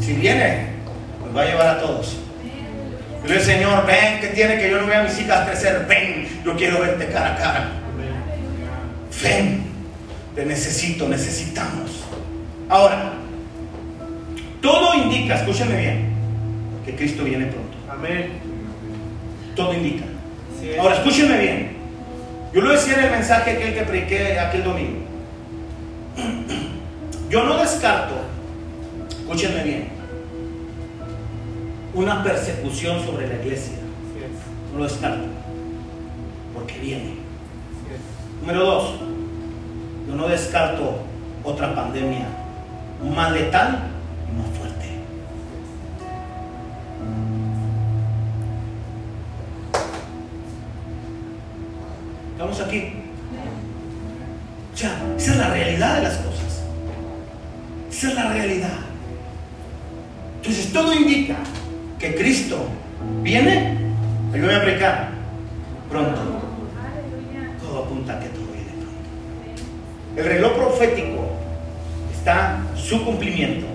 Si 0.00 0.14
viene, 0.14 0.70
nos 1.24 1.36
va 1.36 1.42
a 1.42 1.46
llevar 1.46 1.68
a 1.68 1.80
todos. 1.80 2.16
Dile, 3.22 3.38
Señor, 3.38 3.86
ven, 3.86 4.18
que 4.20 4.26
tiene 4.34 4.58
que 4.58 4.70
yo 4.72 4.80
no 4.80 4.88
vea 4.88 5.02
a 5.02 5.04
mis 5.04 5.20
hijas 5.20 5.48
crecer? 5.48 5.86
Ven, 5.88 6.42
yo 6.44 6.56
quiero 6.56 6.80
verte 6.80 7.06
cara 7.06 7.34
a 7.34 7.36
cara. 7.36 7.68
Ven, 9.22 9.69
te 10.34 10.44
necesito, 10.44 11.08
necesitamos. 11.08 12.04
Ahora, 12.68 13.12
todo 14.60 14.94
indica, 14.94 15.36
escúchame 15.36 15.76
bien, 15.76 16.08
que 16.84 16.94
Cristo 16.94 17.24
viene 17.24 17.46
pronto. 17.46 17.76
Amén. 17.88 18.30
Todo 19.56 19.74
indica. 19.74 20.04
Ahora, 20.78 20.96
escúcheme 20.96 21.38
bien. 21.38 21.76
Yo 22.52 22.60
lo 22.60 22.70
decía 22.70 22.94
en 22.94 23.04
el 23.04 23.10
mensaje 23.10 23.52
aquel 23.52 23.74
que 23.74 23.82
prediqué 23.82 24.38
aquel 24.38 24.64
domingo. 24.64 25.00
Yo 27.30 27.44
no 27.44 27.58
descarto, 27.58 28.16
escúchenme 29.08 29.62
bien, 29.62 29.88
una 31.94 32.22
persecución 32.24 33.04
sobre 33.04 33.28
la 33.28 33.34
iglesia. 33.34 33.74
No 34.72 34.78
lo 34.78 34.84
descarto. 34.84 35.24
Porque 36.54 36.78
viene. 36.78 37.14
Número 38.40 38.64
dos, 38.64 38.94
yo 40.10 40.16
no 40.16 40.28
descarto 40.28 40.98
otra 41.44 41.74
pandemia 41.74 42.26
más 43.14 43.32
letal 43.32 43.78
y 44.28 44.36
más 44.36 44.58
fuerte. 44.58 44.86
Estamos 52.32 52.60
aquí. 52.60 52.92
O 54.74 54.76
sea, 54.76 54.90
esa 55.16 55.32
es 55.32 55.38
la 55.38 55.48
realidad 55.48 55.96
de 55.96 56.02
las 56.02 56.16
cosas. 56.16 56.62
Esa 57.90 58.08
es 58.08 58.14
la 58.14 58.32
realidad. 58.32 58.78
Entonces 60.36 60.72
todo 60.72 60.92
indica 60.92 61.36
que 61.98 62.14
Cristo 62.16 62.58
viene, 63.22 63.76
ayúdame 64.32 64.54
a 64.56 64.62
predicar, 64.62 65.08
pronto. 65.88 66.20
Todo 67.62 67.84
apunta 67.84 68.14
a 68.14 68.20
que. 68.20 68.39
El 70.16 70.24
reloj 70.24 70.52
profético 70.54 71.30
está 72.12 72.58
su 72.74 73.04
cumplimiento 73.04 73.66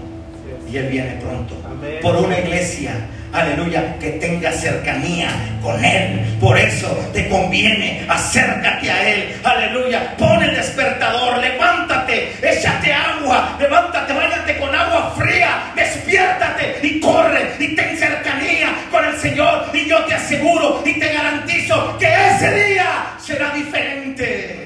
y. 0.70 0.78
Él 0.78 0.88
viene 0.88 1.12
pronto. 1.22 1.56
Amén. 1.66 2.00
Por 2.02 2.16
una 2.18 2.40
iglesia, 2.40 2.92
aleluya, 3.32 3.98
que 4.00 4.12
tenga 4.12 4.52
cercanía 4.52 5.30
con 5.62 5.84
Él. 5.84 6.38
Por 6.40 6.58
eso 6.58 6.88
te 7.14 7.30
conviene, 7.30 8.06
acércate 8.10 8.92
a 8.92 9.10
Él, 9.10 9.36
aleluya. 9.44 10.16
Pon 10.18 10.44
el 10.44 10.56
despertador, 10.56 11.38
levántate, 11.38 12.34
échate 12.42 12.94
agua, 12.94 13.58
levántate, 13.60 14.14
bañate 14.14 14.58
con 14.58 14.76
agua 14.76 15.14
fría, 15.18 15.72
despiértate 15.76 16.80
y 16.84 17.00
corre 17.00 17.54
y 17.60 17.76
ten 17.76 17.98
cercanía 17.98 18.70
con 18.92 19.06
el 19.06 19.16
Señor. 19.18 19.70
Y 19.74 19.88
yo 19.88 20.04
te 20.06 20.16
aseguro 20.16 20.84
y 20.86 21.00
te 21.00 21.14
garantizo 21.14 21.98
que 21.98 22.08
ese 22.08 22.54
día 22.54 23.16
será 23.20 23.52
diferente. 23.54 24.65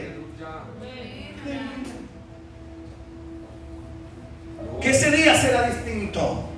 Que 4.81 4.91
ese 4.91 5.11
día 5.11 5.35
será 5.35 5.69
distinto. 5.69 6.49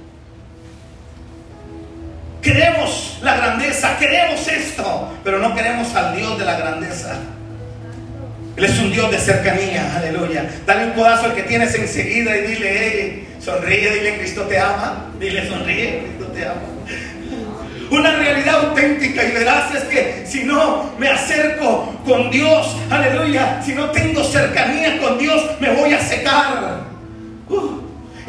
Queremos 2.41 3.19
la 3.21 3.37
grandeza, 3.37 3.97
queremos 3.97 4.47
esto, 4.47 5.11
pero 5.23 5.39
no 5.39 5.53
queremos 5.53 5.93
al 5.95 6.15
Dios 6.15 6.39
de 6.39 6.45
la 6.45 6.57
grandeza. 6.57 7.19
Él 8.55 8.65
es 8.65 8.79
un 8.79 8.91
Dios 8.91 9.09
de 9.11 9.17
cercanía, 9.17 9.95
aleluya. 9.95 10.49
Dale 10.65 10.85
un 10.85 10.91
codazo 10.91 11.25
al 11.25 11.35
que 11.35 11.43
tienes 11.43 11.73
enseguida 11.75 12.35
y 12.37 12.47
dile, 12.47 12.77
hey, 12.79 13.27
sonríe, 13.39 13.91
dile, 13.91 14.17
Cristo 14.17 14.41
te 14.43 14.59
ama. 14.59 15.11
Dile, 15.19 15.47
sonríe, 15.47 15.99
Cristo 15.99 16.25
te 16.33 16.45
ama. 16.45 16.61
Una 17.91 18.15
realidad 18.15 18.67
auténtica 18.67 19.23
y 19.23 19.31
verás 19.31 19.75
es 19.75 19.83
que 19.83 20.23
si 20.25 20.43
no 20.43 20.91
me 20.97 21.09
acerco 21.09 21.93
con 22.05 22.31
Dios, 22.31 22.75
aleluya, 22.89 23.61
si 23.63 23.73
no 23.73 23.91
tengo 23.91 24.23
cercanía 24.23 24.97
con 24.99 25.17
Dios, 25.17 25.59
me 25.59 25.71
voy 25.71 25.93
a 25.93 25.99
secar. 25.99 26.81
Uh, 27.49 27.80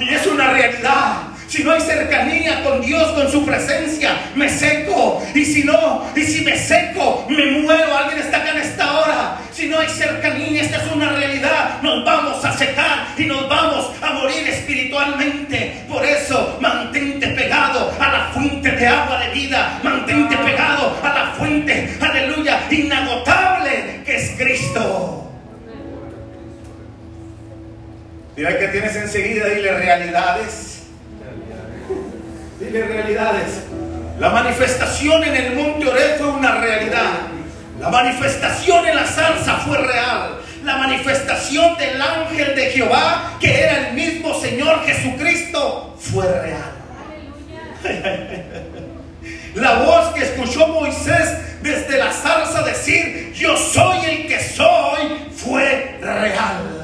y 0.08 0.14
es 0.14 0.26
una 0.26 0.50
realidad. 0.50 1.32
Si 1.52 1.62
no 1.62 1.72
hay 1.72 1.82
cercanía 1.82 2.62
con 2.62 2.80
Dios, 2.80 3.12
con 3.12 3.30
su 3.30 3.44
presencia, 3.44 4.16
me 4.34 4.48
seco. 4.48 5.22
Y 5.34 5.44
si 5.44 5.64
no, 5.64 6.02
y 6.16 6.22
si 6.22 6.40
me 6.42 6.56
seco, 6.56 7.26
me 7.28 7.60
muero. 7.60 7.94
Alguien 7.94 8.20
está 8.20 8.38
acá 8.38 8.52
en 8.52 8.62
esta 8.62 8.98
hora. 8.98 9.38
Si 9.52 9.66
no 9.66 9.78
hay 9.78 9.88
cercanía, 9.90 10.62
esta 10.62 10.78
es 10.78 10.92
una 10.92 11.10
realidad. 11.10 11.82
Nos 11.82 12.06
vamos 12.06 12.42
a 12.42 12.56
secar 12.56 13.08
y 13.18 13.26
nos 13.26 13.46
vamos 13.50 13.90
a 14.00 14.14
morir 14.14 14.48
espiritualmente. 14.48 15.84
Por 15.88 16.02
eso, 16.06 16.56
mantente 16.58 17.28
pegado 17.28 17.92
a 18.00 18.12
la 18.12 18.30
fuente 18.32 18.70
de 18.70 18.86
agua 18.86 19.18
de 19.18 19.34
vida. 19.34 19.78
Mantente 19.82 20.34
pegado 20.38 20.96
a 21.02 21.08
la 21.12 21.34
fuente, 21.36 21.98
aleluya, 22.00 22.60
inagotable 22.70 24.00
que 24.06 24.16
es 24.16 24.30
Cristo. 24.38 25.21
Mira 28.36 28.58
que 28.58 28.68
tienes 28.68 28.96
enseguida, 28.96 29.46
dile 29.46 29.72
realidades. 29.72 30.84
Dile 32.58 32.84
realidades. 32.84 33.64
La 34.18 34.30
manifestación 34.30 35.22
en 35.24 35.36
el 35.36 35.54
monte 35.54 35.86
Oré 35.86 36.14
fue 36.18 36.28
una 36.28 36.60
realidad. 36.60 37.10
La 37.78 37.90
manifestación 37.90 38.86
en 38.86 38.96
la 38.96 39.06
salsa 39.06 39.56
fue 39.58 39.76
real. 39.78 40.40
La 40.64 40.76
manifestación 40.78 41.76
del 41.76 42.00
ángel 42.00 42.54
de 42.54 42.66
Jehová, 42.70 43.36
que 43.40 43.64
era 43.64 43.88
el 43.88 43.94
mismo 43.94 44.40
Señor 44.40 44.84
Jesucristo, 44.86 45.96
fue 45.98 46.26
real. 46.40 46.72
La 49.54 49.74
voz 49.74 50.14
que 50.14 50.22
escuchó 50.22 50.66
Moisés 50.68 51.60
desde 51.60 51.98
la 51.98 52.10
zarza 52.10 52.62
decir, 52.62 53.32
yo 53.34 53.56
soy 53.56 53.98
el 54.06 54.26
que 54.26 54.40
soy, 54.40 55.30
fue 55.36 55.98
real. 56.00 56.81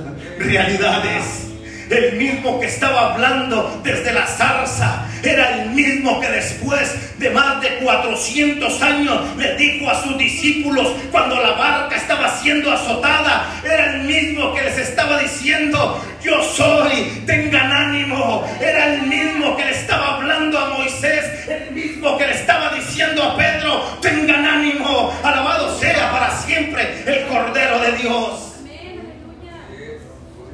Realidades. 0.49 1.47
El 1.91 2.17
mismo 2.17 2.59
que 2.59 2.69
estaba 2.69 3.13
hablando 3.13 3.83
desde 3.85 4.15
la 4.15 4.27
zarza 4.27 5.07
era 5.23 5.59
el 5.59 5.71
mismo 5.73 6.19
que 6.21 6.29
después 6.31 7.19
de 7.19 7.29
más 7.29 7.61
de 7.61 7.69
400 7.85 8.81
años 8.81 9.37
le 9.37 9.57
dijo 9.57 9.91
a 9.91 10.03
sus 10.03 10.17
discípulos 10.17 10.89
cuando 11.13 11.39
la 11.39 11.51
barca 11.51 11.97
estaba 11.97 12.31
siendo 12.39 12.73
azotada. 12.73 13.61
Era 13.63 13.97
el 13.97 14.05
mismo 14.05 14.55
que 14.55 14.63
les 14.63 14.79
estaba 14.79 15.21
diciendo, 15.21 16.03
yo 16.23 16.43
soy, 16.43 17.25
tengan 17.27 17.71
ánimo. 17.71 18.49
Era 18.59 18.95
el 18.95 19.03
mismo 19.03 19.55
que 19.55 19.67
le 19.67 19.73
estaba 19.73 20.17
hablando 20.17 20.59
a 20.59 20.71
Moisés, 20.79 21.47
el 21.47 21.73
mismo 21.73 22.17
que 22.17 22.27
le 22.27 22.33
estaba 22.33 22.71
diciendo 22.71 23.23
a 23.23 23.37
Pedro, 23.37 23.83
tengan 24.01 24.47
ánimo. 24.47 25.13
Alabado 25.23 25.79
sea 25.79 26.11
para 26.11 26.31
siempre 26.39 27.03
el 27.05 27.27
Cordero 27.27 27.81
de 27.81 27.93
Dios. 27.99 28.48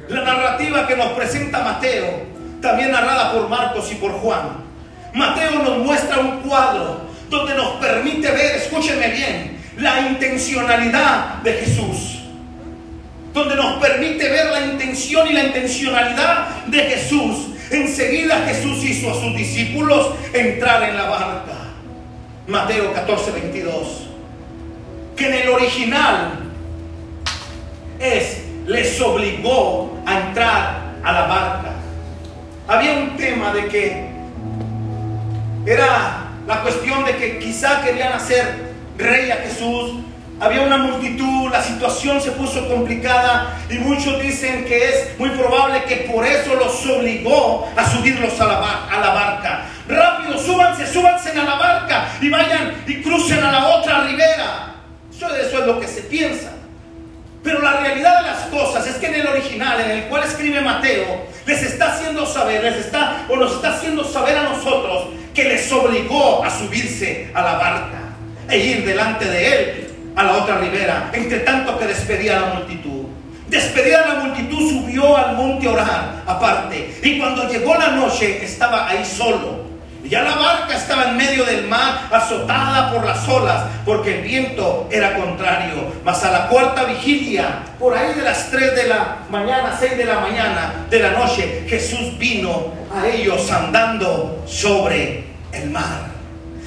La 0.09 0.21
narrativa 0.23 0.87
que 0.87 0.95
nos 0.95 1.07
presenta 1.13 1.63
Mateo, 1.63 2.25
también 2.61 2.91
narrada 2.91 3.31
por 3.33 3.49
Marcos 3.49 3.91
y 3.91 3.95
por 3.95 4.11
Juan. 4.11 4.65
Mateo 5.13 5.63
nos 5.63 5.77
muestra 5.79 6.19
un 6.19 6.41
cuadro 6.41 7.05
donde 7.29 7.55
nos 7.55 7.73
permite 7.73 8.29
ver, 8.31 8.57
escúchenme 8.57 9.09
bien, 9.09 9.57
la 9.77 10.01
intencionalidad 10.01 11.41
de 11.43 11.53
Jesús. 11.53 12.21
Donde 13.33 13.55
nos 13.55 13.81
permite 13.81 14.29
ver 14.29 14.51
la 14.51 14.65
intención 14.65 15.27
y 15.27 15.33
la 15.33 15.43
intencionalidad 15.43 16.65
de 16.67 16.79
Jesús. 16.79 17.47
Enseguida 17.71 18.43
Jesús 18.47 18.83
hizo 18.83 19.11
a 19.11 19.13
sus 19.13 19.35
discípulos 19.35 20.11
entrar 20.33 20.83
en 20.83 20.95
la 20.95 21.09
barca. 21.09 21.53
Mateo 22.47 22.93
14, 22.93 23.31
22. 23.31 24.07
Que 25.17 25.27
en 25.27 25.33
el 25.33 25.49
original 25.49 26.39
es, 27.99 28.43
les 28.67 28.99
obligó 29.01 29.97
a 30.05 30.19
entrar 30.19 30.81
a 31.03 31.11
la 31.11 31.21
barca. 31.25 31.71
Había 32.67 32.93
un 32.93 33.15
tema 33.15 33.53
de 33.53 33.67
que 33.67 34.09
era 35.65 36.31
la 36.47 36.61
cuestión 36.61 37.05
de 37.05 37.15
que 37.15 37.39
quizá 37.39 37.83
querían 37.83 38.13
hacer 38.13 38.73
rey 38.97 39.29
a 39.31 39.37
Jesús. 39.37 39.99
Había 40.39 40.61
una 40.61 40.77
multitud, 40.77 41.49
la 41.49 41.63
situación 41.63 42.19
se 42.19 42.31
puso 42.31 42.67
complicada 42.67 43.57
y 43.69 43.75
muchos 43.75 44.21
dicen 44.21 44.65
que 44.65 44.89
es 44.89 45.17
muy 45.17 45.29
probable 45.29 45.83
que 45.83 46.07
por 46.11 46.25
eso 46.25 46.55
los 46.55 46.85
obligó 46.87 47.69
a 47.77 47.89
subirlos 47.89 48.39
a 48.41 48.45
la, 48.45 49.13
barca. 49.13 49.65
Rápido, 49.87 50.37
súbanse, 50.37 50.91
súbanse 50.91 51.31
a 51.31 51.43
la 51.43 51.55
barca 51.55 52.09
y 52.19 52.29
vayan 52.29 52.83
y 52.85 53.01
crucen 53.01 53.43
a 53.43 53.51
la 53.51 53.65
otra 53.67 54.01
ribera. 54.01 54.73
Eso 55.09 55.29
es 55.61 55.65
lo 55.65 55.79
que 55.79 55.87
se 55.87 56.01
piensa. 56.01 56.54
Pero 57.45 57.61
la 57.61 57.79
realidad 57.79 58.23
de 58.23 58.27
las 58.27 58.39
cosas 58.47 58.87
es 58.87 58.95
que 58.95 59.05
en 59.05 59.13
el 59.13 59.27
original, 59.27 59.79
en 59.79 59.91
el 59.91 60.03
cual 60.05 60.23
escribe 60.23 60.61
Mateo, 60.61 61.27
les 61.45 61.61
está 61.61 61.93
haciendo 61.93 62.25
saber, 62.25 62.63
les 62.63 62.77
está, 62.77 63.23
o 63.29 63.35
nos 63.35 63.53
está 63.53 63.75
haciendo 63.75 64.03
saber 64.03 64.35
a 64.35 64.43
nosotros 64.49 65.09
que 65.31 65.43
les 65.43 65.71
obligó 65.71 66.43
a 66.43 66.49
subirse 66.49 67.29
a 67.35 67.43
la 67.43 67.53
barca 67.53 67.99
e 68.49 68.57
ir 68.57 68.83
delante 68.83 69.25
de 69.25 69.47
él 69.47 69.93
a 70.15 70.23
la 70.23 70.37
otra 70.37 70.57
ribera, 70.57 71.11
entre 71.13 71.41
tanto 71.41 71.77
que 71.77 71.85
despedía 71.85 72.37
a 72.37 72.39
la 72.41 72.53
multitud. 72.55 73.05
Despedida 73.47 74.07
la 74.07 74.23
multitud, 74.23 74.57
subió 74.67 75.15
al 75.15 75.35
monte 75.35 75.67
a 75.67 75.71
orar 75.71 76.23
aparte. 76.25 76.97
Y 77.03 77.19
cuando 77.19 77.47
llegó 77.47 77.75
la 77.75 77.89
noche, 77.89 78.43
estaba 78.43 78.89
ahí 78.89 79.05
solo. 79.05 79.64
Ya 80.09 80.21
la 80.21 80.35
barca 80.35 80.75
estaba 80.75 81.09
en 81.09 81.17
medio 81.17 81.45
del 81.45 81.67
mar, 81.67 82.07
azotada 82.11 82.91
por 82.91 83.05
las 83.05 83.27
olas, 83.27 83.63
porque 83.85 84.19
el 84.19 84.21
viento 84.21 84.87
era 84.91 85.15
contrario. 85.15 85.91
Mas 86.03 86.23
a 86.23 86.31
la 86.31 86.47
cuarta 86.47 86.83
vigilia, 86.83 87.63
por 87.79 87.97
ahí 87.97 88.13
de 88.13 88.21
las 88.21 88.51
3 88.51 88.75
de 88.75 88.87
la 88.87 89.17
mañana, 89.29 89.75
6 89.79 89.97
de 89.97 90.05
la 90.05 90.19
mañana 90.19 90.85
de 90.89 90.99
la 90.99 91.11
noche, 91.11 91.65
Jesús 91.67 92.17
vino 92.19 92.73
a 92.95 93.07
ellos 93.07 93.51
andando 93.51 94.43
sobre 94.45 95.25
el 95.51 95.71
mar. 95.71 96.13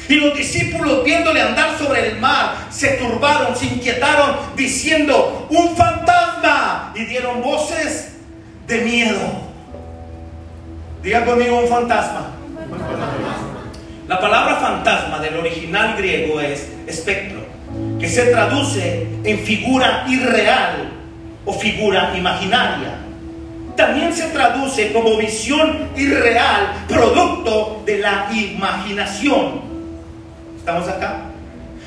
Y 0.09 0.15
los 0.15 0.37
discípulos 0.37 1.05
viéndole 1.05 1.41
andar 1.41 1.79
sobre 1.79 2.09
el 2.09 2.19
mar, 2.19 2.55
se 2.71 2.89
turbaron, 2.93 3.55
se 3.55 3.67
inquietaron, 3.67 4.37
diciendo, 4.57 5.47
un 5.51 5.77
fantasma. 5.77 6.93
Y 6.95 7.05
dieron 7.05 7.43
voces 7.43 8.17
de 8.67 8.79
miedo. 8.79 9.19
Diga 11.03 11.25
conmigo 11.25 11.61
un 11.61 11.69
fantasma. 11.69 12.38
La 14.09 14.19
palabra 14.19 14.57
fantasma 14.57 15.19
del 15.19 15.37
original 15.37 15.97
griego 15.97 16.41
es 16.41 16.67
espectro, 16.87 17.41
que 18.01 18.09
se 18.09 18.27
traduce 18.27 19.07
en 19.23 19.39
figura 19.41 20.07
irreal 20.09 20.93
o 21.45 21.53
figura 21.53 22.15
imaginaria. 22.17 22.95
También 23.77 24.13
se 24.13 24.29
traduce 24.29 24.93
como 24.93 25.17
visión 25.19 25.91
irreal, 25.95 26.85
producto 26.89 27.83
de 27.85 27.99
la 27.99 28.29
imaginación. 28.33 29.61
¿Estamos 30.59 30.89
acá? 30.89 31.25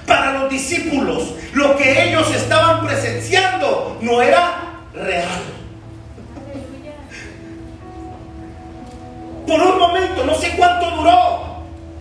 Para 0.05 0.33
los 0.33 0.49
discípulos, 0.49 1.33
lo 1.53 1.75
que 1.75 2.09
ellos 2.09 2.33
estaban 2.35 2.85
presenciando 2.85 3.97
no 4.01 4.21
era 4.21 4.81
real. 4.93 5.60
Por 9.51 9.61
un 9.61 9.79
momento, 9.79 10.23
no 10.23 10.33
sé 10.35 10.51
cuánto 10.55 10.89
duró 10.91 11.57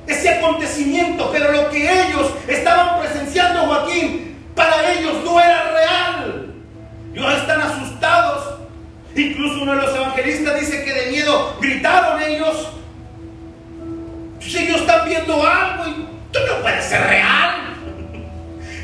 ese 0.06 0.28
acontecimiento, 0.28 1.30
pero 1.32 1.50
lo 1.50 1.68
que 1.68 1.82
ellos 1.82 2.32
estaban 2.46 3.00
presenciando, 3.00 3.66
Joaquín, 3.66 4.38
para 4.54 4.92
ellos 4.92 5.14
no 5.24 5.40
era 5.40 5.72
real. 5.72 6.54
Ellos 7.12 7.34
están 7.34 7.60
asustados. 7.60 8.60
Incluso 9.16 9.62
uno 9.62 9.74
de 9.74 9.82
los 9.82 9.96
evangelistas 9.96 10.60
dice 10.60 10.84
que 10.84 10.92
de 10.92 11.10
miedo 11.10 11.56
gritaron 11.60 12.22
ellos. 12.22 12.68
Si 14.38 14.58
ellos 14.58 14.82
están 14.82 15.08
viendo 15.08 15.44
algo 15.44 15.88
y 15.88 16.06
tú 16.30 16.38
no 16.46 16.62
puedes 16.62 16.84
ser 16.84 17.04
real. 17.04 17.74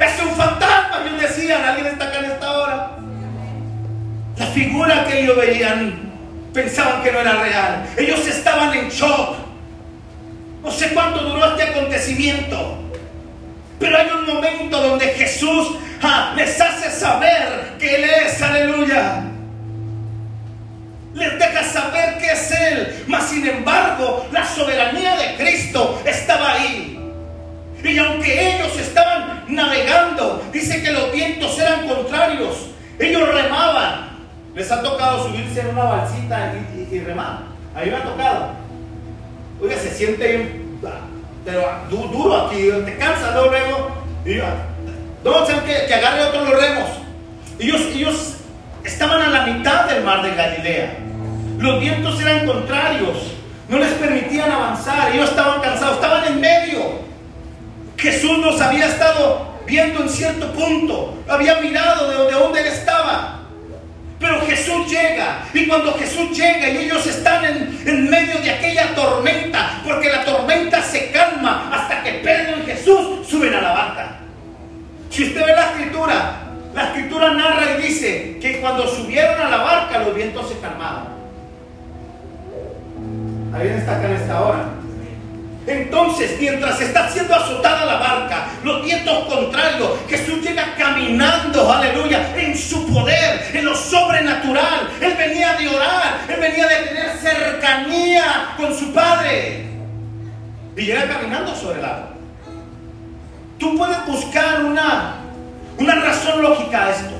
Es 0.00 0.22
un 0.24 0.34
fantasma, 0.34 1.04
ellos 1.06 1.20
decían. 1.20 1.62
Alguien 1.62 1.86
está 1.86 2.08
acá 2.08 2.18
en 2.18 2.24
esta 2.32 2.50
hora. 2.50 2.90
La 4.36 4.46
figura 4.46 5.06
que 5.06 5.20
ellos 5.20 5.36
veían 5.36 6.05
pensaban 6.56 7.02
que 7.02 7.12
no 7.12 7.20
era 7.20 7.42
real. 7.42 7.86
Ellos 7.98 8.26
estaban 8.26 8.74
en 8.74 8.88
shock. 8.88 9.36
No 10.62 10.70
sé 10.70 10.88
cuánto 10.88 11.20
duró 11.20 11.44
este 11.50 11.64
acontecimiento. 11.64 12.78
Pero 13.78 13.98
hay 13.98 14.08
un 14.08 14.26
momento 14.26 14.80
donde 14.80 15.06
Jesús 15.08 15.76
ah, 16.02 16.32
les 16.34 16.58
hace 16.58 16.90
saber 16.90 17.74
que 17.78 17.94
Él 17.96 18.04
es, 18.04 18.40
aleluya. 18.40 19.22
Les 21.14 21.38
deja 21.38 21.62
saber 21.62 22.18
que 22.18 22.32
es 22.32 22.50
Él. 22.50 23.04
Mas 23.06 23.28
sin 23.28 23.46
embargo, 23.46 24.26
la 24.32 24.44
soberanía 24.46 25.14
de 25.16 25.36
Cristo 25.36 26.02
estaba 26.06 26.54
ahí. 26.54 26.98
Y 27.84 27.98
aunque 27.98 28.56
ellos 28.56 28.76
estaban 28.78 29.44
navegando, 29.48 30.42
dice 30.52 30.82
que 30.82 30.90
los 30.90 31.12
vientos 31.12 31.58
eran 31.58 31.86
contrarios. 31.86 32.70
Ellos 32.98 33.28
remaban. 33.28 34.15
Les 34.56 34.72
ha 34.72 34.82
tocado 34.82 35.28
subirse 35.28 35.60
en 35.60 35.68
una 35.68 35.84
balsita 35.84 36.54
y, 36.90 36.98
remar. 37.00 37.40
A 37.74 37.80
mí 37.82 37.90
me 37.90 37.96
ha 37.96 38.02
tocado. 38.02 38.48
Oiga, 39.62 39.76
se 39.76 39.90
siente 39.90 40.62
du- 41.90 42.08
duro 42.08 42.46
aquí, 42.46 42.70
te 42.86 42.96
cansa 42.96 43.32
¿no? 43.32 43.48
luego. 43.48 43.90
Y, 44.24 44.40
ah, 44.40 44.54
no, 45.22 45.46
que, 45.46 45.86
que 45.86 45.94
agarre 45.94 46.24
otros 46.24 46.48
los 46.48 46.58
remos. 46.58 46.88
Ellos, 47.58 47.82
ellos 47.94 48.34
estaban 48.82 49.20
a 49.20 49.28
la 49.28 49.46
mitad 49.46 49.84
del 49.90 50.02
mar 50.02 50.22
de 50.22 50.34
Galilea. 50.34 50.96
Los 51.58 51.78
vientos 51.78 52.18
eran 52.22 52.46
contrarios, 52.46 53.34
no 53.68 53.78
les 53.78 53.92
permitían 53.92 54.50
avanzar. 54.50 55.12
Ellos 55.12 55.28
estaban 55.28 55.60
cansados, 55.60 55.96
estaban 55.96 56.24
en 56.32 56.40
medio. 56.40 56.80
Jesús 57.98 58.38
los 58.38 58.58
había 58.62 58.86
estado 58.86 59.48
viendo 59.66 60.00
en 60.02 60.08
cierto 60.08 60.50
punto, 60.52 61.14
había 61.28 61.60
mirado 61.60 62.08
de 62.26 62.32
donde 62.32 62.60
él 62.60 62.66
estaba. 62.68 63.42
Pero 64.18 64.40
Jesús 64.46 64.90
llega. 64.90 65.46
Y 65.52 65.66
cuando 65.66 65.94
Jesús 65.94 66.36
llega 66.36 66.68
y 66.70 66.84
ellos 66.84 67.06
caminando 101.16 101.54
sobre 101.54 101.78
el 101.78 101.84
agua. 101.84 102.08
Tú 103.58 103.76
puedes 103.76 104.06
buscar 104.06 104.64
una, 104.64 105.16
una 105.78 105.94
razón 105.96 106.42
lógica 106.42 106.84
a 106.84 106.90
esto. 106.90 107.14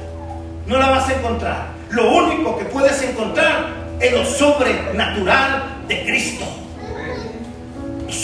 No 0.66 0.78
la 0.78 0.90
vas 0.90 1.08
a 1.08 1.14
encontrar. 1.14 1.66
Lo 1.90 2.10
único 2.12 2.58
que 2.58 2.64
puedes 2.66 3.00
encontrar 3.02 3.68
es 4.00 4.12
lo 4.12 4.24
sobrenatural 4.24 5.62
de 5.88 6.04
Cristo 6.04 6.44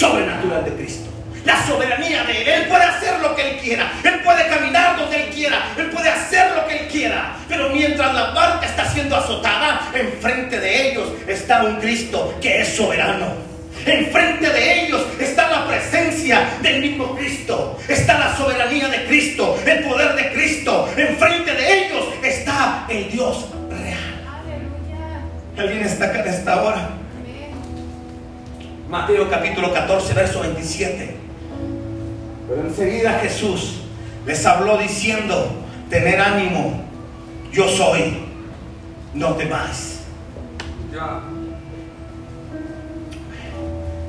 sobrenatural 0.02 0.64
de 0.64 0.72
Cristo. 0.72 1.10
La 1.44 1.64
soberanía 1.66 2.22
de 2.24 2.42
Él. 2.42 2.48
Él 2.48 2.68
puede 2.68 2.84
hacer 2.84 3.20
lo 3.20 3.34
que 3.34 3.50
Él 3.50 3.56
quiera. 3.58 3.92
Él 4.04 4.20
puede 4.24 4.46
caminar 4.48 4.96
donde 4.96 5.24
Él 5.24 5.30
quiera. 5.30 5.58
Él 5.76 5.90
puede 5.90 6.08
hacer 6.08 6.52
lo 6.54 6.66
que 6.66 6.78
Él 6.78 6.88
quiera. 6.88 7.36
Pero 7.48 7.68
mientras 7.70 8.14
la 8.14 8.30
barca 8.30 8.66
está 8.66 8.88
siendo 8.90 9.16
azotada, 9.16 9.88
enfrente 9.92 10.60
de 10.60 10.90
ellos 10.90 11.08
está 11.26 11.64
un 11.64 11.76
Cristo 11.76 12.36
que 12.40 12.60
es 12.60 12.76
soberano. 12.76 13.26
Enfrente 13.84 14.48
de 14.48 14.71
capítulo 29.62 29.72
14, 29.72 30.14
verso 30.14 30.40
27. 30.40 31.16
Pero 32.48 32.62
enseguida 32.62 33.20
Jesús 33.20 33.82
les 34.26 34.44
habló 34.44 34.78
diciendo, 34.78 35.64
tener 35.88 36.20
ánimo, 36.20 36.82
yo 37.52 37.68
soy, 37.68 38.24
no 39.14 39.34
temáis. 39.34 40.00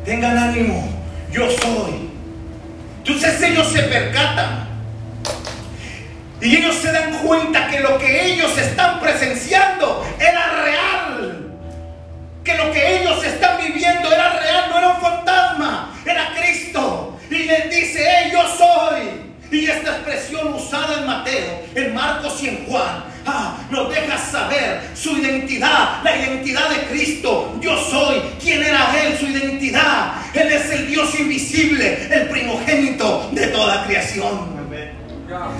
Tengan 0.05 0.37
ánimo, 0.37 0.87
yo 1.31 1.49
soy, 1.49 2.09
Entonces 2.99 3.41
ellos 3.41 3.71
se 3.71 3.83
percatan. 3.83 4.67
Y 6.41 6.57
ellos 6.57 6.75
se 6.75 6.91
dan 6.91 7.13
cuenta 7.19 7.69
que 7.69 7.79
lo 7.79 7.97
que 7.97 8.33
ellos 8.33 8.57
están 8.57 8.99
presenciando 8.99 10.05
era 10.19 10.63
real. 10.63 11.53
Que 12.43 12.57
lo 12.57 12.69
que 12.73 13.01
ellos 13.01 13.23
están 13.23 13.57
viviendo 13.57 14.11
era 14.11 14.39
real, 14.39 14.69
no 14.69 14.77
era 14.77 14.89
un 14.89 15.01
fantasma, 15.01 15.95
era 16.05 16.33
Cristo. 16.37 17.17
Y 17.29 17.43
les 17.43 17.69
dice, 17.69 18.03
hey, 18.05 18.31
soy. 18.47 19.33
Y 19.51 19.65
esta 19.67 19.97
expresión 19.97 20.53
usada 20.53 20.99
en 20.99 21.05
Mateo, 21.05 21.61
en 21.75 21.93
Marcos 21.93 22.41
y 22.41 22.47
en 22.47 22.65
Juan, 22.65 23.03
ah, 23.27 23.57
nos 23.69 23.87
deja 23.89 24.17
saber 24.17 24.81
su 24.95 25.15
identidad, 25.17 26.01
la 26.03 26.17
identidad 26.17 26.69
de 26.69 26.87
Cristo. 26.87 27.55
Yo 27.61 27.77
soy. 27.77 28.21
¿Quién 28.41 28.63
era 28.63 28.91
Él? 28.99 29.17
Su 29.19 29.27
identidad. 29.27 30.13
Él 30.33 30.51
es 30.51 30.71
el 30.71 30.87
Dios 30.87 31.19
invisible, 31.19 32.07
el 32.11 32.29
primogénito 32.29 33.29
de 33.31 33.47
toda 33.47 33.85
creación. 33.85 34.52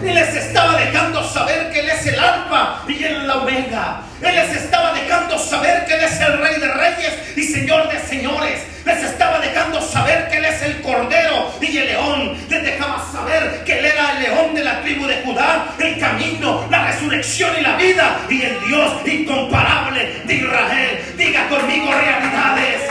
Él 0.03 0.13
les 0.13 0.35
estaba 0.35 0.77
dejando 0.77 1.23
saber 1.23 1.71
que 1.71 1.79
Él 1.79 1.89
es 1.89 2.05
el 2.05 2.19
alfa 2.19 2.83
y 2.87 2.99
la 2.99 3.37
omega. 3.37 4.01
Él 4.21 4.35
les 4.35 4.55
estaba 4.55 4.93
dejando 4.93 5.39
saber 5.39 5.85
que 5.85 5.95
Él 5.95 6.03
es 6.03 6.19
el 6.21 6.37
rey 6.37 6.59
de 6.59 6.67
reyes 6.67 7.37
y 7.37 7.43
señor 7.43 7.89
de 7.89 7.99
señores. 7.99 8.61
Les 8.85 9.03
estaba 9.03 9.39
dejando 9.39 9.81
saber 9.81 10.29
que 10.29 10.37
Él 10.37 10.45
es 10.45 10.61
el 10.61 10.81
cordero 10.81 11.51
y 11.59 11.77
el 11.77 11.87
león. 11.87 12.37
Les 12.49 12.63
dejaba 12.63 13.03
saber 13.11 13.63
que 13.63 13.79
Él 13.79 13.85
era 13.85 14.11
el 14.13 14.23
león 14.23 14.53
de 14.53 14.63
la 14.63 14.81
tribu 14.81 15.07
de 15.07 15.21
Judá, 15.23 15.73
el 15.79 15.99
camino, 15.99 16.67
la 16.69 16.87
resurrección 16.87 17.51
y 17.57 17.61
la 17.61 17.75
vida 17.75 18.19
y 18.29 18.41
el 18.41 18.67
Dios 18.67 18.93
incomparable 19.05 20.21
de 20.25 20.33
Israel. 20.35 21.13
Diga 21.17 21.47
conmigo 21.49 21.91
realidades. 21.91 22.81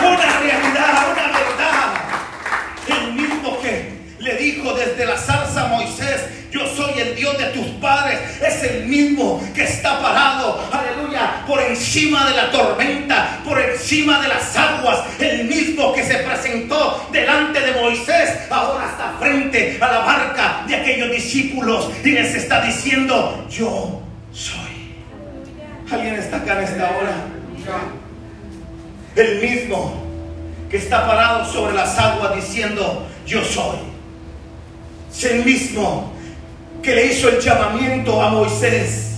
Una 0.00 0.38
realidad, 0.40 1.12
una 1.12 1.26
verdad. 1.38 1.68
El 2.86 3.12
mismo 3.12 3.60
que 3.60 3.98
le 4.28 4.36
dijo 4.36 4.74
desde 4.74 5.06
la 5.06 5.16
zarza 5.16 5.68
Moisés, 5.68 6.26
yo 6.50 6.60
soy 6.66 7.00
el 7.00 7.16
Dios 7.16 7.38
de 7.38 7.46
tus 7.46 7.66
padres, 7.80 8.18
es 8.46 8.62
el 8.62 8.84
mismo 8.84 9.42
que 9.54 9.64
está 9.64 10.02
parado, 10.02 10.68
aleluya, 10.70 11.44
por 11.46 11.62
encima 11.62 12.28
de 12.28 12.36
la 12.36 12.50
tormenta, 12.50 13.40
por 13.42 13.58
encima 13.58 14.20
de 14.20 14.28
las 14.28 14.54
aguas, 14.54 15.00
el 15.18 15.44
mismo 15.46 15.94
que 15.94 16.04
se 16.04 16.16
presentó 16.16 17.08
delante 17.10 17.58
de 17.58 17.80
Moisés, 17.80 18.34
ahora 18.50 18.90
está 18.90 19.14
frente 19.18 19.78
a 19.80 19.86
la 19.86 19.98
barca 20.00 20.64
de 20.66 20.76
aquellos 20.76 21.10
discípulos 21.10 21.88
y 22.04 22.10
les 22.10 22.34
está 22.34 22.60
diciendo, 22.60 23.46
yo 23.48 24.02
soy. 24.30 24.58
¿Alguien 25.90 26.16
está 26.16 26.36
acá 26.36 26.58
en 26.58 26.64
esta 26.64 26.84
hora? 26.84 27.14
El 29.16 29.40
mismo 29.40 30.04
que 30.70 30.76
está 30.76 31.06
parado 31.06 31.50
sobre 31.50 31.72
las 31.72 31.98
aguas 31.98 32.36
diciendo, 32.36 33.06
yo 33.26 33.42
soy. 33.42 33.97
Es 35.18 35.24
el 35.24 35.44
mismo 35.44 36.12
que 36.80 36.94
le 36.94 37.06
hizo 37.06 37.28
el 37.28 37.40
llamamiento 37.40 38.22
a 38.22 38.30
Moisés 38.30 39.17